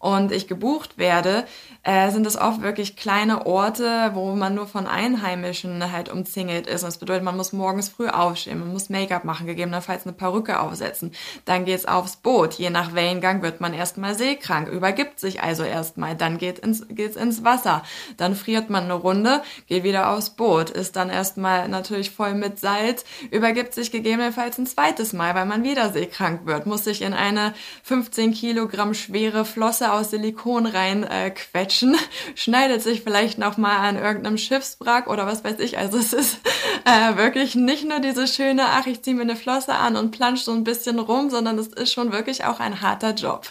und 0.00 0.32
ich 0.32 0.48
gebucht 0.48 0.96
werde, 0.96 1.44
äh, 1.82 2.10
sind 2.10 2.26
es 2.26 2.36
oft 2.36 2.62
wirklich 2.62 2.96
kleine 2.96 3.44
Orte, 3.44 4.10
wo 4.14 4.34
man 4.34 4.54
nur 4.54 4.66
von 4.66 4.86
Einheimischen 4.86 5.92
halt 5.92 6.08
umzingelt 6.08 6.66
ist. 6.66 6.82
Und 6.82 6.88
das 6.88 6.98
bedeutet, 6.98 7.22
man 7.22 7.36
muss 7.36 7.52
morgens 7.52 7.90
früh 7.90 8.08
aufstehen, 8.08 8.58
man 8.58 8.72
muss 8.72 8.88
Make-up 8.88 9.24
machen, 9.24 9.46
gegebenenfalls 9.46 10.06
eine 10.06 10.14
Perücke 10.14 10.58
aufsetzen. 10.58 11.12
Dann 11.44 11.66
geht's 11.66 11.84
aufs 11.84 12.16
Boot. 12.16 12.54
Je 12.54 12.70
nach 12.70 12.94
Wellengang 12.94 13.42
wird 13.42 13.60
man 13.60 13.74
erstmal 13.74 14.14
seekrank, 14.14 14.68
übergibt 14.68 15.20
sich 15.20 15.42
also 15.42 15.64
erstmal. 15.64 16.16
Dann 16.16 16.38
geht 16.38 16.58
ins, 16.58 16.86
geht's 16.88 17.16
ins 17.16 17.44
Wasser. 17.44 17.82
Dann 18.16 18.34
friert 18.34 18.70
man 18.70 18.84
eine 18.84 18.94
Runde, 18.94 19.42
geht 19.66 19.84
wieder 19.84 20.10
aufs 20.10 20.30
Boot, 20.30 20.70
ist 20.70 20.96
dann 20.96 21.10
erstmal 21.10 21.68
natürlich 21.68 22.10
voll 22.10 22.32
mit 22.32 22.58
Salz, 22.58 23.04
übergibt 23.30 23.74
sich 23.74 23.92
gegebenenfalls 23.92 24.56
ein 24.56 24.66
zweites 24.66 25.12
Mal, 25.12 25.34
weil 25.34 25.46
man 25.46 25.62
wieder 25.62 25.92
seekrank 25.92 26.46
wird, 26.46 26.64
muss 26.64 26.84
sich 26.84 27.02
in 27.02 27.12
eine 27.12 27.52
15 27.82 28.32
Kilogramm 28.32 28.94
schwere 28.94 29.44
Flosse 29.44 29.89
aus 29.92 30.10
Silikon 30.10 30.66
rein 30.66 31.04
äh, 31.04 31.30
quetschen, 31.30 31.96
schneidet 32.34 32.82
sich 32.82 33.02
vielleicht 33.02 33.38
noch 33.38 33.56
mal 33.56 33.76
an 33.78 33.96
irgendeinem 33.96 34.38
Schiffswrack 34.38 35.06
oder 35.08 35.26
was 35.26 35.44
weiß 35.44 35.58
ich. 35.60 35.78
Also 35.78 35.98
es 35.98 36.12
ist 36.12 36.38
äh, 36.84 37.16
wirklich 37.16 37.54
nicht 37.54 37.88
nur 37.88 38.00
diese 38.00 38.26
schöne, 38.26 38.62
ach, 38.66 38.86
ich 38.86 39.02
ziehe 39.02 39.16
mir 39.16 39.22
eine 39.22 39.36
Flosse 39.36 39.74
an 39.74 39.96
und 39.96 40.10
plansch 40.10 40.42
so 40.42 40.52
ein 40.52 40.64
bisschen 40.64 40.98
rum, 40.98 41.30
sondern 41.30 41.58
es 41.58 41.68
ist 41.68 41.92
schon 41.92 42.12
wirklich 42.12 42.44
auch 42.44 42.60
ein 42.60 42.80
harter 42.80 43.14
Job. 43.14 43.50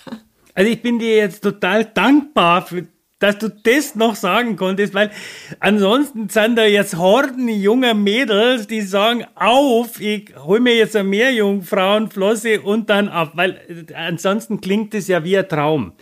Also 0.56 0.72
ich 0.72 0.82
bin 0.82 1.00
dir 1.00 1.16
jetzt 1.16 1.42
total 1.42 1.86
dankbar 1.86 2.66
für 2.66 2.88
dass 3.20 3.38
du 3.38 3.50
das 3.50 3.96
noch 3.96 4.16
sagen 4.16 4.56
konntest, 4.56 4.94
weil 4.94 5.12
ansonsten 5.60 6.30
sind 6.30 6.56
da 6.56 6.66
jetzt 6.66 6.98
Horden 6.98 7.50
junger 7.50 7.94
Mädels, 7.94 8.68
die 8.68 8.82
sagen, 8.82 9.26
auf, 9.36 10.00
ich 10.02 10.34
hol 10.38 10.62
mir 10.62 10.76
jetzt 10.76 10.96
eine 10.96 11.08
Meerjungfrauenflosse 11.10 12.62
und 12.62 12.90
dann 12.90 13.10
ab, 13.10 13.34
weil 13.36 13.60
äh, 13.90 13.94
ansonsten 13.94 14.62
klingt 14.62 14.94
es 14.94 15.08
ja 15.08 15.24
wie 15.24 15.38
ein 15.38 15.48
Traum. 15.48 15.94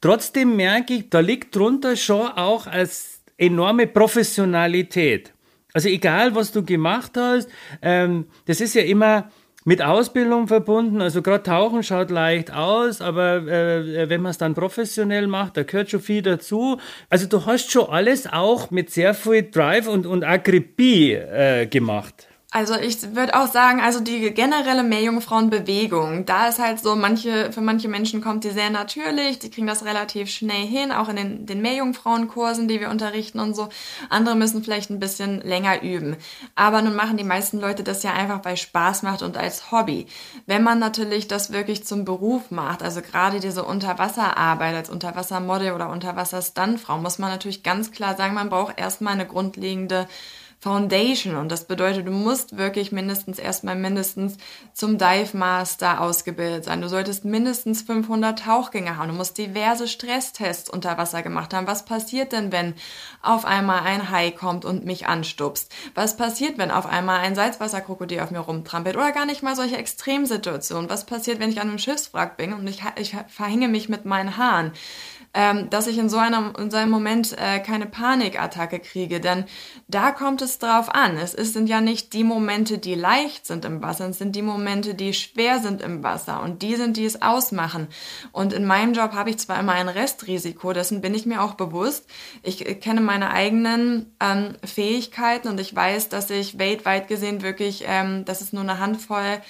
Trotzdem 0.00 0.56
merke 0.56 0.94
ich, 0.94 1.10
da 1.10 1.20
liegt 1.20 1.56
drunter 1.56 1.96
schon 1.96 2.28
auch 2.28 2.66
als 2.66 3.22
enorme 3.38 3.86
Professionalität. 3.86 5.32
Also 5.72 5.88
egal, 5.88 6.34
was 6.34 6.52
du 6.52 6.64
gemacht 6.64 7.12
hast, 7.16 7.48
ähm, 7.82 8.26
das 8.46 8.60
ist 8.60 8.74
ja 8.74 8.82
immer 8.82 9.30
mit 9.68 9.82
Ausbildung 9.82 10.48
verbunden. 10.48 11.02
Also 11.02 11.20
gerade 11.20 11.42
Tauchen 11.42 11.82
schaut 11.82 12.08
leicht 12.08 12.50
aus, 12.50 13.02
aber 13.02 13.46
äh, 13.46 14.08
wenn 14.08 14.22
man 14.22 14.30
es 14.30 14.38
dann 14.38 14.54
professionell 14.54 15.26
macht, 15.26 15.58
da 15.58 15.62
gehört 15.62 15.90
schon 15.90 16.00
viel 16.00 16.22
dazu. 16.22 16.78
Also 17.10 17.26
du 17.26 17.44
hast 17.44 17.70
schon 17.70 17.90
alles 17.90 18.26
auch 18.26 18.70
mit 18.70 18.88
sehr 18.88 19.12
viel 19.12 19.42
Drive 19.50 19.86
und, 19.86 20.06
und 20.06 20.24
Akribie 20.24 21.12
äh, 21.12 21.66
gemacht. 21.66 22.27
Also 22.50 22.76
ich 22.76 23.14
würde 23.14 23.38
auch 23.38 23.46
sagen, 23.46 23.82
also 23.82 24.00
die 24.00 24.32
generelle 24.32 24.82
Meerjungfrauenbewegung, 24.82 26.24
da 26.24 26.48
ist 26.48 26.58
halt 26.58 26.80
so, 26.80 26.96
manche, 26.96 27.52
für 27.52 27.60
manche 27.60 27.88
Menschen 27.88 28.22
kommt 28.22 28.42
die 28.42 28.50
sehr 28.50 28.70
natürlich, 28.70 29.38
die 29.38 29.50
kriegen 29.50 29.66
das 29.66 29.84
relativ 29.84 30.30
schnell 30.30 30.66
hin, 30.66 30.90
auch 30.90 31.10
in 31.10 31.16
den, 31.16 31.44
den 31.44 31.60
Meerjungfrauenkursen, 31.60 32.66
die 32.66 32.80
wir 32.80 32.88
unterrichten 32.88 33.38
und 33.38 33.54
so. 33.54 33.68
Andere 34.08 34.34
müssen 34.34 34.64
vielleicht 34.64 34.88
ein 34.88 34.98
bisschen 34.98 35.42
länger 35.42 35.82
üben. 35.82 36.16
Aber 36.54 36.80
nun 36.80 36.96
machen 36.96 37.18
die 37.18 37.24
meisten 37.24 37.60
Leute 37.60 37.84
das 37.84 38.02
ja 38.02 38.14
einfach, 38.14 38.42
weil 38.46 38.56
Spaß 38.56 39.02
macht 39.02 39.20
und 39.20 39.36
als 39.36 39.70
Hobby. 39.70 40.06
Wenn 40.46 40.62
man 40.62 40.78
natürlich 40.78 41.28
das 41.28 41.52
wirklich 41.52 41.84
zum 41.84 42.06
Beruf 42.06 42.50
macht, 42.50 42.82
also 42.82 43.02
gerade 43.02 43.40
diese 43.40 43.64
Unterwasserarbeit 43.64 44.74
als 44.74 44.88
Unterwassermodel 44.88 45.72
oder 45.72 45.90
Unterwasserstuntfrau, 45.90 46.96
muss 46.96 47.18
man 47.18 47.30
natürlich 47.30 47.62
ganz 47.62 47.92
klar 47.92 48.16
sagen, 48.16 48.32
man 48.32 48.48
braucht 48.48 48.80
erstmal 48.80 49.12
eine 49.12 49.26
grundlegende 49.26 50.08
Foundation. 50.60 51.36
Und 51.36 51.52
das 51.52 51.66
bedeutet, 51.66 52.06
du 52.06 52.10
musst 52.10 52.56
wirklich 52.56 52.90
mindestens 52.90 53.38
erstmal 53.38 53.76
mindestens 53.76 54.38
zum 54.72 54.98
Dive 54.98 55.36
Master 55.36 56.00
ausgebildet 56.00 56.64
sein. 56.64 56.80
Du 56.80 56.88
solltest 56.88 57.24
mindestens 57.24 57.82
500 57.82 58.40
Tauchgänge 58.40 58.96
haben. 58.96 59.08
Du 59.08 59.14
musst 59.14 59.38
diverse 59.38 59.86
Stresstests 59.86 60.68
unter 60.68 60.98
Wasser 60.98 61.22
gemacht 61.22 61.54
haben. 61.54 61.68
Was 61.68 61.84
passiert 61.84 62.32
denn, 62.32 62.50
wenn 62.50 62.74
auf 63.22 63.44
einmal 63.44 63.80
ein 63.80 64.10
Hai 64.10 64.32
kommt 64.32 64.64
und 64.64 64.84
mich 64.84 65.06
anstupst? 65.06 65.72
Was 65.94 66.16
passiert, 66.16 66.58
wenn 66.58 66.72
auf 66.72 66.86
einmal 66.86 67.20
ein 67.20 67.36
Salzwasserkrokodil 67.36 68.18
auf 68.20 68.32
mir 68.32 68.40
rumtrampelt? 68.40 68.96
Oder 68.96 69.12
gar 69.12 69.26
nicht 69.26 69.44
mal 69.44 69.54
solche 69.54 69.76
Extremsituationen. 69.76 70.90
Was 70.90 71.06
passiert, 71.06 71.38
wenn 71.38 71.50
ich 71.50 71.60
an 71.60 71.68
einem 71.68 71.78
Schiffswrack 71.78 72.36
bin 72.36 72.52
und 72.52 72.66
ich, 72.66 72.82
ich 72.96 73.16
verhänge 73.28 73.68
mich 73.68 73.88
mit 73.88 74.04
meinen 74.04 74.36
Haaren? 74.36 74.72
Ähm, 75.38 75.70
dass 75.70 75.86
ich 75.86 75.98
in 75.98 76.08
so, 76.08 76.16
einem, 76.16 76.52
in 76.58 76.68
so 76.68 76.76
einem 76.76 76.90
Moment 76.90 77.32
äh, 77.38 77.60
keine 77.60 77.86
Panikattacke 77.86 78.80
kriege. 78.80 79.20
Denn 79.20 79.44
da 79.86 80.10
kommt 80.10 80.42
es 80.42 80.58
drauf 80.58 80.92
an. 80.92 81.16
Es 81.16 81.30
sind 81.30 81.68
ja 81.68 81.80
nicht 81.80 82.12
die 82.12 82.24
Momente, 82.24 82.78
die 82.78 82.96
leicht 82.96 83.46
sind 83.46 83.64
im 83.64 83.80
Wasser, 83.80 84.08
es 84.08 84.18
sind 84.18 84.34
die 84.34 84.42
Momente, 84.42 84.96
die 84.96 85.14
schwer 85.14 85.60
sind 85.60 85.80
im 85.80 86.02
Wasser. 86.02 86.42
Und 86.42 86.62
die 86.62 86.74
sind, 86.74 86.96
die 86.96 87.04
es 87.04 87.22
ausmachen. 87.22 87.86
Und 88.32 88.52
in 88.52 88.64
meinem 88.64 88.94
Job 88.94 89.12
habe 89.12 89.30
ich 89.30 89.38
zwar 89.38 89.60
immer 89.60 89.74
ein 89.74 89.88
Restrisiko, 89.88 90.72
dessen 90.72 91.02
bin 91.02 91.14
ich 91.14 91.24
mir 91.24 91.40
auch 91.40 91.54
bewusst. 91.54 92.10
Ich 92.42 92.68
äh, 92.68 92.74
kenne 92.74 93.00
meine 93.00 93.30
eigenen 93.30 94.12
ähm, 94.18 94.56
Fähigkeiten 94.64 95.46
und 95.46 95.60
ich 95.60 95.72
weiß, 95.72 96.08
dass 96.08 96.30
ich 96.30 96.58
weltweit 96.58 97.06
gesehen 97.06 97.42
wirklich, 97.42 97.84
ähm, 97.86 98.24
dass 98.24 98.40
es 98.40 98.52
nur 98.52 98.64
eine 98.64 98.80
Handvoll 98.80 99.40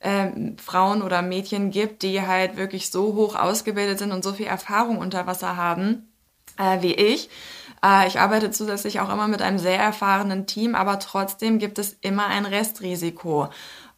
äh, 0.00 0.30
Frauen 0.62 1.02
oder 1.02 1.22
Mädchen 1.22 1.70
gibt, 1.70 2.02
die 2.02 2.22
halt 2.22 2.56
wirklich 2.56 2.90
so 2.90 3.14
hoch 3.14 3.34
ausgebildet 3.34 3.98
sind 3.98 4.12
und 4.12 4.24
so 4.24 4.32
viel 4.32 4.46
Erfahrung 4.46 4.98
unter 4.98 5.26
Wasser 5.26 5.56
haben 5.56 6.08
äh, 6.58 6.82
wie 6.82 6.94
ich. 6.94 7.30
Äh, 7.82 8.06
ich 8.08 8.20
arbeite 8.20 8.50
zusätzlich 8.50 9.00
auch 9.00 9.12
immer 9.12 9.28
mit 9.28 9.40
einem 9.40 9.58
sehr 9.58 9.78
erfahrenen 9.78 10.46
Team, 10.46 10.74
aber 10.74 10.98
trotzdem 10.98 11.58
gibt 11.58 11.78
es 11.78 11.96
immer 12.00 12.26
ein 12.26 12.44
Restrisiko. 12.44 13.48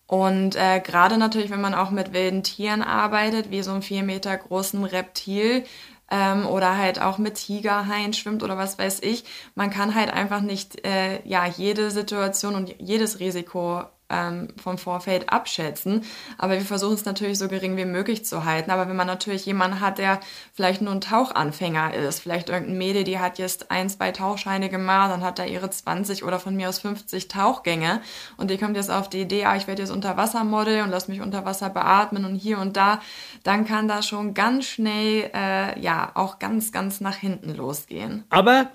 Und 0.06 0.56
äh, 0.56 0.80
gerade 0.80 1.18
natürlich, 1.18 1.50
wenn 1.50 1.60
man 1.60 1.74
auch 1.74 1.90
mit 1.90 2.12
wilden 2.12 2.42
Tieren 2.42 2.82
arbeitet, 2.82 3.50
wie 3.50 3.62
so 3.62 3.72
ein 3.72 3.82
vier 3.82 4.02
Meter 4.02 4.36
großen 4.36 4.84
Reptil, 4.84 5.64
ähm, 6.10 6.46
oder 6.46 6.76
halt 6.76 7.00
auch 7.00 7.18
mit 7.18 7.36
Tigerhaien 7.36 8.12
schwimmt 8.12 8.42
oder 8.42 8.58
was 8.58 8.78
weiß 8.78 9.00
ich. 9.02 9.24
Man 9.54 9.70
kann 9.70 9.94
halt 9.94 10.12
einfach 10.12 10.40
nicht 10.40 10.84
äh, 10.84 11.20
ja 11.24 11.46
jede 11.46 11.92
Situation 11.92 12.56
und 12.56 12.74
jedes 12.80 13.20
Risiko 13.20 13.84
ähm, 14.10 14.48
vom 14.62 14.78
Vorfeld 14.78 15.32
abschätzen. 15.32 16.04
Aber 16.38 16.54
wir 16.54 16.60
versuchen 16.60 16.94
es 16.94 17.04
natürlich 17.04 17.38
so 17.38 17.48
gering 17.48 17.76
wie 17.76 17.84
möglich 17.84 18.24
zu 18.24 18.44
halten. 18.44 18.70
Aber 18.70 18.88
wenn 18.88 18.96
man 18.96 19.06
natürlich 19.06 19.46
jemanden 19.46 19.80
hat, 19.80 19.98
der 19.98 20.20
vielleicht 20.52 20.82
nur 20.82 20.92
ein 20.92 21.00
Tauchanfänger 21.00 21.94
ist, 21.94 22.20
vielleicht 22.20 22.48
irgendein 22.48 22.78
Mädel, 22.78 23.04
die 23.04 23.18
hat 23.18 23.38
jetzt 23.38 23.70
ein, 23.70 23.88
zwei 23.88 24.12
Tauchscheine 24.12 24.68
gemacht, 24.68 25.10
dann 25.10 25.22
hat 25.22 25.38
da 25.38 25.44
ihre 25.44 25.70
20 25.70 26.24
oder 26.24 26.38
von 26.38 26.56
mir 26.56 26.68
aus 26.68 26.80
50 26.80 27.28
Tauchgänge 27.28 28.00
und 28.36 28.50
die 28.50 28.58
kommt 28.58 28.76
jetzt 28.76 28.90
auf 28.90 29.08
die 29.08 29.22
Idee, 29.22 29.44
ah, 29.44 29.56
ich 29.56 29.66
werde 29.66 29.82
jetzt 29.82 29.90
Unterwassermodel 29.90 30.82
und 30.82 30.90
lass 30.90 31.08
mich 31.08 31.20
unter 31.20 31.44
Wasser 31.44 31.70
beatmen 31.70 32.24
und 32.24 32.34
hier 32.34 32.58
und 32.58 32.76
da, 32.76 33.00
dann 33.42 33.64
kann 33.64 33.88
das 33.88 34.06
schon 34.06 34.34
ganz 34.34 34.66
schnell, 34.66 35.30
äh, 35.34 35.80
ja, 35.80 36.10
auch 36.14 36.38
ganz, 36.38 36.72
ganz 36.72 37.00
nach 37.00 37.16
hinten 37.16 37.54
losgehen. 37.54 38.24
Aber 38.30 38.70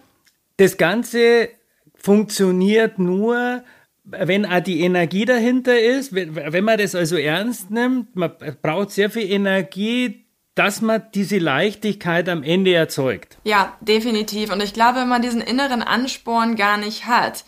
das 0.57 0.77
Ganze 0.77 1.49
funktioniert 1.95 2.99
nur, 2.99 3.63
wenn 4.05 4.45
auch 4.45 4.59
die 4.59 4.81
Energie 4.81 5.25
dahinter 5.25 5.79
ist, 5.79 6.13
wenn, 6.13 6.63
man 6.63 6.77
das 6.77 6.95
also 6.95 7.17
ernst 7.17 7.71
nimmt, 7.71 8.15
man 8.15 8.31
braucht 8.61 8.91
sehr 8.91 9.09
viel 9.09 9.29
Energie, 9.29 10.25
dass 10.53 10.81
man 10.81 11.03
diese 11.13 11.37
Leichtigkeit 11.37 12.29
am 12.29 12.43
Ende 12.43 12.73
erzeugt. 12.73 13.37
Ja, 13.43 13.75
definitiv. 13.81 14.51
Und 14.53 14.63
ich 14.63 14.73
glaube, 14.73 14.99
wenn 14.99 15.09
man 15.09 15.21
diesen 15.21 15.41
inneren 15.41 15.81
Ansporn 15.81 16.55
gar 16.55 16.77
nicht 16.77 17.07
hat, 17.07 17.43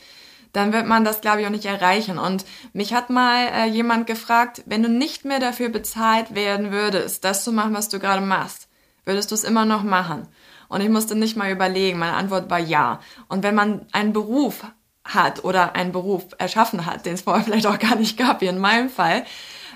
dann 0.52 0.74
wird 0.74 0.88
man 0.88 1.06
das, 1.06 1.22
glaube 1.22 1.42
ich, 1.42 1.48
auch 1.48 1.52
nicht 1.52 1.66
erreichen. 1.66 2.18
Und 2.18 2.46
mich 2.74 2.94
hat 2.94 3.10
mal 3.10 3.48
äh, 3.48 3.66
jemand 3.68 4.08
gefragt, 4.08 4.64
wenn 4.66 4.84
du 4.84 4.90
nicht 4.90 5.24
mehr 5.24 5.40
dafür 5.40 5.70
bezahlt 5.70 6.36
werden 6.36 6.72
würdest, 6.72 7.24
das 7.24 7.44
zu 7.44 7.52
machen, 7.52 7.74
was 7.74 7.90
du 7.90 8.00
gerade 8.00 8.26
machst, 8.26 8.68
würdest 9.06 9.32
du 9.32 9.36
es 9.36 9.44
immer 9.44 9.66
noch 9.66 9.84
machen? 9.84 10.28
Und 10.68 10.82
ich 10.82 10.90
musste 10.90 11.16
nicht 11.16 11.38
mal 11.38 11.52
überlegen. 11.52 12.00
Meine 12.00 12.18
Antwort 12.18 12.50
war 12.50 12.60
ja. 12.60 13.00
Und 13.30 13.44
wenn 13.44 13.56
man 13.56 13.86
einen 13.94 14.12
Beruf 14.12 14.66
hat 15.08 15.44
oder 15.44 15.76
einen 15.76 15.92
Beruf 15.92 16.24
erschaffen 16.38 16.86
hat, 16.86 17.06
den 17.06 17.14
es 17.14 17.22
vorher 17.22 17.44
vielleicht 17.46 17.68
auch 17.68 17.80
gar 17.80 17.96
nicht 17.96 18.18
gab, 18.18 18.42
wie 18.42 18.48
in 18.48 18.60
meinem 18.60 18.90
Fall, 18.90 19.26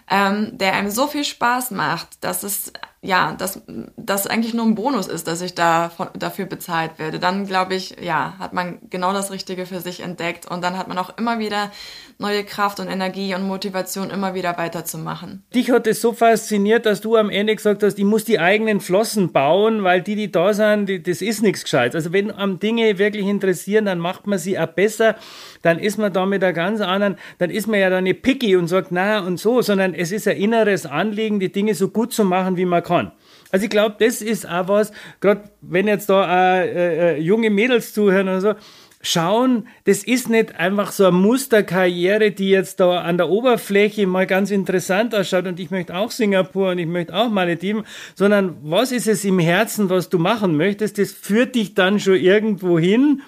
ähm, 0.09 0.57
der 0.57 0.73
einem 0.73 0.91
so 0.91 1.07
viel 1.07 1.23
Spaß 1.23 1.71
macht, 1.71 2.07
dass 2.21 2.43
es 2.43 2.73
ja, 3.03 3.33
dass 3.33 3.63
das 3.97 4.27
eigentlich 4.27 4.53
nur 4.53 4.65
ein 4.65 4.75
Bonus 4.75 5.07
ist, 5.07 5.27
dass 5.27 5.41
ich 5.41 5.55
da 5.55 5.89
von, 5.89 6.09
dafür 6.13 6.45
bezahlt 6.45 6.99
werde, 6.99 7.17
dann 7.17 7.47
glaube 7.47 7.73
ich, 7.73 7.95
ja, 7.99 8.35
hat 8.37 8.53
man 8.53 8.77
genau 8.91 9.11
das 9.11 9.31
Richtige 9.31 9.65
für 9.65 9.79
sich 9.79 10.01
entdeckt 10.01 10.49
und 10.49 10.63
dann 10.63 10.77
hat 10.77 10.87
man 10.87 10.99
auch 10.99 11.17
immer 11.17 11.39
wieder 11.39 11.71
neue 12.19 12.43
Kraft 12.43 12.79
und 12.79 12.87
Energie 12.87 13.33
und 13.33 13.47
Motivation, 13.47 14.11
immer 14.11 14.35
wieder 14.35 14.55
weiterzumachen. 14.59 15.43
Dich 15.55 15.71
hat 15.71 15.87
es 15.87 15.99
so 15.99 16.13
fasziniert, 16.13 16.85
dass 16.85 17.01
du 17.01 17.15
am 17.15 17.31
Ende 17.31 17.55
gesagt 17.55 17.81
hast, 17.81 17.97
ich 17.97 18.05
muss 18.05 18.23
die 18.23 18.37
eigenen 18.37 18.79
Flossen 18.79 19.31
bauen, 19.31 19.83
weil 19.83 20.03
die, 20.03 20.15
die 20.15 20.31
da 20.31 20.53
sind, 20.53 20.87
die, 20.87 21.01
das 21.01 21.23
ist 21.23 21.41
nichts 21.41 21.63
Gescheites. 21.63 21.95
Also 21.95 22.13
wenn 22.13 22.29
am 22.29 22.59
Dinge 22.59 22.99
wirklich 22.99 23.25
interessieren, 23.25 23.85
dann 23.85 23.97
macht 23.97 24.27
man 24.27 24.37
sie 24.37 24.59
auch 24.59 24.67
besser, 24.67 25.15
dann 25.63 25.79
ist 25.79 25.97
man 25.97 26.13
da 26.13 26.27
mit 26.27 26.43
einer 26.43 26.53
ganz 26.53 26.81
anderen, 26.81 27.17
dann 27.39 27.49
ist 27.49 27.67
man 27.67 27.79
ja 27.79 27.89
dann 27.89 28.03
nicht 28.03 28.21
picky 28.21 28.55
und 28.55 28.67
sagt, 28.67 28.91
na 28.91 29.21
und 29.21 29.39
so, 29.39 29.63
sondern 29.63 29.95
es 29.95 30.11
ist 30.11 30.27
ein 30.27 30.37
inneres 30.37 30.85
Anliegen, 30.85 31.39
die 31.39 31.51
Dinge 31.51 31.73
so 31.73 31.87
gut 31.87 32.13
zu 32.13 32.23
machen, 32.23 32.55
wie 32.57 32.65
man 32.65 32.83
kann 32.83 32.90
kann. 32.91 33.11
Also 33.51 33.65
ich 33.65 33.69
glaube, 33.69 33.95
das 33.99 34.21
ist 34.21 34.47
auch 34.47 34.67
was, 34.67 34.91
gerade 35.19 35.43
wenn 35.61 35.87
jetzt 35.87 36.09
da 36.09 36.61
äh, 36.63 37.15
äh, 37.15 37.19
junge 37.19 37.49
Mädels 37.49 37.93
zuhören 37.93 38.27
oder 38.27 38.41
so, 38.41 38.53
schauen, 39.01 39.67
das 39.85 40.03
ist 40.03 40.29
nicht 40.29 40.55
einfach 40.55 40.91
so 40.91 41.05
eine 41.07 41.17
Musterkarriere, 41.17 42.31
die 42.31 42.49
jetzt 42.49 42.79
da 42.79 43.01
an 43.01 43.17
der 43.17 43.29
Oberfläche 43.29 44.05
mal 44.07 44.27
ganz 44.27 44.51
interessant 44.51 45.15
ausschaut 45.15 45.47
und 45.47 45.59
ich 45.59 45.71
möchte 45.71 45.95
auch 45.95 46.11
Singapur 46.11 46.69
und 46.69 46.77
ich 46.77 46.87
möchte 46.87 47.15
auch 47.15 47.29
Malediven, 47.29 47.83
sondern 48.15 48.57
was 48.61 48.91
ist 48.91 49.07
es 49.07 49.25
im 49.25 49.39
Herzen, 49.39 49.89
was 49.89 50.09
du 50.09 50.19
machen 50.19 50.55
möchtest, 50.55 50.97
das 50.97 51.11
führt 51.11 51.55
dich 51.55 51.73
dann 51.73 51.99
schon 51.99 52.15
irgendwo 52.15 52.77
hin 52.77 53.21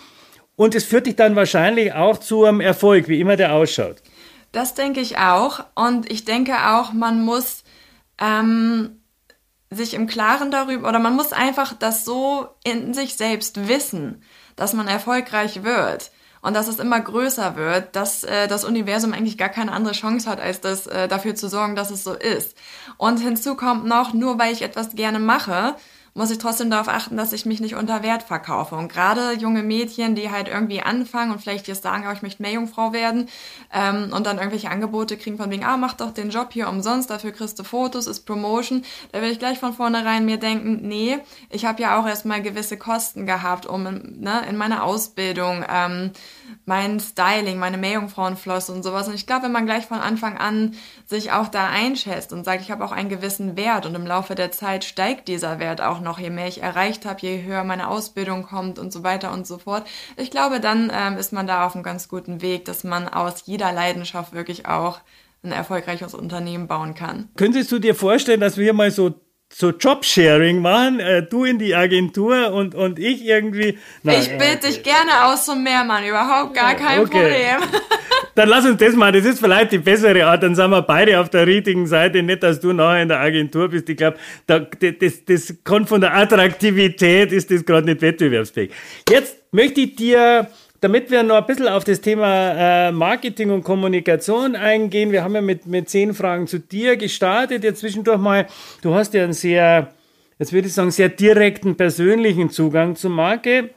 und 0.56 0.76
es 0.76 0.86
führt 0.86 1.08
dich 1.08 1.16
dann 1.16 1.36
wahrscheinlich 1.36 1.94
auch 1.94 2.20
zu 2.20 2.46
einem 2.46 2.62
Erfolg, 2.62 3.08
wie 3.08 3.20
immer 3.20 3.36
der 3.36 3.54
ausschaut. 3.54 3.98
Das 4.52 4.76
denke 4.76 5.02
ich 5.02 5.18
auch 5.18 5.66
und 5.74 6.12
ich 6.12 6.26
denke 6.26 6.54
auch, 6.54 6.94
man 6.94 7.24
muss 7.24 7.64
ähm, 8.22 9.00
sich 9.76 9.94
im 9.94 10.08
Klaren 10.08 10.52
darüber, 10.52 10.90
oder 10.90 11.00
man 11.00 11.16
muss 11.16 11.34
einfach 11.34 11.74
das 11.74 12.06
so 12.06 12.48
in 12.64 12.94
sich 12.94 13.16
selbst 13.16 13.68
wissen, 13.68 14.24
dass 14.56 14.74
man 14.74 14.88
erfolgreich 14.88 15.64
wird 15.64 16.12
und 16.42 16.54
dass 16.54 16.68
es 16.68 16.80
immer 16.80 17.00
größer 17.00 17.56
wird, 17.56 17.96
dass 17.96 18.24
äh, 18.24 18.48
das 18.48 18.66
Universum 18.66 19.14
eigentlich 19.14 19.38
gar 19.38 19.50
keine 19.50 19.72
andere 19.72 19.94
Chance 19.94 20.30
hat, 20.30 20.40
als 20.42 20.60
das 20.62 20.88
äh, 20.88 21.08
dafür 21.08 21.36
zu 21.36 21.48
sorgen, 21.48 21.76
dass 21.76 21.90
es 21.90 22.04
so 22.04 22.14
ist. 22.14 22.56
Und 22.98 23.18
hinzu 23.18 23.56
kommt 23.56 23.86
noch, 23.86 24.14
nur 24.14 24.38
weil 24.38 24.52
ich 24.52 24.62
etwas 24.62 24.94
gerne 24.94 25.20
mache, 25.20 25.76
muss 26.16 26.30
ich 26.30 26.38
trotzdem 26.38 26.70
darauf 26.70 26.88
achten, 26.88 27.18
dass 27.18 27.34
ich 27.34 27.46
mich 27.46 27.60
nicht 27.60 27.76
unter 27.76 28.04
Wert 28.04 28.24
verkaufe. 28.24 28.76
Und 28.76 28.92
gerade 28.92 29.34
junge 29.34 29.64
Mädchen, 29.64 30.14
die 30.14 30.30
halt 30.30 30.48
irgendwie 30.48 30.82
anfangen 30.82 31.32
und 31.32 31.42
vielleicht 31.42 31.68
jetzt 31.68 31.82
sagen, 31.82 32.06
oh, 32.08 32.12
ich 32.14 32.22
möchte 32.22 32.42
Meerjungfrau 32.42 32.94
werden 32.94 33.30
ähm, 33.74 34.12
und 34.14 34.28
dann 34.28 34.38
irgendwelche 34.38 34.70
Angebote 34.70 35.18
kriegen 35.18 35.38
von 35.38 35.50
wegen, 35.50 35.64
ah, 35.64 35.78
mach 35.78 35.94
doch 35.94 36.12
den 36.12 36.30
Job 36.30 36.54
hier 36.54 36.70
umsonst, 36.70 37.10
dafür 37.10 37.32
kriegst 37.32 37.58
du 37.58 37.64
Fotos, 37.64 38.06
ist 38.06 38.26
Promotion. 38.26 38.84
Da 39.12 39.22
will 39.22 39.32
ich 39.32 39.40
gleich 39.40 39.58
von 39.58 39.74
vornherein 39.74 40.26
mir 40.26 40.38
denken, 40.38 40.88
nee, 40.88 41.18
ich 41.50 41.66
habe 41.66 41.82
ja 41.82 42.00
auch 42.00 42.06
erstmal 42.06 42.44
gewisse 42.44 42.78
Kosten 42.78 43.26
gehabt, 43.26 43.66
um 43.66 43.84
ne, 43.84 44.42
in 44.48 44.56
meiner 44.56 44.84
Ausbildung 44.84 45.66
ähm, 45.68 46.12
mein 46.66 47.00
Styling, 47.00 47.60
meine 47.60 47.78
Meerjungfrauenflosse 47.78 48.72
und 48.72 48.84
sowas. 48.84 49.08
Und 49.08 49.16
ich 49.16 49.28
glaube, 49.28 49.44
wenn 49.44 49.52
man 49.52 49.66
gleich 49.66 49.86
von 49.86 50.00
Anfang 50.00 50.38
an 50.38 50.76
sich 51.06 51.32
auch 51.32 51.48
da 51.50 51.70
einschätzt 51.70 52.32
und 52.32 52.46
sagt, 52.46 52.62
ich 52.62 52.72
habe 52.72 52.86
auch 52.86 52.92
einen 52.92 53.10
gewissen 53.10 53.58
Wert 53.58 53.86
und 53.86 53.96
im 53.96 54.08
Laufe 54.08 54.36
der 54.36 54.52
Zeit 54.52 54.84
steigt 54.84 55.28
dieser 55.28 55.60
Wert 55.60 55.82
auch 55.82 56.00
noch, 56.00 56.20
je 56.20 56.30
mehr 56.30 56.48
ich 56.48 56.62
erreicht 56.62 57.06
habe, 57.06 57.22
je 57.22 57.44
höher 57.44 57.64
meine 57.64 57.90
Ausbildung 57.90 58.44
kommt 58.44 58.80
und 58.80 58.94
so 58.94 59.04
weiter 59.04 59.32
und 59.34 59.46
so 59.46 59.58
fort. 59.58 59.86
Ich 60.16 60.32
glaube, 60.32 60.60
dann 60.60 60.92
ähm, 60.94 61.18
ist 61.18 61.34
man 61.34 61.48
da 61.48 61.66
auf 61.66 61.76
einem 61.76 61.84
ganz 61.84 62.08
guten 62.08 62.42
Weg, 62.42 62.66
dass 62.66 62.84
man 62.84 63.10
aus 63.10 63.44
jeder 63.46 63.72
Leidenschaft 63.72 64.34
wirklich 64.34 64.66
auch 64.66 65.00
ein 65.44 65.52
erfolgreiches 65.52 66.14
Unternehmen 66.14 66.68
bauen 66.68 66.96
kann. 66.96 67.28
Könntest 67.36 67.72
du 67.72 67.80
dir 67.80 67.96
vorstellen, 67.96 68.40
dass 68.40 68.58
wir 68.58 68.74
mal 68.74 68.92
so 68.92 69.14
so 69.56 69.70
Jobsharing 69.70 70.60
machen, 70.60 71.00
äh, 71.00 71.24
du 71.24 71.44
in 71.44 71.60
die 71.60 71.76
Agentur 71.76 72.52
und, 72.52 72.74
und 72.74 73.00
ich 73.00 73.24
irgendwie. 73.24 73.78
Na, 74.02 74.14
ich 74.14 74.30
bitte 74.30 74.58
okay. 74.58 74.68
dich 74.68 74.84
gerne 74.84 75.26
aus 75.26 75.46
zum 75.46 75.64
Meermann, 75.64 76.06
überhaupt 76.06 76.54
gar 76.54 76.76
kein 76.76 77.00
okay. 77.00 77.58
Problem. 77.60 77.70
Dann 78.36 78.50
lass 78.50 78.66
uns 78.66 78.78
das 78.78 78.96
mal, 78.96 79.12
das 79.12 79.26
ist 79.26 79.40
vielleicht 79.40 79.74
die 79.74 79.78
bessere 79.78 80.26
Art, 80.26 80.42
dann 80.42 80.56
sind 80.56 80.72
wir 80.72 80.82
beide 80.82 81.20
auf 81.20 81.30
der 81.30 81.46
richtigen 81.46 81.86
Seite, 81.86 82.24
nicht, 82.24 82.42
dass 82.42 82.60
du 82.60 82.74
nachher 82.74 83.04
in 83.04 83.08
der 83.08 83.20
Agentur 83.20 83.70
bist. 83.70 83.88
Ich 83.90 83.98
glaube, 83.98 84.18
da, 84.48 84.58
das, 84.60 85.24
das 85.26 85.54
kommt 85.64 85.88
von 85.88 86.02
der 86.02 86.16
Attraktivität, 86.16 87.32
ist 87.32 87.52
das 87.52 87.64
gerade 87.64 87.86
nicht 87.86 88.02
wettbewerbsfähig. 88.02 88.72
Jetzt 89.08 89.38
möchte 89.52 89.82
ich 89.82 89.96
dir 89.96 90.48
damit 90.84 91.10
wir 91.10 91.24
noch 91.24 91.38
ein 91.38 91.46
bisschen 91.46 91.70
auf 91.70 91.86
das 91.86 92.02
Thema 92.02 92.88
äh, 92.88 92.92
Marketing 92.92 93.52
und 93.52 93.64
Kommunikation 93.64 94.58
eingehen, 94.58 95.14
wir 95.14 95.24
haben 95.24 95.34
ja 95.34 95.40
mit, 95.40 95.66
mit 95.66 95.90
zehn 95.90 96.14
Fragen 96.14 96.46
zu 96.46 96.60
dir 96.60 96.98
gestartet. 96.98 97.64
Jetzt 97.64 97.80
zwischendurch 97.80 98.18
mal, 98.18 98.48
du 98.82 98.94
hast 98.94 99.14
ja 99.14 99.24
einen 99.24 99.32
sehr, 99.32 99.94
jetzt 100.40 100.52
würde 100.52 100.68
ich 100.68 100.74
sagen, 100.74 100.92
sehr 100.92 101.08
direkten 101.08 101.78
persönlichen 101.78 102.50
Zugang 102.50 102.98
zur 102.98 103.12
Marke. 103.12 103.70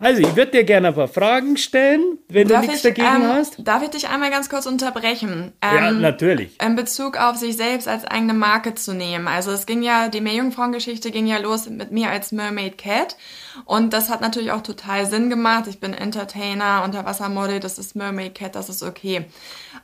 Also, 0.00 0.20
ich 0.20 0.36
würde 0.36 0.52
dir 0.52 0.62
gerne 0.62 0.88
ein 0.88 0.94
paar 0.94 1.08
Fragen 1.08 1.56
stellen, 1.56 2.18
wenn 2.28 2.46
darf 2.46 2.60
du 2.60 2.68
nichts 2.68 2.84
ich, 2.84 2.94
dagegen 2.94 3.24
ähm, 3.24 3.28
hast. 3.28 3.56
Darf 3.58 3.82
ich 3.82 3.90
dich 3.90 4.08
einmal 4.08 4.30
ganz 4.30 4.48
kurz 4.48 4.66
unterbrechen? 4.66 5.52
Ähm, 5.60 5.74
ja, 5.76 5.90
natürlich. 5.90 6.62
In 6.62 6.76
Bezug 6.76 7.16
auf 7.16 7.36
sich 7.36 7.56
selbst 7.56 7.88
als 7.88 8.04
eigene 8.04 8.32
Marke 8.32 8.76
zu 8.76 8.94
nehmen. 8.94 9.26
Also, 9.26 9.50
es 9.50 9.66
ging 9.66 9.82
ja, 9.82 10.08
die 10.08 10.20
Meerjungfrauengeschichte 10.20 11.10
ging 11.10 11.26
ja 11.26 11.38
los 11.38 11.68
mit 11.68 11.90
mir 11.90 12.10
als 12.10 12.30
Mermaid 12.30 12.78
Cat. 12.78 13.16
Und 13.64 13.92
das 13.92 14.08
hat 14.08 14.20
natürlich 14.20 14.52
auch 14.52 14.62
total 14.62 15.04
Sinn 15.06 15.30
gemacht. 15.30 15.66
Ich 15.66 15.80
bin 15.80 15.94
Entertainer, 15.94 16.84
Unterwassermodel, 16.84 17.58
das 17.58 17.76
ist 17.78 17.96
Mermaid 17.96 18.36
Cat, 18.36 18.54
das 18.54 18.68
ist 18.68 18.84
okay. 18.84 19.24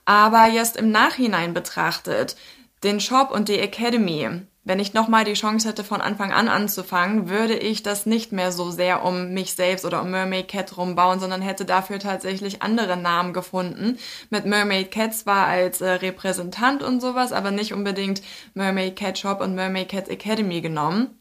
Aber 0.04 0.46
jetzt 0.46 0.76
im 0.76 0.92
Nachhinein 0.92 1.54
betrachtet, 1.54 2.36
den 2.84 3.00
Shop 3.00 3.32
und 3.32 3.48
die 3.48 3.58
Academy, 3.58 4.42
wenn 4.64 4.80
ich 4.80 4.94
nochmal 4.94 5.24
die 5.24 5.34
Chance 5.34 5.68
hätte, 5.68 5.84
von 5.84 6.00
Anfang 6.00 6.32
an 6.32 6.48
anzufangen, 6.48 7.28
würde 7.28 7.54
ich 7.54 7.82
das 7.82 8.06
nicht 8.06 8.32
mehr 8.32 8.50
so 8.50 8.70
sehr 8.70 9.04
um 9.04 9.34
mich 9.34 9.52
selbst 9.52 9.84
oder 9.84 10.00
um 10.00 10.10
Mermaid 10.10 10.48
Cat 10.48 10.76
rumbauen, 10.78 11.20
sondern 11.20 11.42
hätte 11.42 11.66
dafür 11.66 11.98
tatsächlich 11.98 12.62
andere 12.62 12.96
Namen 12.96 13.34
gefunden. 13.34 13.98
Mit 14.30 14.46
Mermaid 14.46 14.90
Cat 14.90 15.14
zwar 15.14 15.46
als 15.46 15.82
äh, 15.82 15.90
Repräsentant 15.90 16.82
und 16.82 17.00
sowas, 17.00 17.32
aber 17.32 17.50
nicht 17.50 17.74
unbedingt 17.74 18.22
Mermaid 18.54 18.96
Cat 18.96 19.18
Shop 19.18 19.42
und 19.42 19.54
Mermaid 19.54 19.90
Cat 19.90 20.08
Academy 20.08 20.62
genommen, 20.62 21.18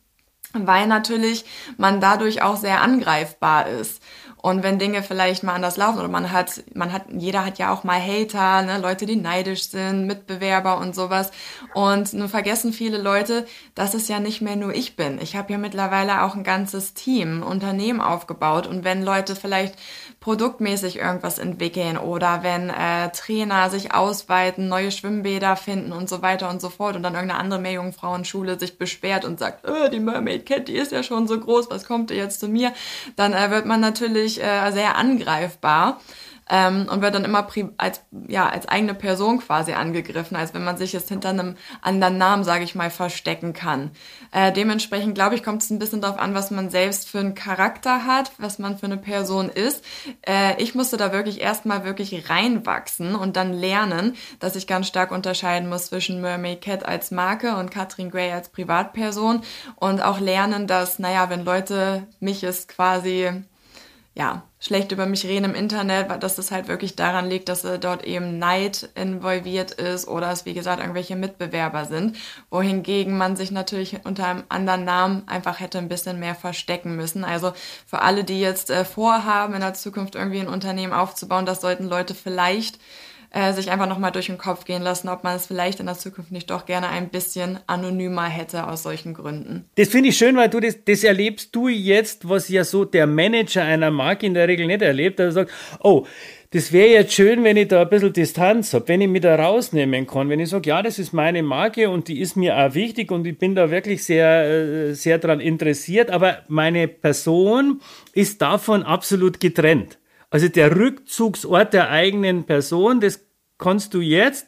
weil 0.54 0.88
natürlich 0.88 1.44
man 1.78 2.00
dadurch 2.00 2.42
auch 2.42 2.56
sehr 2.56 2.82
angreifbar 2.82 3.68
ist. 3.68 4.02
Und 4.44 4.62
wenn 4.62 4.78
Dinge 4.78 5.04
vielleicht 5.04 5.44
mal 5.44 5.54
anders 5.54 5.78
laufen 5.78 6.00
oder 6.00 6.10
man 6.10 6.34
hat, 6.34 6.66
man 6.74 6.92
hat, 6.92 7.04
jeder 7.08 7.46
hat 7.46 7.60
ja 7.60 7.72
auch 7.72 7.86
mal 7.86 7.98
Hater, 8.02 8.62
ne, 8.64 8.78
Leute, 8.78 9.06
die 9.06 9.16
neidisch 9.16 9.70
sind, 9.70 10.06
Mitbewerber 10.06 10.80
und 10.80 10.94
sowas. 10.94 11.32
Und 11.74 12.12
nun 12.12 12.28
vergessen 12.28 12.74
viele 12.74 12.98
Leute, 12.98 13.46
dass 13.74 13.94
es 13.94 14.10
ja 14.10 14.20
nicht 14.20 14.42
mehr 14.42 14.58
nur 14.58 14.76
ich 14.76 14.98
bin. 14.98 15.18
Ich 15.22 15.38
habe 15.38 15.54
ja 15.54 15.58
mittlerweile 15.58 16.24
auch 16.24 16.36
ein 16.36 16.44
ganzes 16.44 16.94
Team, 16.94 17.40
ein 17.40 17.44
Unternehmen 17.44 18.02
aufgebaut. 18.02 18.68
Und 18.68 18.84
wenn 18.84 19.02
Leute 19.02 19.38
vielleicht 19.38 19.76
produktmäßig 20.20 20.98
irgendwas 20.98 21.40
entwickeln 21.40 21.98
oder 21.98 22.44
wenn 22.44 22.70
äh, 22.70 23.12
Trainer 23.12 23.70
sich 23.70 23.94
ausweiten, 23.94 24.68
neue 24.68 24.92
Schwimmbäder 24.92 25.56
finden 25.56 25.94
und 25.94 26.10
so 26.10 26.22
weiter 26.22 26.50
und 26.50 26.60
so 26.60 26.70
fort 26.70 26.98
und 26.98 27.04
dann 27.04 27.14
irgendeine 27.14 27.40
andere 27.40 27.62
Meerjungfrauenschule 27.62 28.60
sich 28.60 28.78
beschwert 28.78 29.24
und 29.24 29.40
sagt, 29.40 29.66
äh, 29.66 29.90
die 29.90 30.02
Mermaid 30.02 30.46
Cat, 30.46 30.68
die 30.68 30.76
ist 30.76 30.92
ja 30.92 31.02
schon 31.02 31.28
so 31.28 31.40
groß, 31.40 31.70
was 31.70 31.86
kommt 31.86 32.12
ihr 32.12 32.18
jetzt 32.18 32.42
zu 32.42 32.50
mir? 32.50 32.74
Dann 33.16 33.34
äh, 33.34 33.50
wird 33.50 33.66
man 33.66 33.80
natürlich 33.80 34.33
äh, 34.42 34.72
sehr 34.72 34.96
angreifbar 34.96 36.00
ähm, 36.50 36.88
und 36.90 37.02
wird 37.02 37.16
dann 37.16 37.26
immer 37.26 37.48
als, 37.78 38.02
ja, 38.28 38.50
als 38.50 38.68
eigene 38.68 38.94
Person 38.94 39.40
quasi 39.40 39.74
angegriffen, 39.74 40.36
als 40.36 40.54
wenn 40.54 40.64
man 40.64 40.78
sich 40.78 40.94
jetzt 40.94 41.10
hinter 41.10 41.30
einem 41.30 41.56
anderen 41.82 42.18
Namen, 42.18 42.44
sage 42.44 42.64
ich 42.64 42.76
mal, 42.76 42.90
verstecken 42.90 43.54
kann. 43.54 43.92
Äh, 44.32 44.52
dementsprechend, 44.52 45.16
glaube 45.16 45.36
ich, 45.36 45.44
kommt 45.44 45.64
es 45.64 45.70
ein 45.70 45.80
bisschen 45.80 46.02
darauf 46.02 46.20
an, 46.20 46.34
was 46.34 46.52
man 46.52 46.70
selbst 46.70 47.10
für 47.10 47.20
einen 47.20 47.36
Charakter 47.36 48.06
hat, 48.06 48.32
was 48.38 48.60
man 48.60 48.78
für 48.78 48.88
eine 48.88 48.98
Person 48.98 49.50
ist. 49.50 49.84
Äh, 50.28 50.62
ich 50.62 50.76
musste 50.76 50.98
da 50.98 51.12
wirklich 51.14 51.42
erstmal 51.42 51.86
wirklich 51.86 52.30
reinwachsen 52.30 53.16
und 53.16 53.36
dann 53.36 53.54
lernen, 53.54 54.16
dass 54.40 54.56
ich 54.56 54.68
ganz 54.68 54.88
stark 54.88 55.12
unterscheiden 55.12 55.70
muss 55.70 55.88
zwischen 55.88 56.22
Mermaid 56.22 56.62
Cat 56.62 56.86
als 56.86 57.12
Marke 57.12 57.56
und 57.56 57.72
Katrin 57.72 58.12
Gray 58.12 58.32
als 58.32 58.50
Privatperson 58.50 59.42
und 59.76 60.02
auch 60.02 60.20
lernen, 60.20 60.68
dass, 60.68 61.00
naja, 61.00 61.30
wenn 61.30 61.46
Leute 61.46 62.06
mich 62.20 62.44
es 62.44 62.68
quasi 62.68 63.44
ja, 64.16 64.44
schlecht 64.60 64.92
über 64.92 65.08
mich 65.08 65.26
reden 65.26 65.46
im 65.46 65.56
Internet, 65.56 66.22
dass 66.22 66.38
es 66.38 66.52
halt 66.52 66.68
wirklich 66.68 66.96
daran 66.96 67.28
liegt, 67.30 67.50
dass 67.50 67.64
äh, 67.64 67.80
dort 67.80 68.04
eben 68.04 68.38
Neid 68.38 68.90
involviert 68.94 69.72
ist 69.72 70.08
oder 70.08 70.32
es, 70.32 70.46
wie 70.46 70.54
gesagt, 70.54 70.80
irgendwelche 70.80 71.16
Mitbewerber 71.16 71.86
sind, 71.86 72.16
wohingegen 72.52 73.18
man 73.18 73.36
sich 73.36 73.50
natürlich 73.50 74.06
unter 74.06 74.28
einem 74.28 74.44
anderen 74.50 74.86
Namen 74.86 75.24
einfach 75.28 75.60
hätte 75.60 75.80
ein 75.80 75.90
bisschen 75.90 76.20
mehr 76.20 76.36
verstecken 76.36 76.96
müssen. 76.96 77.24
Also 77.24 77.54
für 77.88 78.02
alle, 78.02 78.24
die 78.24 78.40
jetzt 78.40 78.70
äh, 78.70 78.86
vorhaben, 78.86 79.56
in 79.56 79.62
der 79.62 79.74
Zukunft 79.74 80.14
irgendwie 80.14 80.42
ein 80.42 80.48
Unternehmen 80.48 80.94
aufzubauen, 80.94 81.48
das 81.48 81.62
sollten 81.62 81.86
Leute 81.86 82.14
vielleicht 82.14 82.80
äh, 83.34 83.52
sich 83.54 83.72
einfach 83.72 83.90
nochmal 83.90 84.12
durch 84.12 84.28
den 84.28 84.38
Kopf 84.38 84.64
gehen 84.64 84.82
lassen, 84.82 85.10
ob 85.10 85.24
man 85.24 85.36
es 85.36 85.48
vielleicht 85.48 85.80
in 85.80 85.88
der 85.88 85.98
Zukunft 85.98 86.32
nicht 86.32 86.50
doch 86.52 86.66
gerne 86.66 86.90
ein 86.90 87.10
bisschen 87.10 87.60
anonymer 87.68 88.26
hätte 88.26 88.68
aus 88.68 88.84
solchen 88.84 89.14
Gründen. 89.14 89.66
Das 89.76 89.90
finde 89.90 90.10
ich 90.10 90.18
schön, 90.18 90.38
weil 90.38 90.50
du 90.50 90.60
das, 90.60 90.78
das 90.86 91.04
erlebst 91.04 91.56
du 91.56 91.68
jetzt, 91.68 92.30
was 92.30 92.48
ja 92.48 92.64
so 92.64 92.86
der 92.86 93.08
Manager 93.08 93.64
einer 93.64 93.92
Marke 93.92 94.28
in 94.28 94.36
der 94.36 94.48
Regel 94.48 94.68
nicht 94.68 94.84
erlebt. 94.84 95.20
Er 95.20 95.32
sagt, 95.32 95.52
oh, 95.80 96.06
das 96.52 96.72
wäre 96.72 96.90
jetzt 96.90 97.14
schön, 97.14 97.44
wenn 97.44 97.58
ich 97.58 97.70
da 97.70 97.82
ein 97.82 97.90
bisschen 97.90 98.14
Distanz 98.14 98.76
habe, 98.76 98.88
wenn 98.88 99.02
ich 99.02 99.08
mich 99.08 99.24
da 99.24 99.36
rausnehmen 99.36 100.06
kann, 100.06 100.30
wenn 100.30 100.40
ich 100.40 100.50
sage, 100.50 100.70
ja, 100.70 100.84
das 100.84 101.00
ist 101.00 101.12
meine 101.12 101.42
Marke 101.42 101.90
und 101.90 102.08
die 102.08 102.20
ist 102.20 102.38
mir 102.38 102.56
auch 102.56 102.76
wichtig 102.76 103.12
und 103.12 103.26
ich 103.26 103.40
bin 103.40 103.56
da 103.56 103.72
wirklich 103.72 104.04
sehr, 104.04 104.44
äh, 104.44 104.94
sehr 104.94 105.18
dran 105.18 105.40
interessiert, 105.40 106.12
aber 106.12 106.44
meine 106.48 106.88
Person 106.88 107.82
ist 108.14 108.44
davon 108.44 108.84
absolut 108.84 109.40
getrennt. 109.40 109.98
Also 110.34 110.48
der 110.48 110.76
Rückzugsort 110.76 111.76
der 111.76 111.92
eigenen 111.92 112.46
Person, 112.46 113.00
das 113.00 113.24
kannst 113.60 113.94
du 113.94 114.02
jetzt, 114.02 114.48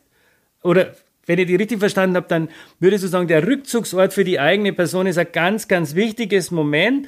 oder 0.64 0.96
wenn 1.28 1.38
ich 1.38 1.46
die 1.46 1.56
richtig 1.56 1.78
verstanden 1.78 2.16
habe, 2.16 2.28
dann 2.28 2.50
würdest 2.80 3.04
du 3.04 3.08
sagen, 3.08 3.28
der 3.28 3.46
Rückzugsort 3.46 4.12
für 4.12 4.24
die 4.24 4.40
eigene 4.40 4.74
Person 4.74 5.06
ist 5.06 5.20
ein 5.20 5.28
ganz, 5.32 5.68
ganz 5.68 5.94
wichtiges 5.94 6.50
Moment, 6.50 7.08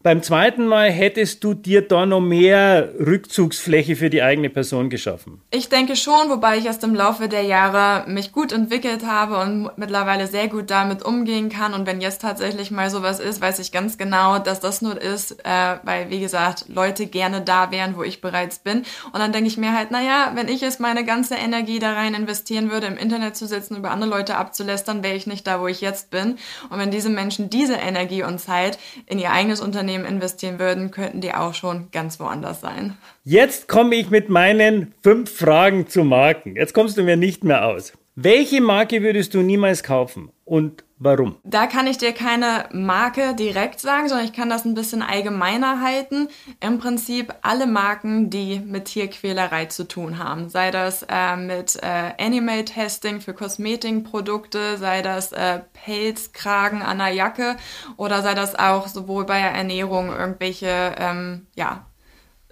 beim 0.00 0.22
zweiten 0.22 0.68
Mal 0.68 0.92
hättest 0.92 1.42
du 1.42 1.54
dir 1.54 1.82
da 1.82 2.06
noch 2.06 2.20
mehr 2.20 2.88
Rückzugsfläche 3.00 3.96
für 3.96 4.10
die 4.10 4.22
eigene 4.22 4.48
Person 4.48 4.90
geschaffen? 4.90 5.42
Ich 5.50 5.68
denke 5.70 5.96
schon, 5.96 6.30
wobei 6.30 6.56
ich 6.56 6.66
erst 6.66 6.84
im 6.84 6.94
Laufe 6.94 7.28
der 7.28 7.42
Jahre 7.42 8.08
mich 8.08 8.30
gut 8.30 8.52
entwickelt 8.52 9.04
habe 9.04 9.38
und 9.38 9.70
mittlerweile 9.76 10.28
sehr 10.28 10.46
gut 10.46 10.70
damit 10.70 11.02
umgehen 11.02 11.48
kann. 11.48 11.74
Und 11.74 11.84
wenn 11.84 12.00
jetzt 12.00 12.22
tatsächlich 12.22 12.70
mal 12.70 12.90
sowas 12.90 13.18
ist, 13.18 13.40
weiß 13.40 13.58
ich 13.58 13.72
ganz 13.72 13.98
genau, 13.98 14.38
dass 14.38 14.60
das 14.60 14.82
nur 14.82 15.02
ist, 15.02 15.44
äh, 15.44 15.78
weil, 15.82 16.10
wie 16.10 16.20
gesagt, 16.20 16.66
Leute 16.68 17.06
gerne 17.06 17.40
da 17.40 17.72
wären, 17.72 17.96
wo 17.96 18.04
ich 18.04 18.20
bereits 18.20 18.60
bin. 18.60 18.84
Und 19.12 19.18
dann 19.18 19.32
denke 19.32 19.48
ich 19.48 19.56
mir 19.56 19.76
halt, 19.76 19.90
naja, 19.90 20.30
wenn 20.36 20.46
ich 20.46 20.60
jetzt 20.60 20.78
meine 20.78 21.04
ganze 21.04 21.34
Energie 21.34 21.80
da 21.80 21.94
rein 21.94 22.14
investieren 22.14 22.70
würde, 22.70 22.86
im 22.86 22.98
Internet 22.98 23.36
zu 23.36 23.48
sitzen, 23.48 23.74
über 23.74 23.90
andere 23.90 24.10
Leute 24.10 24.36
abzulästern, 24.36 25.02
wäre 25.02 25.16
ich 25.16 25.26
nicht 25.26 25.44
da, 25.48 25.60
wo 25.60 25.66
ich 25.66 25.80
jetzt 25.80 26.12
bin. 26.12 26.38
Und 26.70 26.78
wenn 26.78 26.92
diese 26.92 27.10
Menschen 27.10 27.50
diese 27.50 27.74
Energie 27.74 28.22
und 28.22 28.38
Zeit 28.38 28.78
in 29.06 29.18
ihr 29.18 29.32
eigenes 29.32 29.60
Unternehmen 29.60 29.87
Unternehmen 29.88 30.04
investieren 30.04 30.58
würden, 30.58 30.90
könnten 30.90 31.22
die 31.22 31.32
auch 31.32 31.54
schon 31.54 31.90
ganz 31.92 32.20
woanders 32.20 32.60
sein. 32.60 32.98
Jetzt 33.24 33.68
komme 33.68 33.94
ich 33.94 34.10
mit 34.10 34.28
meinen 34.28 34.92
fünf 35.02 35.34
Fragen 35.34 35.86
zu 35.88 36.04
Marken. 36.04 36.56
Jetzt 36.56 36.74
kommst 36.74 36.98
du 36.98 37.02
mir 37.02 37.16
nicht 37.16 37.42
mehr 37.42 37.66
aus. 37.66 37.94
Welche 38.14 38.60
Marke 38.60 39.00
würdest 39.02 39.32
du 39.32 39.40
niemals 39.40 39.82
kaufen 39.82 40.30
und 40.44 40.84
warum? 40.98 41.36
Da 41.44 41.66
kann 41.66 41.86
ich 41.86 41.98
dir 41.98 42.12
keine 42.12 42.68
Marke 42.72 43.34
direkt 43.34 43.80
sagen, 43.80 44.08
sondern 44.08 44.26
ich 44.26 44.32
kann 44.32 44.50
das 44.50 44.64
ein 44.64 44.74
bisschen 44.74 45.02
allgemeiner 45.02 45.80
halten. 45.80 46.28
Im 46.60 46.78
Prinzip 46.78 47.34
alle 47.42 47.66
Marken, 47.66 48.30
die 48.30 48.60
mit 48.60 48.86
Tierquälerei 48.86 49.66
zu 49.66 49.86
tun 49.86 50.18
haben. 50.18 50.48
Sei 50.48 50.70
das 50.70 51.04
äh, 51.08 51.36
mit 51.36 51.76
äh, 51.82 52.12
Animal 52.18 52.64
Testing 52.64 53.20
für 53.20 53.34
Kosmetikprodukte, 53.34 54.78
sei 54.78 55.02
das 55.02 55.32
äh, 55.32 55.60
Pelzkragen 55.72 56.82
an 56.82 56.98
der 56.98 57.08
Jacke 57.08 57.56
oder 57.96 58.22
sei 58.22 58.34
das 58.34 58.54
auch 58.58 58.88
sowohl 58.88 59.24
bei 59.24 59.40
der 59.40 59.52
Ernährung 59.52 60.08
irgendwelche 60.08 60.94
ähm, 60.98 61.46
ja, 61.54 61.86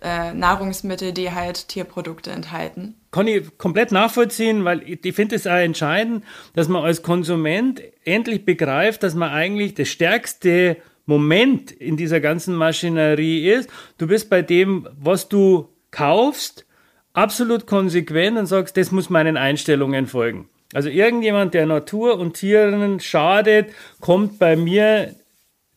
äh, 0.02 0.32
Nahrungsmittel, 0.32 1.12
die 1.12 1.32
halt 1.32 1.68
Tierprodukte 1.68 2.30
enthalten. 2.30 3.00
Kann 3.16 3.28
ich 3.28 3.56
komplett 3.56 3.92
nachvollziehen, 3.92 4.66
weil 4.66 4.82
ich 4.86 5.14
finde 5.14 5.36
es 5.36 5.46
auch 5.46 5.52
entscheidend, 5.52 6.22
dass 6.52 6.68
man 6.68 6.84
als 6.84 7.00
Konsument 7.00 7.80
endlich 8.04 8.44
begreift, 8.44 9.02
dass 9.02 9.14
man 9.14 9.30
eigentlich 9.30 9.72
das 9.72 9.88
stärkste 9.88 10.76
Moment 11.06 11.70
in 11.70 11.96
dieser 11.96 12.20
ganzen 12.20 12.54
Maschinerie 12.54 13.48
ist. 13.48 13.70
Du 13.96 14.06
bist 14.06 14.28
bei 14.28 14.42
dem, 14.42 14.86
was 15.00 15.30
du 15.30 15.70
kaufst, 15.90 16.66
absolut 17.14 17.66
konsequent 17.66 18.36
und 18.36 18.44
sagst, 18.44 18.76
das 18.76 18.92
muss 18.92 19.08
meinen 19.08 19.38
Einstellungen 19.38 20.06
folgen. 20.06 20.50
Also 20.74 20.90
irgendjemand, 20.90 21.54
der 21.54 21.64
Natur 21.64 22.18
und 22.18 22.34
Tieren 22.34 23.00
schadet, 23.00 23.70
kommt 23.98 24.38
bei 24.38 24.56
mir 24.56 25.14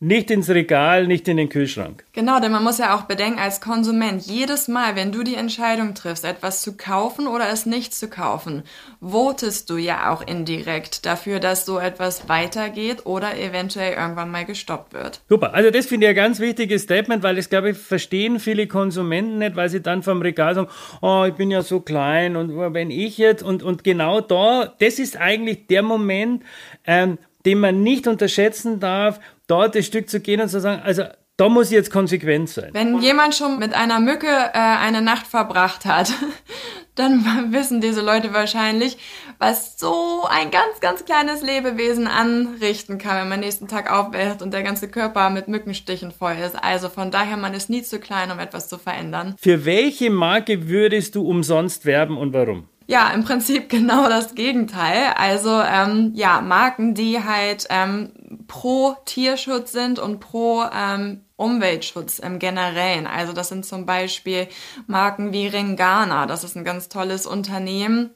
nicht 0.01 0.31
ins 0.31 0.49
Regal, 0.49 1.07
nicht 1.07 1.27
in 1.27 1.35
den 1.35 1.49
Kühlschrank. 1.49 2.05
Genau, 2.13 2.39
denn 2.39 2.53
man 2.53 2.63
muss 2.63 2.77
ja 2.77 2.95
auch 2.95 3.01
bedenken, 3.01 3.37
als 3.37 3.59
Konsument, 3.59 4.21
jedes 4.25 4.69
Mal, 4.69 4.95
wenn 4.95 5.11
du 5.11 5.23
die 5.23 5.35
Entscheidung 5.35 5.93
triffst, 5.93 6.23
etwas 6.23 6.61
zu 6.61 6.77
kaufen 6.77 7.27
oder 7.27 7.49
es 7.49 7.65
nicht 7.65 7.93
zu 7.93 8.09
kaufen, 8.09 8.63
votest 9.01 9.69
du 9.69 9.75
ja 9.75 10.11
auch 10.11 10.25
indirekt 10.25 11.05
dafür, 11.05 11.41
dass 11.41 11.65
so 11.65 11.79
etwas 11.79 12.29
weitergeht 12.29 13.05
oder 13.05 13.37
eventuell 13.37 13.93
irgendwann 13.93 14.31
mal 14.31 14.45
gestoppt 14.45 14.93
wird. 14.93 15.19
Super, 15.27 15.53
also 15.53 15.69
das 15.69 15.85
finde 15.85 16.05
ich 16.05 16.11
ein 16.11 16.15
ganz 16.15 16.39
wichtiges 16.39 16.83
Statement, 16.83 17.21
weil 17.21 17.35
das, 17.35 17.49
glaube 17.49 17.71
ich, 17.71 17.77
verstehen 17.77 18.39
viele 18.39 18.67
Konsumenten 18.67 19.39
nicht, 19.39 19.57
weil 19.57 19.67
sie 19.67 19.81
dann 19.81 20.01
vom 20.01 20.21
Regal 20.21 20.55
sagen, 20.55 20.69
oh, 21.01 21.25
ich 21.27 21.33
bin 21.33 21.51
ja 21.51 21.61
so 21.61 21.81
klein 21.81 22.37
und 22.37 22.55
wenn 22.73 22.89
ich 22.89 23.17
jetzt, 23.17 23.43
und, 23.43 23.63
und 23.63 23.83
genau 23.83 24.21
da, 24.21 24.73
das 24.79 24.97
ist 24.97 25.17
eigentlich 25.17 25.67
der 25.67 25.83
Moment, 25.83 26.43
ähm, 26.85 27.17
den 27.45 27.59
man 27.59 27.83
nicht 27.83 28.07
unterschätzen 28.07 28.79
darf, 28.79 29.19
dort 29.49 29.75
das 29.75 29.85
Stück 29.85 30.09
zu 30.09 30.19
gehen 30.19 30.39
und 30.39 30.49
zu 30.49 30.59
sagen, 30.61 30.81
also 30.83 31.03
da 31.39 31.47
muss 31.47 31.67
ich 31.67 31.71
jetzt 31.71 31.91
konsequent 31.91 32.49
sein. 32.49 32.69
Wenn 32.73 32.99
jemand 32.99 33.33
schon 33.33 33.59
mit 33.59 33.73
einer 33.73 34.01
Mücke 34.01 34.27
äh, 34.27 34.51
eine 34.53 35.01
Nacht 35.01 35.25
verbracht 35.25 35.85
hat, 35.85 36.11
dann 36.95 37.23
wissen 37.53 37.79
diese 37.79 38.01
Leute 38.01 38.33
wahrscheinlich, 38.33 38.97
was 39.37 39.79
so 39.79 40.25
ein 40.29 40.51
ganz, 40.51 40.81
ganz 40.81 41.05
kleines 41.05 41.41
Lebewesen 41.41 42.07
anrichten 42.07 42.97
kann, 42.97 43.21
wenn 43.21 43.29
man 43.29 43.39
nächsten 43.39 43.69
Tag 43.69 43.89
aufwacht 43.89 44.41
und 44.41 44.53
der 44.53 44.63
ganze 44.63 44.89
Körper 44.89 45.29
mit 45.29 45.47
Mückenstichen 45.47 46.11
voll 46.11 46.35
ist. 46.45 46.61
Also 46.61 46.89
von 46.89 47.09
daher, 47.09 47.37
man 47.37 47.53
ist 47.53 47.69
nie 47.69 47.83
zu 47.83 47.99
klein, 47.99 48.31
um 48.31 48.39
etwas 48.39 48.67
zu 48.67 48.77
verändern. 48.77 49.35
Für 49.39 49.63
welche 49.63 50.09
Marke 50.09 50.67
würdest 50.67 51.15
du 51.15 51.25
umsonst 51.25 51.85
werben 51.85 52.17
und 52.17 52.33
warum? 52.33 52.67
Ja, 52.89 53.11
im 53.11 53.23
Prinzip 53.23 53.69
genau 53.69 54.09
das 54.09 54.33
Gegenteil. 54.33 55.13
Also 55.15 55.61
ähm, 55.61 56.11
ja, 56.15 56.41
Marken, 56.41 56.95
die 56.95 57.23
halt 57.23 57.67
ähm, 57.69 58.13
pro 58.47 58.95
Tierschutz 59.05 59.71
sind 59.71 59.99
und 59.99 60.19
pro 60.19 60.63
ähm, 60.73 61.23
Umweltschutz 61.35 62.17
im 62.17 62.39
Generellen. 62.39 63.05
Also 63.05 63.31
das 63.31 63.49
sind 63.49 63.63
zum 63.63 63.85
Beispiel 63.85 64.47
Marken 64.87 65.31
wie 65.33 65.45
Ringana. 65.45 66.25
Das 66.25 66.43
ist 66.43 66.57
ein 66.57 66.63
ganz 66.63 66.89
tolles 66.89 67.27
Unternehmen, 67.27 68.09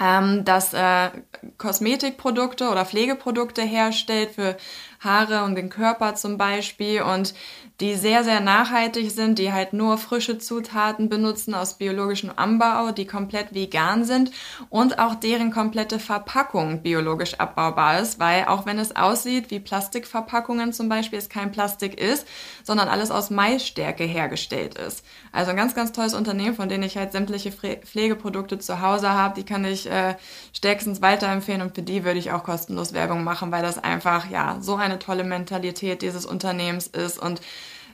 ähm, 0.00 0.44
das 0.44 0.74
äh, 0.74 1.10
Kosmetikprodukte 1.56 2.68
oder 2.68 2.84
Pflegeprodukte 2.86 3.62
herstellt 3.62 4.32
für 4.32 4.56
Haare 4.98 5.44
und 5.44 5.54
den 5.54 5.70
Körper 5.70 6.16
zum 6.16 6.36
Beispiel 6.36 7.02
und 7.02 7.32
die 7.80 7.94
sehr, 7.94 8.24
sehr 8.24 8.40
nachhaltig 8.40 9.10
sind, 9.10 9.38
die 9.38 9.52
halt 9.52 9.72
nur 9.72 9.96
frische 9.96 10.38
Zutaten 10.38 11.08
benutzen 11.08 11.54
aus 11.54 11.74
biologischem 11.74 12.30
Anbau, 12.36 12.92
die 12.92 13.06
komplett 13.06 13.54
vegan 13.54 14.04
sind 14.04 14.30
und 14.68 14.98
auch 14.98 15.14
deren 15.14 15.50
komplette 15.50 15.98
Verpackung 15.98 16.82
biologisch 16.82 17.40
abbaubar 17.40 18.00
ist, 18.00 18.18
weil 18.18 18.44
auch 18.44 18.66
wenn 18.66 18.78
es 18.78 18.96
aussieht 18.96 19.50
wie 19.50 19.60
Plastikverpackungen 19.60 20.74
zum 20.74 20.90
Beispiel, 20.90 21.18
es 21.18 21.30
kein 21.30 21.52
Plastik 21.52 21.98
ist, 21.98 22.26
sondern 22.64 22.88
alles 22.88 23.10
aus 23.10 23.30
Maisstärke 23.30 24.04
hergestellt 24.04 24.76
ist. 24.76 25.02
Also 25.32 25.50
ein 25.50 25.56
ganz, 25.56 25.74
ganz 25.74 25.92
tolles 25.92 26.12
Unternehmen, 26.12 26.54
von 26.54 26.68
denen 26.68 26.82
ich 26.82 26.98
halt 26.98 27.12
sämtliche 27.12 27.50
Pflegeprodukte 27.50 28.58
zu 28.58 28.82
Hause 28.82 29.10
habe, 29.10 29.34
die 29.34 29.44
kann 29.44 29.64
ich 29.64 29.90
äh, 29.90 30.16
stärkstens 30.52 31.00
weiterempfehlen 31.00 31.62
und 31.62 31.74
für 31.74 31.82
die 31.82 32.04
würde 32.04 32.18
ich 32.18 32.30
auch 32.32 32.44
kostenlos 32.44 32.92
Werbung 32.92 33.24
machen, 33.24 33.50
weil 33.50 33.62
das 33.62 33.78
einfach 33.82 34.28
ja 34.30 34.58
so 34.60 34.76
eine 34.76 34.98
tolle 34.98 35.24
Mentalität 35.24 36.02
dieses 36.02 36.26
Unternehmens 36.26 36.86
ist 36.86 37.18
und 37.18 37.40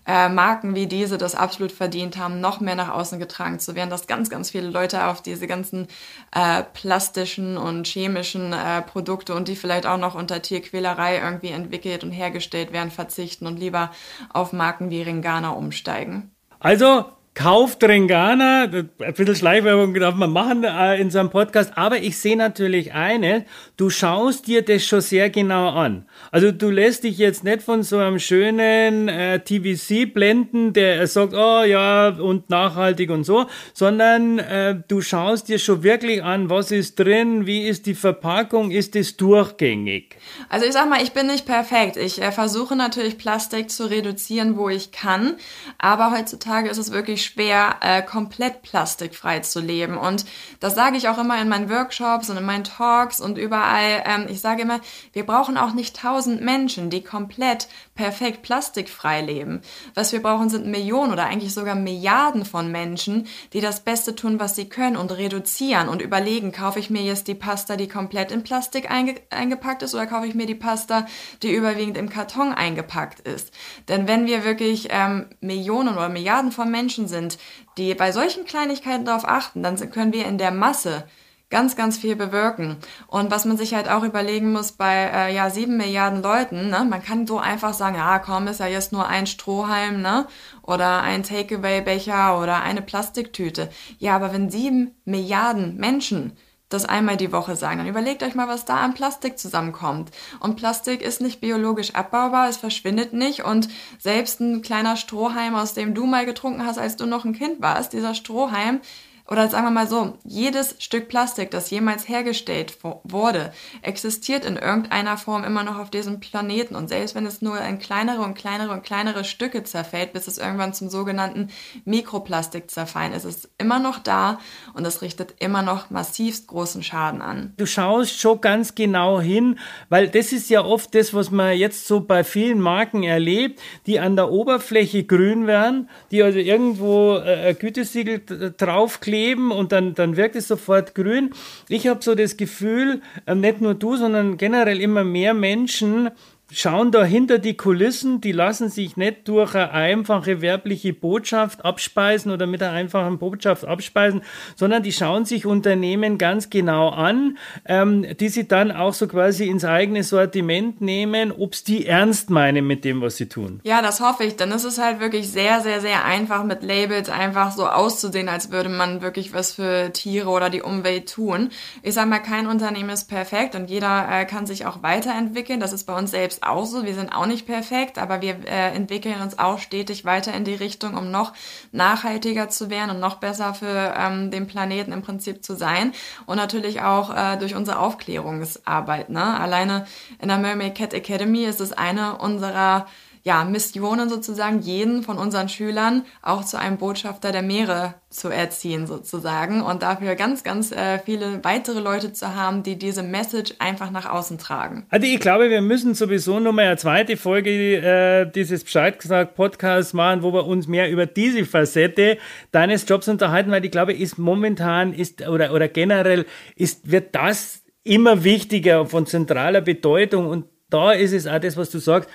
äh, 0.06 0.28
Marken 0.28 0.74
wie 0.74 0.86
diese 0.86 1.18
das 1.18 1.34
absolut 1.34 1.72
verdient 1.72 2.16
haben, 2.16 2.40
noch 2.40 2.60
mehr 2.60 2.74
nach 2.74 2.90
außen 2.90 3.18
getragen 3.18 3.58
zu 3.58 3.74
werden, 3.74 3.90
dass 3.90 4.06
ganz, 4.06 4.30
ganz 4.30 4.50
viele 4.50 4.68
Leute 4.68 5.06
auf 5.06 5.22
diese 5.22 5.46
ganzen 5.46 5.88
äh, 6.34 6.62
plastischen 6.74 7.56
und 7.56 7.86
chemischen 7.86 8.52
äh, 8.52 8.82
Produkte 8.82 9.34
und 9.34 9.48
die 9.48 9.56
vielleicht 9.56 9.86
auch 9.86 9.98
noch 9.98 10.14
unter 10.14 10.42
Tierquälerei 10.42 11.18
irgendwie 11.18 11.50
entwickelt 11.50 12.04
und 12.04 12.12
hergestellt 12.12 12.72
werden, 12.72 12.90
verzichten 12.90 13.46
und 13.46 13.58
lieber 13.58 13.90
auf 14.32 14.52
Marken 14.52 14.90
wie 14.90 15.02
Ringana 15.02 15.50
umsteigen. 15.50 16.30
Also 16.60 17.06
kauft 17.36 17.84
Rengana, 17.84 18.62
ein 18.62 18.90
bisschen 19.14 19.36
Schleichwerbung 19.36 19.94
darf 19.94 20.14
man 20.14 20.30
machen 20.30 20.64
äh, 20.64 20.96
in 20.98 21.10
so 21.10 21.18
einem 21.18 21.30
Podcast, 21.30 21.72
aber 21.76 21.98
ich 21.98 22.18
sehe 22.18 22.36
natürlich 22.36 22.94
eine, 22.94 23.44
du 23.76 23.90
schaust 23.90 24.46
dir 24.46 24.62
das 24.62 24.84
schon 24.84 25.02
sehr 25.02 25.28
genau 25.30 25.68
an. 25.68 26.06
Also 26.32 26.50
du 26.50 26.70
lässt 26.70 27.04
dich 27.04 27.18
jetzt 27.18 27.44
nicht 27.44 27.62
von 27.62 27.82
so 27.82 27.98
einem 27.98 28.18
schönen 28.18 29.08
äh, 29.08 29.40
TVC 29.40 30.12
blenden, 30.12 30.72
der 30.72 31.06
sagt, 31.06 31.34
oh 31.34 31.62
ja, 31.62 32.08
und 32.08 32.50
nachhaltig 32.50 33.10
und 33.10 33.24
so, 33.24 33.46
sondern 33.72 34.38
äh, 34.38 34.76
du 34.88 35.00
schaust 35.00 35.48
dir 35.48 35.58
schon 35.58 35.82
wirklich 35.82 36.22
an, 36.22 36.50
was 36.50 36.70
ist 36.70 36.98
drin, 36.98 37.46
wie 37.46 37.66
ist 37.66 37.86
die 37.86 37.94
Verpackung, 37.94 38.70
ist 38.70 38.96
es 38.96 39.16
durchgängig? 39.16 40.16
Also 40.48 40.66
ich 40.66 40.72
sag 40.72 40.88
mal, 40.88 41.02
ich 41.02 41.12
bin 41.12 41.26
nicht 41.28 41.46
perfekt. 41.46 41.96
Ich 41.96 42.20
äh, 42.20 42.32
versuche 42.32 42.76
natürlich 42.76 43.18
Plastik 43.18 43.70
zu 43.70 43.88
reduzieren, 43.88 44.56
wo 44.56 44.68
ich 44.68 44.92
kann, 44.92 45.36
aber 45.78 46.10
heutzutage 46.10 46.68
ist 46.68 46.78
es 46.78 46.92
wirklich 46.92 47.24
schwer, 47.24 47.76
äh, 47.80 48.02
komplett 48.02 48.62
plastikfrei 48.62 49.40
zu 49.40 49.60
leben. 49.60 49.96
Und 49.96 50.24
das 50.60 50.74
sage 50.74 50.96
ich 50.96 51.08
auch 51.08 51.18
immer 51.18 51.40
in 51.40 51.48
meinen 51.48 51.70
Workshops 51.70 52.30
und 52.30 52.36
in 52.36 52.44
meinen 52.44 52.64
Talks 52.64 53.20
und 53.20 53.38
überall. 53.38 54.02
Ähm, 54.04 54.26
ich 54.28 54.40
sage 54.40 54.62
immer, 54.62 54.80
wir 55.12 55.24
brauchen 55.24 55.56
auch 55.56 55.72
nicht 55.72 55.96
tausend 55.96 56.15
Menschen, 56.24 56.88
die 56.88 57.04
komplett 57.04 57.68
perfekt 57.94 58.42
plastikfrei 58.42 59.20
leben. 59.20 59.60
Was 59.94 60.12
wir 60.12 60.22
brauchen, 60.22 60.48
sind 60.48 60.66
Millionen 60.66 61.12
oder 61.12 61.26
eigentlich 61.26 61.52
sogar 61.52 61.74
Milliarden 61.74 62.44
von 62.44 62.72
Menschen, 62.72 63.26
die 63.52 63.60
das 63.60 63.84
Beste 63.84 64.14
tun, 64.14 64.40
was 64.40 64.56
sie 64.56 64.68
können 64.68 64.96
und 64.96 65.12
reduzieren 65.12 65.88
und 65.88 66.00
überlegen, 66.00 66.52
kaufe 66.52 66.78
ich 66.78 66.90
mir 66.90 67.02
jetzt 67.02 67.28
die 67.28 67.34
Pasta, 67.34 67.76
die 67.76 67.88
komplett 67.88 68.32
in 68.32 68.42
Plastik 68.42 68.90
einge 68.90 69.16
eingepackt 69.30 69.82
ist 69.82 69.94
oder 69.94 70.06
kaufe 70.06 70.26
ich 70.26 70.34
mir 70.34 70.46
die 70.46 70.54
Pasta, 70.54 71.06
die 71.42 71.52
überwiegend 71.52 71.98
im 71.98 72.08
Karton 72.08 72.52
eingepackt 72.52 73.20
ist. 73.20 73.52
Denn 73.88 74.08
wenn 74.08 74.26
wir 74.26 74.44
wirklich 74.44 74.88
ähm, 74.90 75.26
Millionen 75.40 75.96
oder 75.96 76.08
Milliarden 76.08 76.52
von 76.52 76.70
Menschen 76.70 77.08
sind, 77.08 77.38
die 77.76 77.94
bei 77.94 78.12
solchen 78.12 78.46
Kleinigkeiten 78.46 79.04
darauf 79.04 79.28
achten, 79.28 79.62
dann 79.62 79.76
können 79.90 80.12
wir 80.12 80.26
in 80.26 80.38
der 80.38 80.50
Masse 80.50 81.04
ganz, 81.48 81.76
ganz 81.76 81.96
viel 81.96 82.16
bewirken. 82.16 82.76
Und 83.06 83.30
was 83.30 83.44
man 83.44 83.56
sich 83.56 83.74
halt 83.74 83.88
auch 83.88 84.02
überlegen 84.02 84.52
muss 84.52 84.72
bei 84.72 84.94
äh, 84.94 85.34
ja 85.34 85.50
sieben 85.50 85.76
Milliarden 85.76 86.22
Leuten, 86.22 86.70
ne, 86.70 86.84
man 86.88 87.02
kann 87.02 87.26
so 87.26 87.38
einfach 87.38 87.72
sagen, 87.72 87.96
ja 87.96 88.18
komm, 88.18 88.48
ist 88.48 88.60
ja 88.60 88.66
jetzt 88.66 88.92
nur 88.92 89.06
ein 89.06 89.26
Strohhalm, 89.26 90.02
ne? 90.02 90.26
Oder 90.62 91.02
ein 91.02 91.22
Takeaway-Becher 91.22 92.40
oder 92.40 92.62
eine 92.62 92.82
Plastiktüte. 92.82 93.70
Ja, 93.98 94.16
aber 94.16 94.32
wenn 94.32 94.50
sieben 94.50 94.96
Milliarden 95.04 95.76
Menschen 95.76 96.32
das 96.68 96.84
einmal 96.84 97.16
die 97.16 97.32
Woche 97.32 97.54
sagen. 97.54 97.78
Dann 97.78 97.86
überlegt 97.86 98.22
euch 98.22 98.34
mal, 98.34 98.48
was 98.48 98.64
da 98.64 98.78
an 98.78 98.94
Plastik 98.94 99.38
zusammenkommt. 99.38 100.10
Und 100.40 100.56
Plastik 100.56 101.00
ist 101.00 101.20
nicht 101.20 101.40
biologisch 101.40 101.94
abbaubar, 101.94 102.48
es 102.48 102.56
verschwindet 102.56 103.12
nicht. 103.12 103.44
Und 103.44 103.68
selbst 103.98 104.40
ein 104.40 104.62
kleiner 104.62 104.96
Strohhalm, 104.96 105.54
aus 105.54 105.74
dem 105.74 105.94
du 105.94 106.06
mal 106.06 106.26
getrunken 106.26 106.66
hast, 106.66 106.78
als 106.78 106.96
du 106.96 107.06
noch 107.06 107.24
ein 107.24 107.34
Kind 107.34 107.62
warst, 107.62 107.92
dieser 107.92 108.14
Strohhalm 108.14 108.80
oder 109.28 109.48
sagen 109.48 109.66
wir 109.66 109.70
mal 109.72 109.88
so, 109.88 110.16
jedes 110.24 110.76
Stück 110.78 111.08
Plastik, 111.08 111.50
das 111.50 111.70
jemals 111.70 112.08
hergestellt 112.08 112.78
wurde, 113.02 113.52
existiert 113.82 114.44
in 114.44 114.56
irgendeiner 114.56 115.16
Form 115.16 115.42
immer 115.42 115.64
noch 115.64 115.78
auf 115.78 115.90
diesem 115.90 116.20
Planeten. 116.20 116.76
Und 116.76 116.88
selbst 116.88 117.14
wenn 117.16 117.26
es 117.26 117.42
nur 117.42 117.60
in 117.60 117.78
kleinere 117.78 118.22
und 118.22 118.34
kleinere 118.34 118.72
und 118.72 118.84
kleinere 118.84 119.24
Stücke 119.24 119.64
zerfällt, 119.64 120.12
bis 120.12 120.28
es 120.28 120.38
irgendwann 120.38 120.74
zum 120.74 120.88
sogenannten 120.90 121.48
Mikroplastik 121.84 122.70
zerfallen 122.70 123.12
ist, 123.12 123.24
ist 123.24 123.44
es 123.44 123.50
immer 123.58 123.80
noch 123.80 123.98
da 123.98 124.38
und 124.74 124.86
es 124.86 125.02
richtet 125.02 125.34
immer 125.40 125.62
noch 125.62 125.90
massivst 125.90 126.46
großen 126.46 126.84
Schaden 126.84 127.20
an. 127.20 127.52
Du 127.56 127.66
schaust 127.66 128.20
schon 128.20 128.40
ganz 128.40 128.76
genau 128.76 129.20
hin, 129.20 129.58
weil 129.88 130.08
das 130.08 130.32
ist 130.32 130.50
ja 130.50 130.64
oft 130.64 130.94
das, 130.94 131.14
was 131.14 131.32
man 131.32 131.56
jetzt 131.56 131.88
so 131.88 132.00
bei 132.00 132.22
vielen 132.22 132.60
Marken 132.60 133.02
erlebt, 133.02 133.60
die 133.86 133.98
an 133.98 134.14
der 134.14 134.30
Oberfläche 134.30 135.02
grün 135.02 135.48
werden, 135.48 135.88
die 136.12 136.22
also 136.22 136.38
irgendwo 136.38 137.16
äh, 137.16 137.48
ein 137.48 137.58
Gütesiegel 137.58 138.22
draufkleben 138.56 139.15
kleben 139.16 139.50
und 139.50 139.72
dann, 139.72 139.94
dann 139.94 140.18
wirkt 140.18 140.36
es 140.36 140.46
sofort 140.46 140.94
grün. 140.94 141.30
Ich 141.70 141.88
habe 141.88 142.02
so 142.02 142.14
das 142.14 142.36
Gefühl, 142.36 143.00
äh, 143.24 143.34
nicht 143.34 143.62
nur 143.62 143.72
du, 143.72 143.96
sondern 143.96 144.36
generell 144.36 144.78
immer 144.78 145.04
mehr 145.04 145.32
Menschen 145.32 146.10
schauen 146.52 146.92
da 146.92 147.04
hinter 147.04 147.38
die 147.38 147.56
Kulissen, 147.56 148.20
die 148.20 148.30
lassen 148.30 148.68
sich 148.68 148.96
nicht 148.96 149.26
durch 149.26 149.54
eine 149.54 149.72
einfache 149.72 150.40
werbliche 150.40 150.92
Botschaft 150.92 151.64
abspeisen 151.64 152.30
oder 152.30 152.46
mit 152.46 152.62
einer 152.62 152.72
einfachen 152.72 153.18
Botschaft 153.18 153.64
abspeisen, 153.64 154.22
sondern 154.54 154.84
die 154.84 154.92
schauen 154.92 155.24
sich 155.24 155.44
Unternehmen 155.44 156.18
ganz 156.18 156.48
genau 156.48 156.90
an, 156.90 157.36
ähm, 157.64 158.06
die 158.20 158.28
sie 158.28 158.46
dann 158.46 158.70
auch 158.70 158.94
so 158.94 159.08
quasi 159.08 159.48
ins 159.48 159.64
eigene 159.64 160.04
Sortiment 160.04 160.80
nehmen, 160.80 161.32
ob 161.32 161.54
es 161.54 161.64
die 161.64 161.86
ernst 161.86 162.30
meinen 162.30 162.66
mit 162.66 162.84
dem, 162.84 163.00
was 163.00 163.16
sie 163.16 163.28
tun. 163.28 163.60
Ja, 163.64 163.82
das 163.82 164.00
hoffe 164.00 164.24
ich. 164.24 164.36
Dann 164.36 164.52
ist 164.52 164.64
es 164.64 164.78
halt 164.78 165.00
wirklich 165.00 165.28
sehr, 165.28 165.60
sehr, 165.62 165.80
sehr 165.80 166.04
einfach 166.04 166.44
mit 166.44 166.62
Labels 166.62 167.08
einfach 167.08 167.50
so 167.50 167.66
auszusehen, 167.66 168.28
als 168.28 168.52
würde 168.52 168.68
man 168.68 169.02
wirklich 169.02 169.34
was 169.34 169.52
für 169.52 169.92
Tiere 169.92 170.28
oder 170.28 170.48
die 170.48 170.62
Umwelt 170.62 171.12
tun. 171.12 171.50
Ich 171.82 171.94
sage 171.94 172.08
mal, 172.08 172.20
kein 172.20 172.46
Unternehmen 172.46 172.90
ist 172.90 173.08
perfekt 173.08 173.56
und 173.56 173.68
jeder 173.68 174.06
äh, 174.08 174.24
kann 174.26 174.46
sich 174.46 174.64
auch 174.64 174.84
weiterentwickeln. 174.84 175.58
Das 175.58 175.72
ist 175.72 175.84
bei 175.84 175.96
uns 175.96 176.12
selbst 176.12 176.35
selbst 176.36 176.42
auch 176.42 176.64
so. 176.64 176.84
Wir 176.84 176.94
sind 176.94 177.12
auch 177.12 177.26
nicht 177.26 177.46
perfekt, 177.46 177.98
aber 177.98 178.20
wir 178.20 178.36
äh, 178.46 178.74
entwickeln 178.74 179.20
uns 179.20 179.38
auch 179.38 179.58
stetig 179.58 180.04
weiter 180.04 180.32
in 180.34 180.44
die 180.44 180.54
Richtung, 180.54 180.96
um 180.96 181.10
noch 181.10 181.32
nachhaltiger 181.72 182.48
zu 182.48 182.70
werden 182.70 182.90
und 182.90 183.00
noch 183.00 183.16
besser 183.16 183.54
für 183.54 183.94
ähm, 183.96 184.30
den 184.30 184.46
Planeten 184.46 184.92
im 184.92 185.02
Prinzip 185.02 185.44
zu 185.44 185.56
sein. 185.56 185.92
Und 186.26 186.36
natürlich 186.36 186.82
auch 186.82 187.14
äh, 187.14 187.36
durch 187.38 187.54
unsere 187.54 187.78
Aufklärungsarbeit. 187.78 189.10
Ne? 189.10 189.40
Alleine 189.40 189.86
in 190.20 190.28
der 190.28 190.38
Mermaid 190.38 190.74
Cat 190.74 190.94
Academy 190.94 191.44
ist 191.44 191.60
es 191.60 191.72
eine 191.72 192.18
unserer 192.18 192.86
ja, 193.26 193.42
Missionen 193.42 194.08
sozusagen, 194.08 194.60
jeden 194.60 195.02
von 195.02 195.18
unseren 195.18 195.48
Schülern 195.48 196.04
auch 196.22 196.44
zu 196.44 196.60
einem 196.60 196.76
Botschafter 196.76 197.32
der 197.32 197.42
Meere 197.42 197.94
zu 198.08 198.28
erziehen 198.28 198.86
sozusagen 198.86 199.62
und 199.62 199.82
dafür 199.82 200.14
ganz, 200.14 200.44
ganz 200.44 200.70
äh, 200.70 201.00
viele 201.00 201.42
weitere 201.42 201.80
Leute 201.80 202.12
zu 202.12 202.36
haben, 202.36 202.62
die 202.62 202.78
diese 202.78 203.02
Message 203.02 203.54
einfach 203.58 203.90
nach 203.90 204.08
außen 204.08 204.38
tragen. 204.38 204.86
Also 204.90 205.08
ich 205.08 205.18
glaube, 205.18 205.50
wir 205.50 205.60
müssen 205.60 205.94
sowieso 205.94 206.38
noch 206.38 206.52
mal 206.52 206.66
eine 206.66 206.76
zweite 206.76 207.16
Folge 207.16 207.50
äh, 207.50 208.30
dieses 208.30 208.62
Bescheid 208.62 209.00
gesagt 209.00 209.34
Podcasts 209.34 209.92
machen, 209.92 210.22
wo 210.22 210.32
wir 210.32 210.46
uns 210.46 210.68
mehr 210.68 210.88
über 210.88 211.06
diese 211.06 211.44
Facette 211.44 212.18
deines 212.52 212.88
Jobs 212.88 213.08
unterhalten, 213.08 213.50
weil 213.50 213.64
ich 213.64 213.72
glaube, 213.72 213.92
ist 213.92 214.18
momentan 214.18 214.92
ist 214.92 215.26
oder 215.26 215.52
oder 215.52 215.66
generell 215.66 216.26
ist 216.54 216.92
wird 216.92 217.12
das 217.16 217.64
immer 217.82 218.22
wichtiger 218.22 218.86
von 218.86 219.04
zentraler 219.04 219.62
Bedeutung 219.62 220.28
und 220.28 220.44
da 220.70 220.92
ist 220.92 221.12
es 221.12 221.26
auch 221.26 221.40
das, 221.40 221.56
was 221.56 221.70
du 221.70 221.80
sagst 221.80 222.08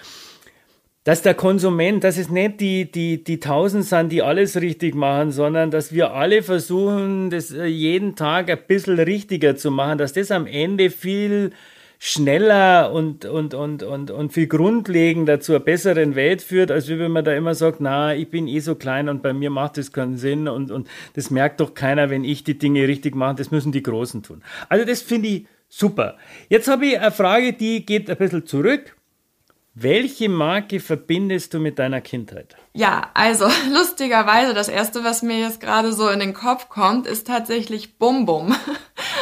dass 1.04 1.24
der 1.24 1.34
Konsument, 1.34 2.04
dass 2.04 2.18
es 2.18 2.30
nicht 2.30 2.60
die, 2.60 2.91
die, 2.91 3.24
die 3.24 3.39
Tausend 3.39 3.86
sind, 3.86 4.12
die 4.12 4.22
alles 4.22 4.62
richtig 4.62 4.93
machen, 4.93 5.32
sondern 5.32 5.72
dass 5.72 5.91
wir 5.91 6.14
alle 6.14 6.43
versuchen, 6.43 7.32
das 7.32 7.52
äh, 7.52 7.66
jeden 7.66 8.16
Tag 8.16 8.49
ein 8.49 8.60
bisschen 8.68 8.99
richtiger 8.99 9.56
zu 9.56 9.72
machen, 9.72 9.97
dass 9.97 10.14
das 10.14 10.30
am 10.30 10.45
Ende 10.45 10.91
viel 10.91 11.52
schneller 12.04 12.91
und, 12.91 13.26
und, 13.26 13.54
und, 13.54 13.84
und, 13.84 14.10
und 14.10 14.34
viel 14.34 14.47
grundlegender 14.47 15.39
zu 15.39 15.54
einer 15.54 15.60
besseren 15.60 16.16
Welt 16.16 16.41
führt, 16.41 16.72
als 16.72 16.88
wenn 16.88 17.12
man 17.12 17.24
da 17.24 17.34
immer 17.34 17.54
sagt, 17.54 17.80
na, 17.80 18.16
ich 18.16 18.30
bin 18.30 18.47
eh 18.47 18.60
so 18.60 18.74
klein 18.74 19.08
und 19.08 19.22
bei 19.22 19.34
mir 19.34 19.52
macht 19.52 19.78
das 19.78 19.91
keinen 19.91 20.18
Sinn 20.18 20.47
und, 20.47 20.72
und 20.72 20.88
das 21.14 21.30
merkt 21.30 21.60
doch 21.60 21.76
keiner, 21.76 22.10
wenn 22.10 22.24
ich 22.24 22.43
die 22.43 22.58
Dinge 22.58 22.88
richtig 22.88 23.16
mache, 23.16 23.36
das 23.36 23.52
müssen 23.52 23.72
die 23.72 23.84
Großen 23.84 24.24
tun. 24.24 24.41
Also 24.68 24.84
das 24.84 25.04
finde 25.04 25.28
ich 25.28 25.45
super. 25.70 26.18
Jetzt 26.49 26.68
habe 26.68 26.88
ich 26.88 26.99
eine 26.99 27.12
Frage, 27.12 27.54
die 27.54 27.86
geht 27.86 28.10
ein 28.10 28.18
bisschen 28.18 28.47
zurück. 28.47 28.95
Welche 29.74 30.28
Marke 30.28 30.82
verbindest 30.82 31.54
du 31.54 31.60
mit 31.60 31.80
deiner 31.80 32.02
Kindheit? 32.02 32.58
Ja, 32.74 33.10
also 33.14 33.46
lustigerweise, 33.72 34.54
das 34.54 34.68
erste, 34.68 35.06
was 35.06 35.22
mir 35.22 35.40
jetzt 35.40 35.62
gerade 35.62 35.94
so 35.94 36.10
in 36.10 36.20
den 36.20 36.34
Kopf 36.34 36.68
kommt, 36.68 37.08
ist 37.08 37.28
tatsächlich 37.28 37.98
Bum 37.98 38.26
Bum. 38.26 38.56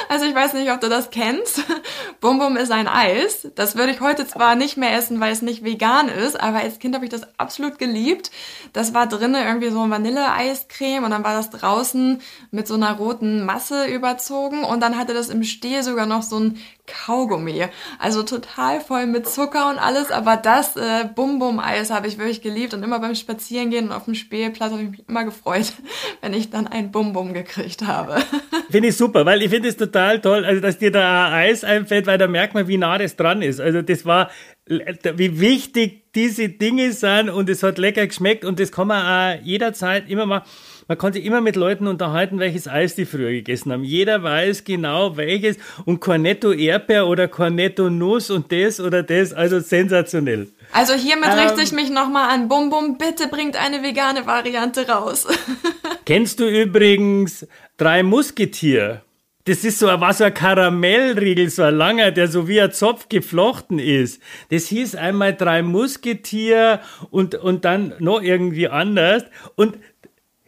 Also 0.10 0.26
ich 0.26 0.34
weiß 0.34 0.54
nicht, 0.54 0.72
ob 0.72 0.82
du 0.82 0.90
das 0.90 1.12
kennst. 1.12 1.64
Bum 2.20 2.40
Bum 2.40 2.58
ist 2.58 2.72
ein 2.72 2.88
Eis. 2.88 3.48
Das 3.54 3.76
würde 3.76 3.92
ich 3.92 4.02
heute 4.02 4.26
zwar 4.26 4.56
nicht 4.56 4.76
mehr 4.76 4.98
essen, 4.98 5.20
weil 5.20 5.32
es 5.32 5.44
nicht 5.44 5.64
vegan 5.64 6.10
ist, 6.10 6.38
aber 6.40 6.60
als 6.60 6.80
Kind 6.80 6.96
habe 6.96 7.06
ich 7.06 7.12
das 7.12 7.40
absolut 7.40 7.78
geliebt. 7.78 8.32
Das 8.74 8.96
war 8.96 9.08
drinnen 9.08 9.46
irgendwie 9.46 9.70
so 9.70 9.82
ein 9.82 9.92
Vanilleeiscreme 9.92 11.04
und 11.04 11.12
dann 11.12 11.24
war 11.24 11.36
das 11.36 11.52
draußen 11.52 12.22
mit 12.50 12.68
so 12.68 12.74
einer 12.74 12.94
roten 12.94 13.46
Masse 13.46 13.86
überzogen 13.86 14.64
und 14.64 14.82
dann 14.82 14.98
hatte 14.98 15.14
das 15.14 15.30
im 15.30 15.44
Stiel 15.44 15.84
sogar 15.84 16.08
noch 16.08 16.24
so 16.24 16.40
ein 16.40 16.58
Kaugummi. 16.90 17.66
Also 17.98 18.24
total 18.24 18.82
voll 18.82 19.06
mit 19.06 19.28
Zucker 19.28 19.70
und 19.70 19.78
alles, 19.78 20.12
aber 20.12 20.38
das 20.38 20.76
äh, 20.76 21.06
Bum 21.16 21.40
Bum 21.40 21.60
Eis 21.60 21.90
habe 21.90 22.08
ich 22.08 22.18
wirklich 22.18 22.42
geliebt 22.42 22.74
und 22.74 22.84
immer 22.84 23.00
beim 23.00 23.16
Spazierengehen 23.16 23.88
und 23.88 23.92
auf 23.92 24.06
dem 24.06 24.16
Spielplatz 24.16 24.72
habe 24.72 24.84
ich 24.84 24.90
mich 24.90 25.10
immer 25.10 25.24
gefreut, 25.24 25.74
wenn 26.22 26.34
ich 26.34 26.50
dann 26.50 26.68
ein 26.68 26.92
Bum 26.92 27.14
Bum 27.14 27.34
gekriegt 27.34 27.86
habe. 27.86 28.18
Finde 28.70 28.90
ich 28.90 28.98
super, 28.98 29.26
weil 29.26 29.42
ich 29.42 29.50
finde 29.50 29.70
es 29.70 29.78
total 29.78 30.22
toll, 30.22 30.46
also 30.46 30.62
dass 30.62 30.78
dir 30.78 30.92
da 30.92 31.32
Eis 31.34 31.64
einfällt, 31.64 32.06
weil 32.06 32.20
da 32.20 32.28
merkt 32.28 32.54
man, 32.54 32.68
wie 32.68 32.78
nah 32.78 33.00
das 33.00 33.16
dran 33.16 33.42
ist. 33.42 33.60
Also 33.60 33.82
das 33.82 34.06
war, 34.06 34.30
wie 34.68 35.40
wichtig 35.40 36.14
diese 36.14 36.50
Dinge 36.50 36.92
sind 36.92 37.30
und 37.30 37.50
es 37.50 37.64
hat 37.64 37.80
lecker 37.80 38.06
geschmeckt 38.06 38.46
und 38.46 38.60
das 38.60 38.72
kann 38.72 38.88
man 38.88 39.40
auch 39.40 39.44
jederzeit 39.44 40.08
immer 40.10 40.28
mal 40.28 40.44
man 40.90 40.98
kann 40.98 41.14
sich 41.14 41.24
immer 41.24 41.40
mit 41.40 41.56
Leuten 41.56 41.86
unterhalten, 41.86 42.40
welches 42.40 42.68
Eis 42.68 42.96
die 42.96 43.06
früher 43.06 43.30
gegessen 43.30 43.72
haben. 43.72 43.84
Jeder 43.84 44.24
weiß 44.24 44.64
genau 44.64 45.16
welches 45.18 45.58
und 45.86 46.02
Cornetto 46.02 46.52
Erdbeer 46.52 47.06
oder 47.06 47.28
Cornetto 47.28 47.92
Nuss 47.92 48.32
und 48.32 48.52
das 48.52 48.80
oder 48.80 49.04
das, 49.04 49.32
also 49.32 49.60
sensationell. 49.60 50.48
Also 50.72 50.94
hiermit 50.94 51.30
ähm, 51.32 51.38
richte 51.38 51.62
ich 51.62 51.74
mich 51.74 51.92
nochmal 51.92 52.32
an 52.32 52.48
Bum 52.48 52.72
Bum, 52.72 52.98
bitte 52.98 53.28
bringt 53.28 53.56
eine 53.56 53.84
vegane 53.84 54.26
Variante 54.26 54.88
raus. 54.88 55.28
kennst 56.06 56.40
du 56.40 56.50
übrigens 56.50 57.46
drei 57.78 58.02
Musketier? 58.02 59.04
Das 59.46 59.64
ist 59.64 59.80
so 59.80 59.88
ein, 59.88 60.02
was 60.02 60.22
ein 60.22 60.34
Karamellriegel, 60.34 61.50
so 61.50 61.64
ein 61.64 61.76
langer, 61.76 62.12
der 62.12 62.28
so 62.28 62.48
wie 62.48 62.62
ein 62.62 62.72
Zopf 62.72 63.10
geflochten 63.10 63.80
ist. 63.80 64.22
Das 64.50 64.66
hieß 64.66 64.96
einmal 64.96 65.36
drei 65.36 65.62
Musketier 65.62 66.82
und, 67.10 67.36
und 67.36 67.64
dann 67.66 67.94
noch 68.00 68.22
irgendwie 68.22 68.68
anders. 68.68 69.24
Und 69.56 69.78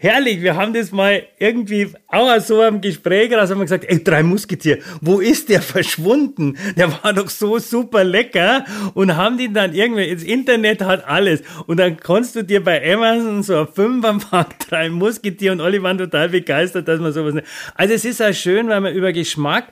herrlich, 0.01 0.41
wir 0.41 0.55
haben 0.55 0.73
das 0.73 0.91
mal 0.91 1.23
irgendwie 1.37 1.89
auch 2.07 2.39
so 2.39 2.63
am 2.63 2.81
Gespräch 2.81 3.31
raus, 3.31 3.51
haben 3.51 3.59
wir 3.59 3.65
gesagt, 3.65 3.85
ey, 3.87 4.03
drei 4.03 4.23
Musketier, 4.23 4.79
wo 4.99 5.19
ist 5.19 5.49
der 5.49 5.61
verschwunden? 5.61 6.57
Der 6.75 6.91
war 7.03 7.13
doch 7.13 7.29
so 7.29 7.59
super 7.59 8.03
lecker 8.03 8.65
und 8.95 9.15
haben 9.15 9.37
die 9.37 9.53
dann 9.53 9.75
irgendwie, 9.75 10.05
ins 10.05 10.23
Internet 10.23 10.81
hat 10.81 11.07
alles 11.07 11.43
und 11.67 11.77
dann 11.77 11.97
kannst 11.97 12.35
du 12.35 12.43
dir 12.43 12.63
bei 12.63 12.93
Amazon 12.93 13.43
so 13.43 13.59
ein 13.59 13.67
Fünferpack 13.67 14.57
drei 14.69 14.89
Musketier 14.89 15.51
und 15.51 15.61
alle 15.61 15.81
waren 15.83 15.99
total 15.99 16.29
begeistert, 16.29 16.87
dass 16.87 16.99
man 16.99 17.13
sowas 17.13 17.35
nicht. 17.35 17.47
Also 17.75 17.93
es 17.93 18.03
ist 18.03 18.23
auch 18.23 18.33
schön, 18.33 18.69
weil 18.69 18.81
man 18.81 18.95
über 18.95 19.13
Geschmack 19.13 19.67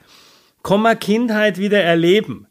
kann 0.61 0.81
man 0.81 0.99
Kindheit 0.99 1.57
wieder 1.57 1.81
erleben. 1.81 2.48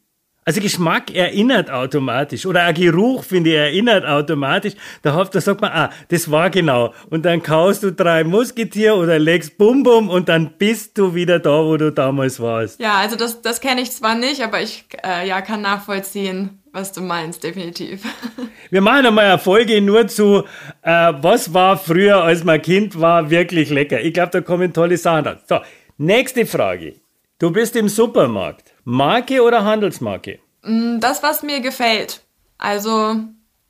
Also 0.48 0.62
Geschmack 0.62 1.14
erinnert 1.14 1.70
automatisch 1.70 2.46
oder 2.46 2.62
ein 2.62 2.74
Geruch, 2.74 3.22
finde 3.22 3.50
ich, 3.50 3.56
erinnert 3.56 4.06
automatisch. 4.06 4.72
Da, 5.02 5.22
da 5.22 5.40
sagt 5.42 5.60
man, 5.60 5.70
ah, 5.72 5.90
das 6.08 6.30
war 6.30 6.48
genau. 6.48 6.94
Und 7.10 7.26
dann 7.26 7.42
kaust 7.42 7.82
du 7.82 7.92
drei 7.92 8.24
Musketier 8.24 8.96
oder 8.96 9.18
legst 9.18 9.58
Bum 9.58 9.82
Bum 9.82 10.08
und 10.08 10.30
dann 10.30 10.54
bist 10.56 10.96
du 10.96 11.14
wieder 11.14 11.38
da, 11.38 11.50
wo 11.50 11.76
du 11.76 11.92
damals 11.92 12.40
warst. 12.40 12.80
Ja, 12.80 12.94
also 12.94 13.14
das, 13.14 13.42
das 13.42 13.60
kenne 13.60 13.82
ich 13.82 13.92
zwar 13.92 14.14
nicht, 14.14 14.40
aber 14.40 14.62
ich 14.62 14.86
äh, 15.04 15.28
ja, 15.28 15.42
kann 15.42 15.60
nachvollziehen, 15.60 16.62
was 16.72 16.92
du 16.92 17.02
meinst, 17.02 17.44
definitiv. 17.44 18.04
Wir 18.70 18.80
machen 18.80 19.04
einmal 19.04 19.26
eine 19.26 19.38
Folge 19.38 19.82
nur 19.82 20.08
zu, 20.08 20.44
äh, 20.80 21.12
was 21.20 21.52
war 21.52 21.76
früher, 21.76 22.22
als 22.24 22.42
man 22.42 22.62
Kind 22.62 22.98
war, 22.98 23.28
wirklich 23.28 23.68
lecker. 23.68 24.00
Ich 24.00 24.14
glaube, 24.14 24.30
da 24.30 24.40
kommen 24.40 24.72
tolle 24.72 24.96
Sachen 24.96 25.26
raus. 25.26 25.40
So, 25.46 25.58
nächste 25.98 26.46
Frage. 26.46 26.94
Du 27.38 27.50
bist 27.50 27.76
im 27.76 27.90
Supermarkt. 27.90 28.67
Marke 28.90 29.42
oder 29.42 29.66
Handelsmarke? 29.66 30.38
Mm, 30.62 30.98
das, 30.98 31.22
was 31.22 31.42
mir 31.42 31.60
gefällt. 31.60 32.22
Also, 32.56 33.16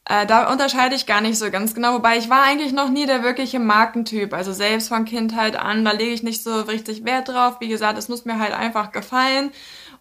äh, 0.04 0.26
da 0.26 0.52
unterscheide 0.52 0.94
ich 0.94 1.06
gar 1.06 1.20
nicht 1.20 1.36
so 1.36 1.50
ganz 1.50 1.74
genau. 1.74 1.94
Wobei 1.94 2.18
ich 2.18 2.30
war 2.30 2.44
eigentlich 2.44 2.72
noch 2.72 2.88
nie 2.88 3.04
der 3.04 3.24
wirkliche 3.24 3.58
Markentyp. 3.58 4.32
Also 4.32 4.52
selbst 4.52 4.86
von 4.86 5.04
Kindheit 5.04 5.56
an, 5.56 5.84
da 5.84 5.90
lege 5.90 6.12
ich 6.12 6.22
nicht 6.22 6.44
so 6.44 6.60
richtig 6.60 7.04
Wert 7.04 7.30
drauf. 7.30 7.56
Wie 7.58 7.66
gesagt, 7.66 7.98
es 7.98 8.08
muss 8.08 8.26
mir 8.26 8.38
halt 8.38 8.52
einfach 8.52 8.92
gefallen. 8.92 9.50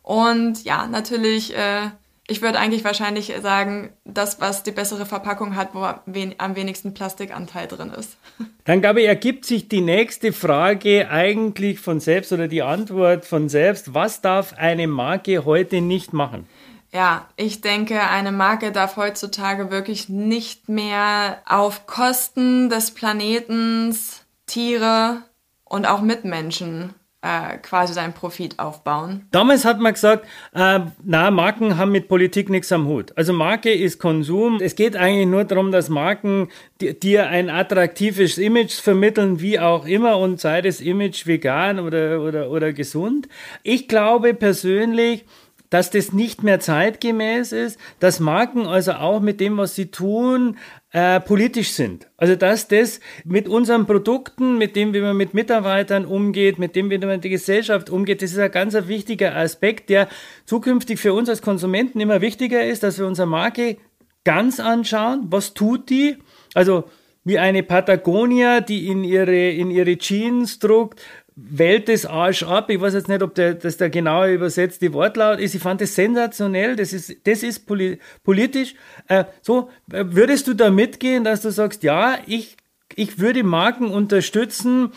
Und 0.03 0.63
ja, 0.63 0.85
natürlich 0.85 1.57
äh, 1.57 1.89
ich 2.29 2.41
würde 2.41 2.59
eigentlich 2.59 2.83
wahrscheinlich 2.83 3.33
sagen, 3.41 3.89
das, 4.03 4.41
was 4.41 4.63
die 4.63 4.71
bessere 4.71 5.05
Verpackung 5.05 5.55
hat, 5.55 5.73
wo 5.73 5.83
am 5.83 6.55
wenigsten 6.55 6.93
Plastikanteil 6.93 7.67
drin 7.67 7.91
ist. 7.91 8.17
Dann, 8.65 8.81
glaube 8.81 9.01
ich, 9.01 9.07
ergibt 9.07 9.45
sich 9.45 9.69
die 9.69 9.81
nächste 9.81 10.33
Frage 10.33 11.09
eigentlich 11.09 11.79
von 11.79 12.01
selbst 12.01 12.33
oder 12.33 12.49
die 12.49 12.63
Antwort 12.63 13.25
von 13.25 13.47
selbst. 13.47 13.93
Was 13.93 14.19
darf 14.19 14.53
eine 14.57 14.87
Marke 14.87 15.45
heute 15.45 15.79
nicht 15.79 16.11
machen? 16.11 16.47
Ja, 16.91 17.27
ich 17.37 17.61
denke, 17.61 18.01
eine 18.01 18.33
Marke 18.33 18.73
darf 18.73 18.97
heutzutage 18.97 19.71
wirklich 19.71 20.09
nicht 20.09 20.67
mehr 20.67 21.39
auf 21.45 21.85
Kosten 21.85 22.69
des 22.69 22.91
Planetens, 22.91 24.25
Tiere 24.47 25.21
und 25.63 25.85
auch 25.85 26.01
Mitmenschen 26.01 26.93
äh, 27.27 27.57
quasi 27.57 27.93
seinen 27.93 28.13
Profit 28.13 28.57
aufbauen. 28.57 29.25
Damals 29.31 29.65
hat 29.65 29.79
man 29.79 29.93
gesagt, 29.93 30.25
äh, 30.53 30.79
na, 31.03 31.31
Marken 31.31 31.77
haben 31.77 31.91
mit 31.91 32.07
Politik 32.07 32.49
nichts 32.49 32.71
am 32.71 32.87
Hut. 32.87 33.11
Also 33.17 33.33
Marke 33.33 33.73
ist 33.73 33.99
Konsum. 33.99 34.59
Es 34.61 34.75
geht 34.75 34.95
eigentlich 34.95 35.27
nur 35.27 35.43
darum, 35.43 35.71
dass 35.71 35.89
Marken 35.89 36.47
dir 36.79 37.27
ein 37.27 37.49
attraktives 37.49 38.37
Image 38.37 38.79
vermitteln, 38.79 39.41
wie 39.41 39.59
auch 39.59 39.85
immer, 39.85 40.17
und 40.17 40.39
sei 40.39 40.61
das 40.61 40.79
Image 40.79 41.27
vegan 41.27 41.79
oder, 41.79 42.21
oder, 42.21 42.49
oder 42.49 42.71
gesund. 42.71 43.27
Ich 43.63 43.87
glaube 43.87 44.33
persönlich, 44.33 45.25
dass 45.69 45.89
das 45.89 46.13
nicht 46.13 46.43
mehr 46.43 46.59
zeitgemäß 46.59 47.51
ist, 47.51 47.79
dass 47.99 48.19
Marken 48.19 48.65
also 48.65 48.93
auch 48.93 49.19
mit 49.19 49.39
dem, 49.39 49.57
was 49.57 49.75
sie 49.75 49.91
tun, 49.91 50.57
äh, 50.91 51.19
politisch 51.19 51.71
sind. 51.71 52.07
Also 52.17 52.35
dass 52.35 52.67
das 52.67 52.99
mit 53.25 53.47
unseren 53.47 53.85
Produkten, 53.85 54.57
mit 54.57 54.75
dem, 54.75 54.93
wie 54.93 55.01
man 55.01 55.17
mit 55.17 55.33
Mitarbeitern 55.33 56.05
umgeht, 56.05 56.59
mit 56.59 56.75
dem, 56.75 56.89
wie 56.89 56.97
man 56.97 57.09
mit 57.09 57.23
der 57.23 57.31
Gesellschaft 57.31 57.89
umgeht, 57.89 58.21
das 58.21 58.31
ist 58.31 58.39
ein 58.39 58.51
ganz 58.51 58.73
wichtiger 58.73 59.35
Aspekt, 59.35 59.89
der 59.89 60.07
zukünftig 60.45 60.99
für 60.99 61.13
uns 61.13 61.29
als 61.29 61.41
Konsumenten 61.41 61.99
immer 61.99 62.21
wichtiger 62.21 62.63
ist, 62.63 62.83
dass 62.83 62.97
wir 62.97 63.05
unsere 63.05 63.27
Marke 63.27 63.77
ganz 64.23 64.59
anschauen, 64.59 65.27
was 65.29 65.53
tut 65.53 65.89
die? 65.89 66.17
Also 66.53 66.85
wie 67.23 67.39
eine 67.39 67.63
Patagonia, 67.63 68.61
die 68.61 68.87
in 68.87 69.03
ihre, 69.03 69.49
in 69.51 69.69
ihre 69.69 69.97
Jeans 69.97 70.59
druckt, 70.59 71.01
Welt 71.39 71.87
des 71.87 72.07
Arsch 72.07 72.41
ab. 72.41 72.71
Ich 72.71 72.81
weiß 72.81 72.95
jetzt 72.95 73.07
nicht, 73.07 73.21
ob 73.21 73.35
der, 73.35 73.53
das 73.53 73.77
der 73.77 73.91
genaue 73.91 74.33
übersetzte 74.33 74.91
Wortlaut 74.91 75.39
ist. 75.39 75.53
Ich 75.53 75.61
fand 75.61 75.79
das 75.81 75.93
sensationell. 75.93 76.75
Das 76.75 76.93
ist, 76.93 77.15
das 77.27 77.43
ist 77.43 77.67
poli 77.67 77.99
politisch. 78.23 78.73
Äh, 79.07 79.25
so, 79.43 79.69
äh, 79.91 80.03
würdest 80.07 80.47
du 80.47 80.55
da 80.55 80.71
mitgehen, 80.71 81.23
dass 81.23 81.41
du 81.43 81.51
sagst, 81.51 81.83
ja, 81.83 82.17
ich, 82.25 82.57
ich 82.95 83.19
würde 83.19 83.43
Marken 83.43 83.91
unterstützen, 83.91 84.91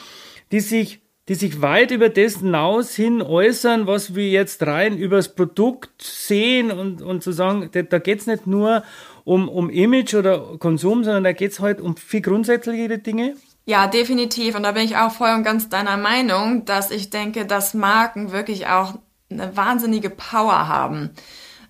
die 0.51 0.61
sich, 0.61 1.03
die 1.29 1.35
sich 1.35 1.61
weit 1.61 1.91
über 1.91 2.09
das 2.09 2.39
hinaus 2.39 2.95
hin 2.95 3.21
äußern, 3.21 3.87
was 3.87 4.15
wir 4.15 4.31
jetzt 4.31 4.67
rein 4.67 4.97
übers 4.97 5.35
Produkt 5.35 6.01
sehen 6.01 6.71
und, 6.71 7.03
und 7.03 7.23
zu 7.23 7.33
sagen, 7.33 7.69
da, 7.71 7.83
da 7.83 7.99
geht's 7.99 8.27
nicht 8.27 8.47
nur 8.47 8.83
um, 9.25 9.47
um 9.47 9.69
Image 9.69 10.15
oder 10.15 10.57
Konsum, 10.59 11.05
sondern 11.05 11.25
da 11.25 11.33
geht's 11.33 11.61
halt 11.61 11.83
um 11.83 11.99
viel 11.99 12.23
grundsätzlichere 12.23 12.97
Dinge. 12.97 13.35
Ja, 13.67 13.87
definitiv. 13.87 14.57
Und 14.57 14.65
da 14.65 14.73
bin 14.73 14.85
ich 14.85 14.97
auch 14.97 15.13
voll 15.13 15.33
und 15.35 15.45
ganz 15.45 15.69
deiner 15.69 15.97
Meinung, 15.97 16.65
dass 16.65 16.91
ich 16.91 17.11
denke, 17.11 17.47
dass 17.47 17.75
Marken 17.75 18.33
wirklich 18.33 18.67
auch 18.67 18.95
eine 19.31 19.57
wahnsinnige 19.57 20.11
Power 20.11 20.67
haben. 20.67 21.11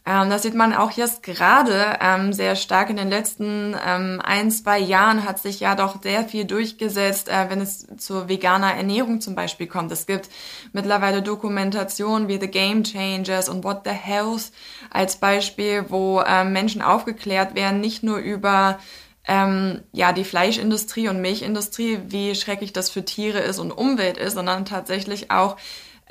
Ähm, 0.07 0.31
das 0.31 0.43
sieht 0.43 0.55
man 0.55 0.73
auch 0.73 0.93
jetzt 0.93 1.23
gerade 1.23 1.99
ähm, 2.01 2.33
sehr 2.33 2.57
stark 2.57 2.89
in 2.89 2.97
den 2.97 3.11
letzten 3.11 3.77
ähm, 3.87 4.21
ein, 4.25 4.51
zwei 4.51 4.79
Jahren 4.79 5.25
hat 5.25 5.39
sich 5.39 5.61
ja 5.61 5.75
doch 5.75 6.03
sehr 6.03 6.25
viel 6.25 6.47
durchgesetzt, 6.47 7.29
äh, 7.29 7.51
wenn 7.51 7.61
es 7.61 7.87
zur 7.99 8.29
veganer 8.29 8.75
Ernährung 8.75 9.21
zum 9.21 9.35
Beispiel 9.35 9.67
kommt. 9.67 9.93
Es 9.93 10.07
gibt 10.07 10.31
mittlerweile 10.73 11.21
Dokumentationen 11.23 12.29
wie 12.29 12.41
The 12.41 12.49
Game 12.49 12.83
Changers 12.83 13.51
und 13.51 13.63
What 13.63 13.83
the 13.85 13.91
Health 13.91 14.53
als 14.91 15.17
Beispiel, 15.17 15.85
wo 15.89 16.23
ähm, 16.27 16.53
Menschen 16.53 16.81
aufgeklärt 16.81 17.55
werden, 17.55 17.81
nicht 17.81 18.03
nur 18.03 18.19
über 18.19 18.79
ähm, 19.27 19.83
ja 19.93 20.13
die 20.13 20.25
Fleischindustrie 20.25 21.09
und 21.09 21.21
Milchindustrie, 21.21 22.01
wie 22.07 22.35
schrecklich 22.35 22.73
das 22.73 22.91
für 22.91 23.05
Tiere 23.05 23.41
ist 23.41 23.59
und 23.59 23.73
Umwelt 23.73 24.17
ist, 24.17 24.35
sondern 24.35 24.65
tatsächlich 24.65 25.31
auch 25.31 25.57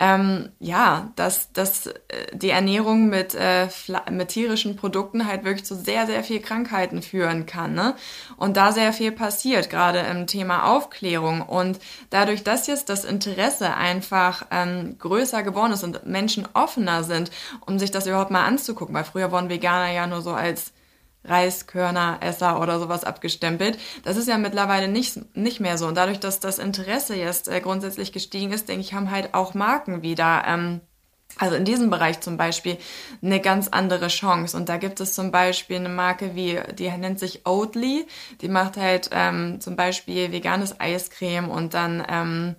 ähm, 0.02 0.50
ja, 0.60 1.12
dass, 1.18 1.52
dass 1.52 1.88
äh, 1.88 1.94
die 2.32 2.52
Ernährung 2.52 3.10
mit, 3.10 3.36
äh, 3.36 3.68
mit 4.10 4.30
tierischen 4.30 4.78
Produkten 4.78 5.28
halt 5.28 5.44
wirklich 5.44 5.66
zu 5.66 5.76
sehr, 5.76 6.06
sehr 6.06 6.24
viel 6.24 6.40
Krankheiten 6.40 7.02
führen 7.02 7.46
kann. 7.46 7.74
Ne? 7.76 7.96
Und 8.38 8.56
da 8.56 8.72
sehr 8.72 8.94
viel 8.94 9.12
passiert, 9.12 9.70
gerade 9.70 10.00
im 10.00 10.26
Thema 10.26 10.74
Aufklärung. 10.74 11.42
Und 11.42 11.80
dadurch, 12.12 12.46
dass 12.46 12.68
jetzt 12.68 12.88
das 12.88 13.04
Interesse 13.04 13.76
einfach 13.76 14.46
ähm, 14.52 14.96
größer 15.00 15.44
geworden 15.44 15.74
ist 15.74 15.84
und 15.84 16.06
Menschen 16.06 16.48
offener 16.54 17.04
sind, 17.04 17.30
um 17.66 17.78
sich 17.78 17.92
das 17.92 18.08
überhaupt 18.08 18.32
mal 18.32 18.46
anzugucken, 18.46 18.96
weil 18.96 19.04
früher 19.04 19.34
wurden 19.34 19.50
Veganer 19.50 19.92
ja 19.92 20.08
nur 20.08 20.22
so 20.22 20.32
als 20.32 20.72
Reiskörner-Esser 21.26 22.62
oder 22.62 22.80
sowas 22.80 23.04
abgestempelt. 23.04 23.78
Das 24.04 24.18
ist 24.18 24.28
ja 24.28 24.38
mittlerweile 24.38 24.88
nicht, 24.88 25.36
nicht 25.36 25.60
mehr 25.60 25.78
so. 25.78 25.88
Und 25.88 25.96
dadurch, 25.96 26.20
dass 26.20 26.40
das 26.40 26.60
Interesse 26.60 27.16
jetzt 27.16 27.48
äh, 27.48 27.60
grundsätzlich 27.60 28.12
gestiegen 28.12 28.52
ist, 28.52 28.70
denke 28.70 28.82
ich, 28.82 28.94
haben 28.94 29.12
halt 29.12 29.34
auch 29.34 29.54
Marken 29.54 30.02
wieder, 30.02 30.44
ähm, 30.48 30.82
also 31.38 31.56
in 31.56 31.66
diesem 31.66 31.90
Bereich 31.90 32.22
zum 32.22 32.38
Beispiel, 32.38 32.78
eine 33.22 33.42
ganz 33.42 33.68
andere 33.68 34.08
Chance. 34.08 34.56
Und 34.56 34.70
da 34.70 34.78
gibt 34.78 35.00
es 35.02 35.14
zum 35.14 35.32
Beispiel 35.32 35.78
eine 35.78 35.90
Marke 35.90 36.36
wie, 36.36 36.60
die 36.74 36.90
nennt 36.90 37.20
sich 37.20 37.46
Oatly. 37.46 38.08
Die 38.42 38.50
macht 38.50 38.78
halt 38.78 39.10
ähm, 39.12 39.60
zum 39.60 39.76
Beispiel 39.76 40.32
veganes 40.32 40.80
Eiscreme 40.80 41.50
und 41.50 41.74
dann 41.74 42.04
ähm, 42.10 42.56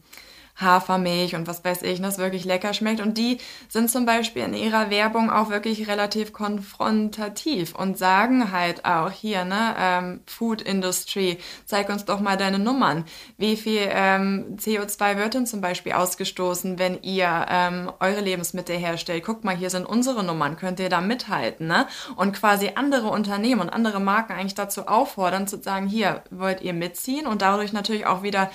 Hafermilch 0.60 1.34
und 1.34 1.46
was 1.46 1.64
weiß 1.64 1.82
ich, 1.82 2.00
das 2.00 2.18
wirklich 2.18 2.44
lecker 2.44 2.74
schmeckt. 2.74 3.00
Und 3.00 3.18
die 3.18 3.38
sind 3.68 3.90
zum 3.90 4.06
Beispiel 4.06 4.42
in 4.42 4.54
ihrer 4.54 4.90
Werbung 4.90 5.30
auch 5.30 5.50
wirklich 5.50 5.88
relativ 5.88 6.32
konfrontativ 6.32 7.74
und 7.74 7.98
sagen 7.98 8.52
halt 8.52 8.84
auch 8.84 9.10
hier, 9.10 9.44
ne, 9.44 9.74
ähm, 9.78 10.20
Food 10.26 10.62
Industry, 10.62 11.38
zeig 11.64 11.88
uns 11.88 12.04
doch 12.04 12.20
mal 12.20 12.36
deine 12.36 12.58
Nummern. 12.58 13.04
Wie 13.38 13.56
viel 13.56 13.88
ähm, 13.90 14.56
CO2 14.56 15.16
wird 15.16 15.34
denn 15.34 15.46
zum 15.46 15.60
Beispiel 15.60 15.92
ausgestoßen, 15.92 16.78
wenn 16.78 17.02
ihr 17.02 17.46
ähm, 17.48 17.90
eure 18.00 18.20
Lebensmittel 18.20 18.76
herstellt? 18.76 19.24
Guckt 19.24 19.44
mal, 19.44 19.56
hier 19.56 19.70
sind 19.70 19.86
unsere 19.86 20.24
Nummern, 20.24 20.56
könnt 20.56 20.80
ihr 20.80 20.88
da 20.88 21.00
mithalten, 21.00 21.66
ne? 21.66 21.86
Und 22.16 22.32
quasi 22.32 22.72
andere 22.74 23.08
Unternehmen 23.08 23.60
und 23.60 23.70
andere 23.70 24.00
Marken 24.00 24.32
eigentlich 24.32 24.54
dazu 24.54 24.86
auffordern, 24.86 25.46
zu 25.46 25.60
sagen, 25.62 25.86
hier 25.86 26.22
wollt 26.30 26.62
ihr 26.62 26.72
mitziehen 26.72 27.26
und 27.26 27.42
dadurch 27.42 27.72
natürlich 27.72 28.06
auch 28.06 28.22
wieder 28.22 28.50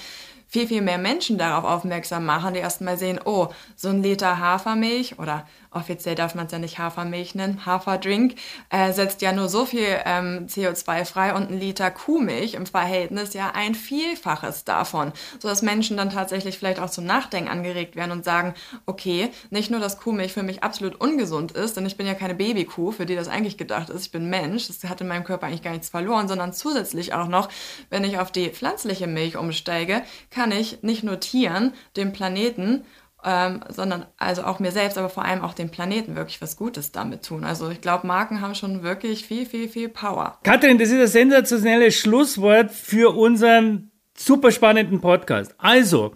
viel, 0.47 0.67
viel 0.67 0.81
mehr 0.81 0.97
Menschen 0.97 1.37
darauf 1.37 1.63
aufmerksam 1.63 2.25
machen, 2.25 2.53
die 2.53 2.59
erstmal 2.59 2.97
sehen, 2.97 3.19
oh, 3.23 3.49
so 3.75 3.89
ein 3.89 4.01
Liter 4.03 4.39
Hafermilch 4.39 5.19
oder 5.19 5.45
offiziell 5.75 6.15
darf 6.15 6.35
man 6.35 6.45
es 6.45 6.51
ja 6.51 6.59
nicht 6.59 6.79
Hafermilch 6.79 7.35
nennen, 7.35 7.65
Haferdrink, 7.65 8.35
äh, 8.69 8.93
setzt 8.93 9.21
ja 9.21 9.33
nur 9.33 9.49
so 9.49 9.65
viel 9.65 9.85
ähm, 10.05 10.47
CO2 10.47 11.05
frei 11.05 11.33
und 11.33 11.51
ein 11.51 11.59
Liter 11.59 11.91
Kuhmilch 11.91 12.53
im 12.53 12.65
Verhältnis 12.65 13.33
ja 13.33 13.51
ein 13.53 13.75
Vielfaches 13.75 14.63
davon, 14.63 15.11
sodass 15.39 15.61
Menschen 15.61 15.97
dann 15.97 16.09
tatsächlich 16.09 16.57
vielleicht 16.57 16.79
auch 16.79 16.89
zum 16.89 17.05
Nachdenken 17.05 17.49
angeregt 17.49 17.95
werden 17.95 18.11
und 18.11 18.23
sagen, 18.23 18.53
okay, 18.85 19.29
nicht 19.49 19.69
nur, 19.69 19.81
dass 19.81 19.99
Kuhmilch 19.99 20.31
für 20.31 20.43
mich 20.43 20.63
absolut 20.63 20.95
ungesund 20.95 21.51
ist, 21.51 21.75
denn 21.75 21.85
ich 21.85 21.97
bin 21.97 22.07
ja 22.07 22.13
keine 22.13 22.35
Babykuh, 22.35 22.91
für 22.91 23.05
die 23.05 23.15
das 23.15 23.27
eigentlich 23.27 23.57
gedacht 23.57 23.89
ist, 23.89 24.05
ich 24.05 24.11
bin 24.11 24.29
Mensch, 24.29 24.67
das 24.67 24.83
hat 24.89 25.01
in 25.01 25.07
meinem 25.07 25.25
Körper 25.25 25.47
eigentlich 25.47 25.61
gar 25.61 25.71
nichts 25.71 25.89
verloren, 25.89 26.29
sondern 26.29 26.53
zusätzlich 26.53 27.13
auch 27.13 27.27
noch, 27.27 27.49
wenn 27.89 28.05
ich 28.05 28.17
auf 28.17 28.31
die 28.31 28.49
pflanzliche 28.49 29.07
Milch 29.07 29.35
umsteige, 29.35 30.03
kann 30.35 30.51
ich 30.51 30.83
nicht 30.83 31.03
nur 31.03 31.19
Tieren, 31.19 31.73
dem 31.95 32.11
Planeten 32.13 32.83
ähm, 33.25 33.61
sondern 33.69 34.05
also 34.17 34.43
auch 34.43 34.59
mir 34.59 34.71
selbst, 34.71 34.99
aber 34.99 35.09
vor 35.09 35.25
allem 35.25 35.41
auch 35.41 35.55
dem 35.55 35.71
Planeten 35.71 36.15
wirklich 36.15 36.41
was 36.41 36.57
Gutes 36.57 36.91
damit 36.91 37.25
tun. 37.25 37.43
Also 37.43 37.69
ich 37.71 37.81
glaube, 37.81 38.05
Marken 38.05 38.39
haben 38.39 38.53
schon 38.53 38.83
wirklich 38.83 39.25
viel, 39.25 39.47
viel, 39.47 39.67
viel 39.67 39.89
Power. 39.89 40.37
Katrin, 40.43 40.77
das 40.77 40.89
ist 40.89 40.99
ein 40.99 41.07
sensationelles 41.07 41.95
Schlusswort 41.95 42.69
für 42.71 43.15
unseren 43.15 43.89
super 44.15 44.51
spannenden 44.51 45.01
Podcast. 45.01 45.55
Also, 45.57 46.13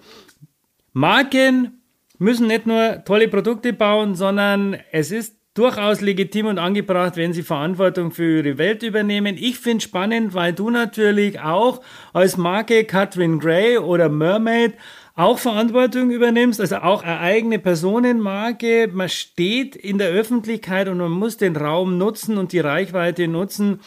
Marken 0.94 1.82
müssen 2.20 2.46
nicht 2.46 2.68
nur 2.68 3.04
tolle 3.06 3.28
Produkte 3.28 3.74
bauen, 3.74 4.14
sondern 4.14 4.78
es 4.92 5.10
ist 5.12 5.39
durchaus 5.54 6.02
legitim 6.02 6.46
und 6.46 6.58
angebracht, 6.58 7.18
wenn 7.18 7.34
sie 7.34 7.44
Verantwortung 7.44 8.12
für 8.12 8.38
ihre 8.38 8.58
Welt 8.58 8.84
übernehmen. 8.84 9.36
Ich 9.38 9.60
finde 9.60 9.84
spannend, 9.84 10.34
weil 10.34 10.54
du 10.54 10.70
natürlich 10.70 11.40
auch 11.40 11.82
als 12.14 12.38
Marke 12.38 12.84
Catherine 12.86 13.40
Gray 13.40 13.78
oder 13.78 14.10
Mermaid 14.10 14.76
auch 15.16 15.38
Verantwortung 15.38 16.12
übernimmst, 16.12 16.62
also 16.62 16.78
auch 16.78 17.04
eine 17.04 17.20
eigene 17.20 17.60
Personenmarke. 17.60 18.90
Man 18.94 19.10
steht 19.10 19.76
in 19.76 19.98
der 19.98 20.10
Öffentlichkeit 20.10 20.88
und 20.88 20.98
man 20.98 21.12
muss 21.12 21.36
den 21.36 21.58
Raum 21.58 21.98
nutzen 21.98 22.38
und 22.38 22.54
die 22.54 22.62
Reichweite 22.62 23.28
nutzen, 23.28 23.82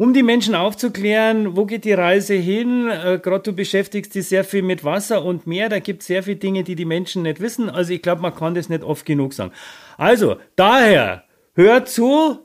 um 0.00 0.14
die 0.14 0.22
Menschen 0.22 0.54
aufzuklären, 0.54 1.58
wo 1.58 1.66
geht 1.66 1.84
die 1.84 1.92
Reise 1.92 2.32
hin. 2.32 2.88
Äh, 2.88 3.20
Gerade 3.22 3.42
du 3.42 3.52
beschäftigst 3.52 4.14
dich 4.14 4.26
sehr 4.28 4.44
viel 4.44 4.62
mit 4.62 4.82
Wasser 4.82 5.22
und 5.22 5.46
Meer. 5.46 5.68
Da 5.68 5.78
gibt 5.78 6.00
es 6.00 6.06
sehr 6.06 6.22
viele 6.22 6.36
Dinge, 6.36 6.64
die 6.64 6.74
die 6.74 6.86
Menschen 6.86 7.24
nicht 7.24 7.38
wissen. 7.38 7.68
Also 7.68 7.92
ich 7.92 8.00
glaube, 8.00 8.22
man 8.22 8.34
kann 8.34 8.54
das 8.54 8.70
nicht 8.70 8.82
oft 8.82 9.04
genug 9.04 9.34
sagen. 9.34 9.52
Also, 9.98 10.36
daher, 10.56 11.24
hört 11.52 11.90
zu, 11.90 12.38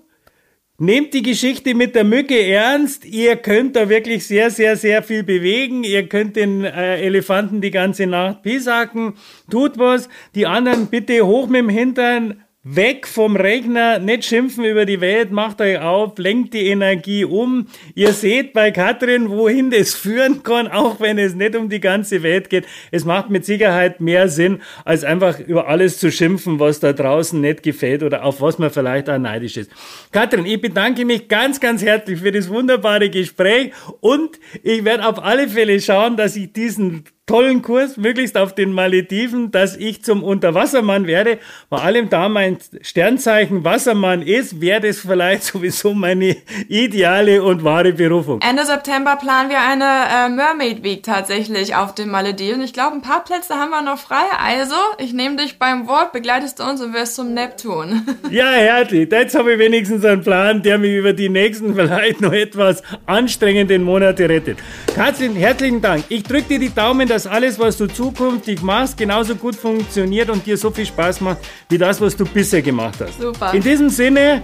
Nehmt 0.77 1.13
die 1.13 1.21
Geschichte 1.21 1.73
mit 1.73 1.95
der 1.95 2.03
Mücke 2.03 2.37
ernst. 2.37 3.05
Ihr 3.05 3.37
könnt 3.37 3.77
da 3.77 3.87
wirklich 3.87 4.27
sehr, 4.27 4.49
sehr, 4.49 4.75
sehr 4.75 5.03
viel 5.03 5.23
bewegen. 5.23 5.85
Ihr 5.85 6.09
könnt 6.09 6.35
den 6.35 6.65
äh, 6.65 6.97
Elefanten 6.97 7.61
die 7.61 7.71
ganze 7.71 8.07
Nacht 8.07 8.43
pisacken. 8.43 9.13
Tut 9.49 9.77
was. 9.77 10.09
Die 10.35 10.45
anderen 10.45 10.87
bitte 10.87 11.25
hoch 11.25 11.47
mit 11.47 11.61
dem 11.61 11.69
Hintern, 11.69 12.43
Weg 12.67 13.07
vom 13.07 13.35
Rechner, 13.35 13.99
nicht 13.99 14.25
schimpfen 14.25 14.65
über 14.65 14.87
die 14.87 14.99
Welt, 14.99 15.29
macht 15.29 15.61
euch 15.61 15.77
auf, 15.77 16.17
lenkt 16.17 16.55
die 16.55 16.65
Energie 16.65 17.23
um. 17.23 17.67
Ihr 17.93 18.11
seht 18.11 18.53
bei 18.53 18.71
Katrin, 18.71 19.29
wohin 19.29 19.69
das 19.69 19.93
führen 19.93 20.41
kann, 20.41 20.67
auch 20.67 20.99
wenn 20.99 21.19
es 21.19 21.35
nicht 21.35 21.55
um 21.55 21.69
die 21.69 21.79
ganze 21.79 22.23
Welt 22.23 22.49
geht. 22.49 22.65
Es 22.89 23.05
macht 23.05 23.29
mit 23.29 23.45
Sicherheit 23.45 24.01
mehr 24.01 24.29
Sinn, 24.29 24.63
als 24.83 25.03
einfach 25.03 25.39
über 25.39 25.67
alles 25.67 25.99
zu 25.99 26.11
schimpfen, 26.11 26.59
was 26.59 26.79
da 26.79 26.91
draußen 26.91 27.39
nicht 27.39 27.61
gefällt 27.61 28.01
oder 28.01 28.23
auf 28.23 28.41
was 28.41 28.57
man 28.57 28.71
vielleicht 28.71 29.11
auch 29.11 29.19
neidisch 29.19 29.57
ist. 29.57 29.69
Katrin, 30.11 30.47
ich 30.47 30.59
bedanke 30.59 31.05
mich 31.05 31.27
ganz, 31.27 31.59
ganz 31.59 31.83
herzlich 31.83 32.19
für 32.19 32.31
das 32.31 32.49
wunderbare 32.49 33.11
Gespräch 33.11 33.73
und 33.99 34.39
ich 34.63 34.83
werde 34.83 35.05
auf 35.05 35.23
alle 35.23 35.49
Fälle 35.49 35.79
schauen, 35.79 36.17
dass 36.17 36.35
ich 36.35 36.51
diesen 36.51 37.03
tollen 37.27 37.63
Kurs, 37.63 37.97
möglichst 37.97 38.37
auf 38.37 38.53
den 38.53 38.71
Malediven, 38.71 39.49
dass 39.49 39.75
ich 39.75 40.03
zum 40.03 40.23
Unterwassermann 40.23 41.07
werde. 41.07 41.39
Vor 41.69 41.81
allem 41.81 42.09
da 42.09 42.29
mein 42.29 42.57
Sternzeichen 42.81 43.63
Wassermann 43.63 44.21
ist, 44.21 44.61
wäre 44.61 44.81
das 44.81 44.99
vielleicht 44.99 45.43
sowieso 45.43 45.95
meine 45.95 46.37
ideale 46.67 47.41
und 47.41 47.63
wahre 47.63 47.93
Berufung. 47.93 48.41
Ende 48.41 48.63
September 48.65 49.15
planen 49.15 49.49
wir 49.49 49.59
eine 49.59 49.85
äh, 49.85 50.29
Mermaid 50.29 50.83
Week 50.83 51.01
tatsächlich 51.01 51.75
auf 51.75 51.95
den 51.95 52.09
Malediven. 52.09 52.61
Ich 52.61 52.73
glaube, 52.73 52.95
ein 52.95 53.01
paar 53.01 53.23
Plätze 53.23 53.55
haben 53.55 53.71
wir 53.71 53.81
noch 53.81 53.97
frei. 53.97 54.25
Also, 54.37 54.75
ich 54.99 55.11
nehme 55.11 55.37
dich 55.37 55.57
beim 55.57 55.87
Wort, 55.87 56.11
begleitest 56.11 56.59
du 56.59 56.63
uns 56.63 56.79
und 56.81 56.93
wirst 56.93 57.15
zum 57.15 57.33
Neptun. 57.33 58.05
ja, 58.29 58.51
herzlich. 58.51 59.11
Jetzt 59.11 59.33
habe 59.33 59.53
ich 59.53 59.59
wenigstens 59.59 60.05
einen 60.05 60.21
Plan, 60.21 60.61
der 60.61 60.77
mich 60.77 60.91
über 60.91 61.13
die 61.13 61.29
nächsten 61.29 61.73
vielleicht 61.73 62.21
noch 62.21 62.33
etwas 62.33 62.83
anstrengenden 63.07 63.81
Monate 63.81 64.29
rettet. 64.29 64.59
Katrin, 64.93 65.35
herzlichen 65.35 65.81
Dank. 65.81 66.03
Ich 66.09 66.21
drücke 66.21 66.49
dir 66.49 66.59
die 66.59 66.73
Daumen, 66.73 67.07
dass 67.15 67.27
alles, 67.27 67.57
was 67.57 67.77
du 67.77 67.87
zukünftig 67.87 68.61
machst, 68.61 68.97
genauso 68.97 69.35
gut 69.35 69.55
funktioniert 69.55 70.29
und 70.29 70.45
dir 70.45 70.57
so 70.57 70.69
viel 70.69 70.85
Spaß 70.85 71.21
macht, 71.21 71.37
wie 71.69 71.77
das, 71.77 72.01
was 72.01 72.13
du 72.17 72.25
bisher 72.25 72.61
gemacht 72.61 72.95
hast. 72.99 73.21
Super. 73.21 73.53
In 73.53 73.63
diesem 73.63 73.89
Sinne, 73.89 74.41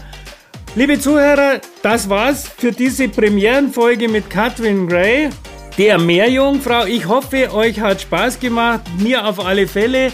liebe 0.76 0.98
Zuhörer, 0.98 1.60
das 1.84 2.08
war's 2.08 2.48
für 2.48 2.72
diese 2.72 3.10
Premierenfolge 3.10 4.08
mit 4.08 4.30
Katrin 4.30 4.88
Gray, 4.88 5.30
der 5.78 5.98
Meerjungfrau. 5.98 6.86
Ich 6.86 7.10
hoffe, 7.10 7.54
euch 7.54 7.82
hat 7.82 8.00
Spaß 8.00 8.40
gemacht. 8.40 8.84
Mir 9.00 9.28
auf 9.28 9.46
alle 9.46 9.68
Fälle. 9.68 10.14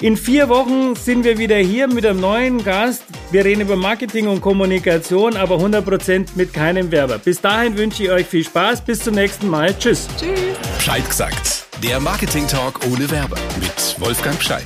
In 0.00 0.16
vier 0.16 0.48
Wochen 0.48 0.94
sind 0.94 1.24
wir 1.24 1.36
wieder 1.36 1.56
hier 1.56 1.88
mit 1.88 2.06
einem 2.06 2.20
neuen 2.20 2.64
Gast. 2.64 3.02
Wir 3.32 3.44
reden 3.44 3.60
über 3.60 3.76
Marketing 3.76 4.28
und 4.28 4.40
Kommunikation, 4.40 5.36
aber 5.36 5.56
100% 5.56 6.28
mit 6.36 6.54
keinem 6.54 6.90
Werber. 6.90 7.18
Bis 7.18 7.42
dahin 7.42 7.76
wünsche 7.76 8.04
ich 8.04 8.10
euch 8.10 8.26
viel 8.26 8.44
Spaß. 8.44 8.80
Bis 8.80 9.00
zum 9.00 9.14
nächsten 9.14 9.48
Mal. 9.48 9.76
Tschüss. 9.78 10.08
Tschüss. 10.18 10.56
Bescheid 10.76 11.06
gesagt. 11.06 11.57
Der 11.82 12.00
Marketing 12.00 12.46
Talk 12.48 12.80
ohne 12.86 13.08
Werber 13.08 13.38
mit 13.60 14.00
Wolfgang 14.00 14.42
Scheid. 14.42 14.64